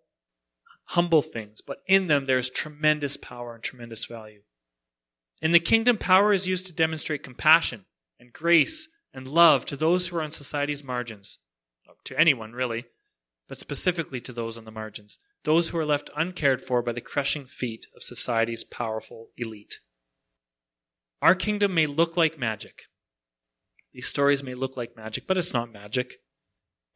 humble 0.84 1.22
things, 1.22 1.60
but 1.60 1.78
in 1.86 2.06
them 2.06 2.26
there 2.26 2.38
is 2.38 2.50
tremendous 2.50 3.16
power 3.16 3.54
and 3.54 3.62
tremendous 3.62 4.04
value. 4.04 4.42
In 5.40 5.52
the 5.52 5.58
kingdom, 5.60 5.98
power 5.98 6.32
is 6.32 6.46
used 6.46 6.66
to 6.66 6.74
demonstrate 6.74 7.22
compassion 7.22 7.86
and 8.20 8.32
grace 8.32 8.88
and 9.12 9.28
love 9.28 9.64
to 9.66 9.76
those 9.76 10.08
who 10.08 10.16
are 10.16 10.22
on 10.22 10.30
society's 10.30 10.82
margins, 10.82 11.38
to 12.04 12.18
anyone 12.18 12.52
really, 12.52 12.86
but 13.48 13.58
specifically 13.58 14.20
to 14.20 14.32
those 14.32 14.56
on 14.56 14.64
the 14.64 14.70
margins, 14.70 15.18
those 15.44 15.68
who 15.68 15.78
are 15.78 15.84
left 15.84 16.10
uncared 16.16 16.62
for 16.62 16.82
by 16.82 16.92
the 16.92 17.00
crushing 17.00 17.44
feet 17.44 17.86
of 17.94 18.02
society's 18.02 18.64
powerful 18.64 19.28
elite. 19.36 19.80
Our 21.20 21.34
kingdom 21.34 21.74
may 21.74 21.86
look 21.86 22.16
like 22.16 22.38
magic. 22.38 22.82
These 23.92 24.06
stories 24.06 24.42
may 24.42 24.54
look 24.54 24.76
like 24.76 24.96
magic, 24.96 25.26
but 25.26 25.36
it's 25.36 25.52
not 25.52 25.72
magic. 25.72 26.14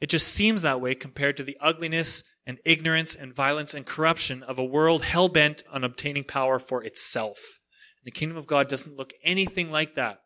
It 0.01 0.09
just 0.09 0.29
seems 0.29 0.63
that 0.63 0.81
way 0.81 0.95
compared 0.95 1.37
to 1.37 1.43
the 1.43 1.57
ugliness 1.61 2.23
and 2.47 2.59
ignorance 2.65 3.15
and 3.15 3.35
violence 3.35 3.75
and 3.75 3.85
corruption 3.85 4.43
of 4.43 4.59
a 4.59 4.65
world 4.65 5.05
hell 5.05 5.29
bent 5.29 5.63
on 5.73 5.85
obtaining 5.85 6.25
power 6.25 6.59
for 6.59 6.83
itself. 6.83 7.59
The 8.05 8.11
kingdom 8.11 8.37
of 8.37 8.47
God 8.47 8.69
doesn't 8.69 8.97
look 8.97 9.13
anything 9.25 9.71
like 9.71 9.95
that. 9.95 10.21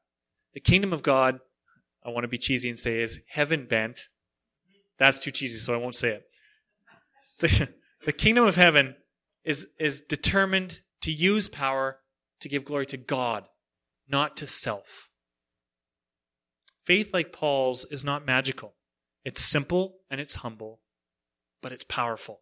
The 0.55 0.61
kingdom 0.61 0.93
of 0.93 1.03
God, 1.03 1.41
I 2.05 2.11
want 2.11 2.25
to 2.25 2.29
be 2.29 2.39
cheesy 2.39 2.69
and 2.69 2.79
say, 2.79 3.01
is 3.03 3.21
heaven 3.29 3.67
bent. 3.67 4.09
That's 4.99 5.19
too 5.19 5.31
cheesy, 5.31 5.59
so 5.59 5.75
I 5.75 5.79
won't 5.79 5.95
say 5.95 6.11
it. 6.11 6.25
The, 7.41 7.69
the 8.07 8.13
kingdom 8.13 8.47
of 8.47 8.57
heaven 8.57 8.97
is, 9.45 9.67
is 9.79 10.01
determined 10.01 10.81
to 11.03 11.13
use 11.13 11.49
power 11.49 11.99
to 12.41 12.49
give 12.49 12.65
glory 12.65 12.87
to 12.87 12.97
God, 12.97 13.45
not 14.09 14.37
to 14.39 14.47
self. 14.47 15.09
Faith 16.85 17.13
like 17.13 17.33
Paul's 17.33 17.85
is 17.91 18.05
not 18.05 18.27
magical. 18.27 18.75
It's 19.25 19.43
simple 19.43 19.99
and 20.11 20.21
it's 20.21 20.37
humble, 20.37 20.81
but 21.63 21.73
it's 21.73 21.85
powerful. 21.85 22.41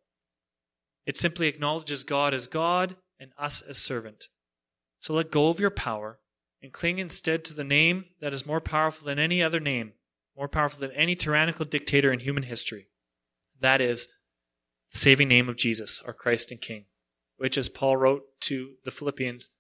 It 1.07 1.17
simply 1.17 1.49
acknowledges 1.49 2.05
God 2.05 2.35
as 2.35 2.47
God 2.47 2.97
and 3.19 3.33
us 3.39 3.61
as 3.61 3.79
servant. 3.79 4.29
So 5.01 5.15
let 5.15 5.31
go 5.31 5.49
of 5.49 5.61
your 5.61 5.71
power 5.71 6.21
and 6.63 6.73
cling 6.73 6.99
instead 6.99 7.45
to 7.45 7.55
the 7.55 7.65
name 7.65 8.07
that 8.21 8.33
is 8.33 8.47
more 8.47 8.61
powerful 8.61 9.07
than 9.07 9.19
any 9.19 9.43
other 9.43 9.61
name, 9.61 9.93
more 10.37 10.49
powerful 10.49 10.81
than 10.81 10.93
any 10.93 11.15
tyrannical 11.15 11.65
dictator 11.65 12.13
in 12.13 12.21
human 12.21 12.45
history. 12.45 12.89
That 13.61 13.81
is 13.81 14.09
the 14.93 14.99
saving 14.99 15.29
name 15.29 15.49
of 15.49 15.57
Jesus, 15.57 16.03
our 16.07 16.13
Christ 16.13 16.51
and 16.51 16.61
King, 16.61 16.87
which, 17.37 17.57
as 17.57 17.69
Paul 17.69 17.97
wrote 17.97 18.25
to 18.43 18.75
the 18.85 18.91
Philippians, 18.91 19.51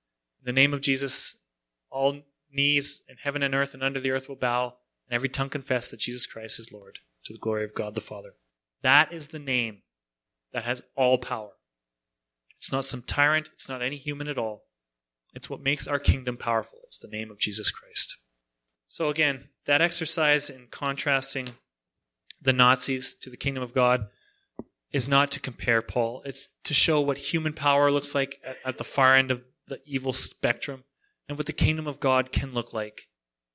in 0.40 0.46
the 0.46 0.61
name 0.61 0.72
of 0.72 0.80
Jesus, 0.80 1.36
all 1.90 2.20
knees 2.53 3.03
in 3.09 3.16
heaven 3.16 3.42
and 3.42 3.55
earth 3.55 3.74
and 3.74 3.82
under 3.82 4.01
the 4.01 4.11
earth 4.11 4.28
will 4.28 4.36
bow, 4.36 4.74
and 5.07 5.14
every 5.14 5.28
tongue 5.28 5.51
confess 5.51 5.88
that 5.88 6.01
Jesus 6.01 6.26
Christ 6.26 6.59
is 6.59 6.72
Lord, 6.72 6.99
to 7.24 7.32
the 7.32 7.38
glory 7.38 7.64
of 7.64 7.74
God 7.74 7.94
the 7.94 8.01
Father. 8.01 8.34
That 8.82 9.12
is 9.12 9.28
the 9.28 9.38
name 9.38 9.82
that 10.53 10.64
has 10.64 10.82
all 10.96 11.18
power. 11.18 11.51
It's 12.57 12.72
not 12.72 12.84
some 12.84 13.03
tyrant, 13.03 13.51
it's 13.55 13.68
not 13.68 13.82
any 13.82 13.96
human 13.96 14.28
at 14.28 14.38
all. 14.38 14.62
It's 15.35 15.51
what 15.51 15.62
makes 15.62 15.87
our 15.87 15.99
kingdom 15.99 16.37
powerful. 16.37 16.81
It's 16.85 16.99
the 16.99 17.09
name 17.09 17.31
of 17.31 17.39
Jesus 17.39 17.70
Christ. 17.70 18.16
So, 18.89 19.11
again, 19.11 19.49
that 19.66 19.83
exercise 19.83 20.49
in 20.49 20.68
contrasting 20.70 21.51
the 22.41 22.53
Nazis 22.53 23.14
to 23.14 23.31
the 23.31 23.37
kingdom 23.37 23.62
of 23.62 23.74
God 23.74 24.07
is 24.93 25.09
not 25.09 25.31
to 25.33 25.41
compare 25.41 25.83
Paul. 25.83 26.22
It's 26.24 26.49
to 26.64 26.72
show 26.72 27.01
what 27.01 27.18
human 27.18 27.53
power 27.53 27.91
looks 27.91 28.14
like 28.14 28.41
at, 28.45 28.57
at 28.64 28.79
the 28.79 28.85
far 28.85 29.14
end 29.14 29.31
of 29.31 29.43
the 29.66 29.81
evil 29.85 30.12
spectrum 30.12 30.85
and 31.29 31.37
what 31.37 31.47
the 31.47 31.53
kingdom 31.53 31.87
of 31.87 32.01
God 32.01 32.33
can 32.33 32.53
look 32.53 32.72
like 32.72 33.09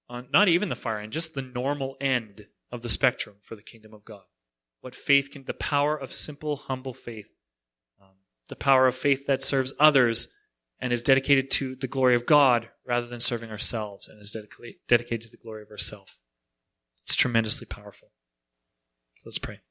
on 0.08 0.28
not 0.32 0.48
even 0.48 0.70
the 0.70 0.76
far 0.76 1.00
end, 1.00 1.12
just 1.12 1.34
the 1.34 1.42
normal 1.42 1.98
end 2.00 2.48
of 2.72 2.82
the 2.82 2.90
spectrum 2.90 3.38
for 3.42 3.56
the 3.56 3.64
kingdom 3.64 3.94
of 3.94 4.06
God. 4.06 4.24
What 4.82 4.94
faith 4.94 5.32
can, 5.32 5.46
the 5.46 5.54
power 5.54 5.96
of 5.98 6.14
simple, 6.14 6.56
humble 6.56 6.94
faith, 6.94 7.30
um, 8.02 8.16
the 8.50 8.56
power 8.56 8.86
of 8.86 8.96
faith 8.96 9.26
that 9.26 9.44
serves 9.44 9.74
others 9.80 10.28
and 10.84 10.92
is 10.92 11.02
dedicated 11.02 11.50
to 11.50 11.78
the 11.78 11.88
glory 11.88 12.14
of 12.14 12.26
God 12.26 12.68
rather 12.86 13.08
than 13.08 13.22
serving 13.22 13.50
ourselves 13.50 14.10
and 14.10 14.20
is 14.20 14.36
dedicated 14.86 15.22
to 15.22 15.32
the 15.32 15.42
glory 15.42 15.62
of 15.62 15.72
ourselves. 15.72 16.20
It's 17.04 17.16
tremendously 17.16 17.66
powerful. 17.66 18.12
Let's 19.24 19.40
pray. 19.40 19.62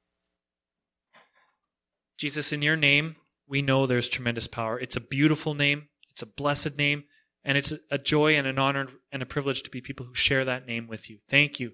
Jesus, 2.17 2.51
in 2.51 2.63
your 2.63 2.77
name, 2.77 3.17
we 3.47 3.61
know 3.61 3.85
there's 3.85 4.09
tremendous 4.09 4.47
power. 4.47 4.81
It's 4.81 4.97
a 4.97 5.03
beautiful 5.03 5.53
name, 5.53 5.89
it's 6.11 6.23
a 6.23 6.27
blessed 6.27 6.79
name, 6.79 7.05
and 7.45 7.59
it's 7.59 7.75
a 7.91 7.99
joy 7.99 8.35
and 8.39 8.47
an 8.47 8.59
honor 8.59 8.89
and 9.13 9.23
a 9.23 9.27
privilege 9.27 9.63
to 9.65 9.71
be 9.71 9.83
people 9.83 10.07
who 10.07 10.15
share 10.15 10.47
that 10.47 10.67
name 10.67 10.89
with 10.89 11.11
you. 11.11 11.19
Thank 11.29 11.61
you 11.61 11.73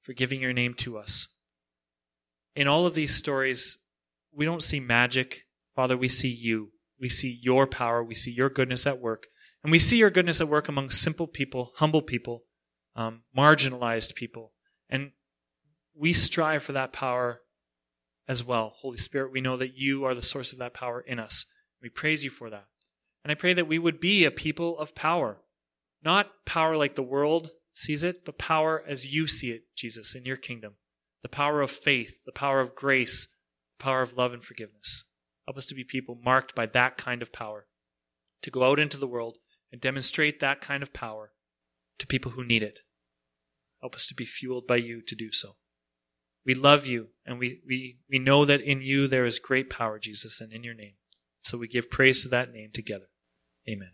for 0.00 0.12
giving 0.12 0.40
your 0.40 0.52
name 0.52 0.74
to 0.78 0.98
us. 0.98 1.28
In 2.56 2.66
all 2.66 2.84
of 2.84 2.94
these 2.94 3.14
stories, 3.14 3.78
we 4.34 4.44
don't 4.44 4.60
see 4.60 4.80
magic. 4.80 5.44
Father, 5.76 5.96
we 5.96 6.08
see 6.08 6.30
you. 6.30 6.72
We 7.02 7.08
see 7.08 7.36
your 7.42 7.66
power. 7.66 8.02
We 8.02 8.14
see 8.14 8.30
your 8.30 8.48
goodness 8.48 8.86
at 8.86 9.00
work. 9.00 9.26
And 9.64 9.72
we 9.72 9.80
see 9.80 9.98
your 9.98 10.10
goodness 10.10 10.40
at 10.40 10.48
work 10.48 10.68
among 10.68 10.90
simple 10.90 11.26
people, 11.26 11.72
humble 11.74 12.00
people, 12.00 12.44
um, 12.94 13.24
marginalized 13.36 14.14
people. 14.14 14.52
And 14.88 15.10
we 15.94 16.12
strive 16.12 16.62
for 16.62 16.72
that 16.72 16.92
power 16.92 17.40
as 18.28 18.44
well. 18.44 18.74
Holy 18.76 18.98
Spirit, 18.98 19.32
we 19.32 19.40
know 19.40 19.56
that 19.56 19.76
you 19.76 20.04
are 20.04 20.14
the 20.14 20.22
source 20.22 20.52
of 20.52 20.60
that 20.60 20.74
power 20.74 21.00
in 21.00 21.18
us. 21.18 21.44
We 21.82 21.88
praise 21.88 22.22
you 22.22 22.30
for 22.30 22.48
that. 22.50 22.66
And 23.24 23.32
I 23.32 23.34
pray 23.34 23.52
that 23.52 23.66
we 23.66 23.80
would 23.80 23.98
be 23.98 24.24
a 24.24 24.30
people 24.30 24.78
of 24.78 24.94
power. 24.94 25.38
Not 26.04 26.30
power 26.46 26.76
like 26.76 26.94
the 26.94 27.02
world 27.02 27.50
sees 27.74 28.04
it, 28.04 28.24
but 28.24 28.38
power 28.38 28.82
as 28.86 29.12
you 29.12 29.26
see 29.26 29.50
it, 29.50 29.62
Jesus, 29.76 30.14
in 30.14 30.24
your 30.24 30.36
kingdom. 30.36 30.74
The 31.22 31.28
power 31.28 31.62
of 31.62 31.70
faith, 31.72 32.18
the 32.24 32.32
power 32.32 32.60
of 32.60 32.76
grace, 32.76 33.26
the 33.78 33.82
power 33.82 34.02
of 34.02 34.16
love 34.16 34.32
and 34.32 34.42
forgiveness. 34.42 35.04
Help 35.46 35.56
us 35.56 35.66
to 35.66 35.74
be 35.74 35.84
people 35.84 36.18
marked 36.22 36.54
by 36.54 36.66
that 36.66 36.96
kind 36.96 37.22
of 37.22 37.32
power, 37.32 37.66
to 38.42 38.50
go 38.50 38.64
out 38.64 38.78
into 38.78 38.96
the 38.96 39.06
world 39.06 39.38
and 39.70 39.80
demonstrate 39.80 40.40
that 40.40 40.60
kind 40.60 40.82
of 40.82 40.92
power 40.92 41.32
to 41.98 42.06
people 42.06 42.32
who 42.32 42.44
need 42.44 42.62
it. 42.62 42.80
Help 43.80 43.94
us 43.94 44.06
to 44.06 44.14
be 44.14 44.24
fueled 44.24 44.66
by 44.66 44.76
you 44.76 45.02
to 45.02 45.14
do 45.14 45.32
so. 45.32 45.56
We 46.44 46.54
love 46.54 46.86
you, 46.86 47.08
and 47.24 47.38
we, 47.38 47.60
we, 47.66 47.98
we 48.10 48.18
know 48.18 48.44
that 48.44 48.60
in 48.60 48.82
you 48.82 49.06
there 49.06 49.24
is 49.24 49.38
great 49.38 49.70
power, 49.70 49.98
Jesus, 49.98 50.40
and 50.40 50.52
in 50.52 50.64
your 50.64 50.74
name. 50.74 50.94
So 51.42 51.58
we 51.58 51.68
give 51.68 51.90
praise 51.90 52.22
to 52.22 52.28
that 52.28 52.52
name 52.52 52.70
together. 52.72 53.06
Amen. 53.68 53.90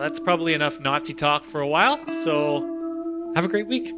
That's 0.00 0.18
probably 0.18 0.54
enough 0.54 0.80
Nazi 0.80 1.14
talk 1.14 1.44
for 1.44 1.60
a 1.60 1.68
while. 1.68 1.98
So 2.24 3.32
have 3.36 3.44
a 3.44 3.48
great 3.48 3.68
week. 3.68 3.92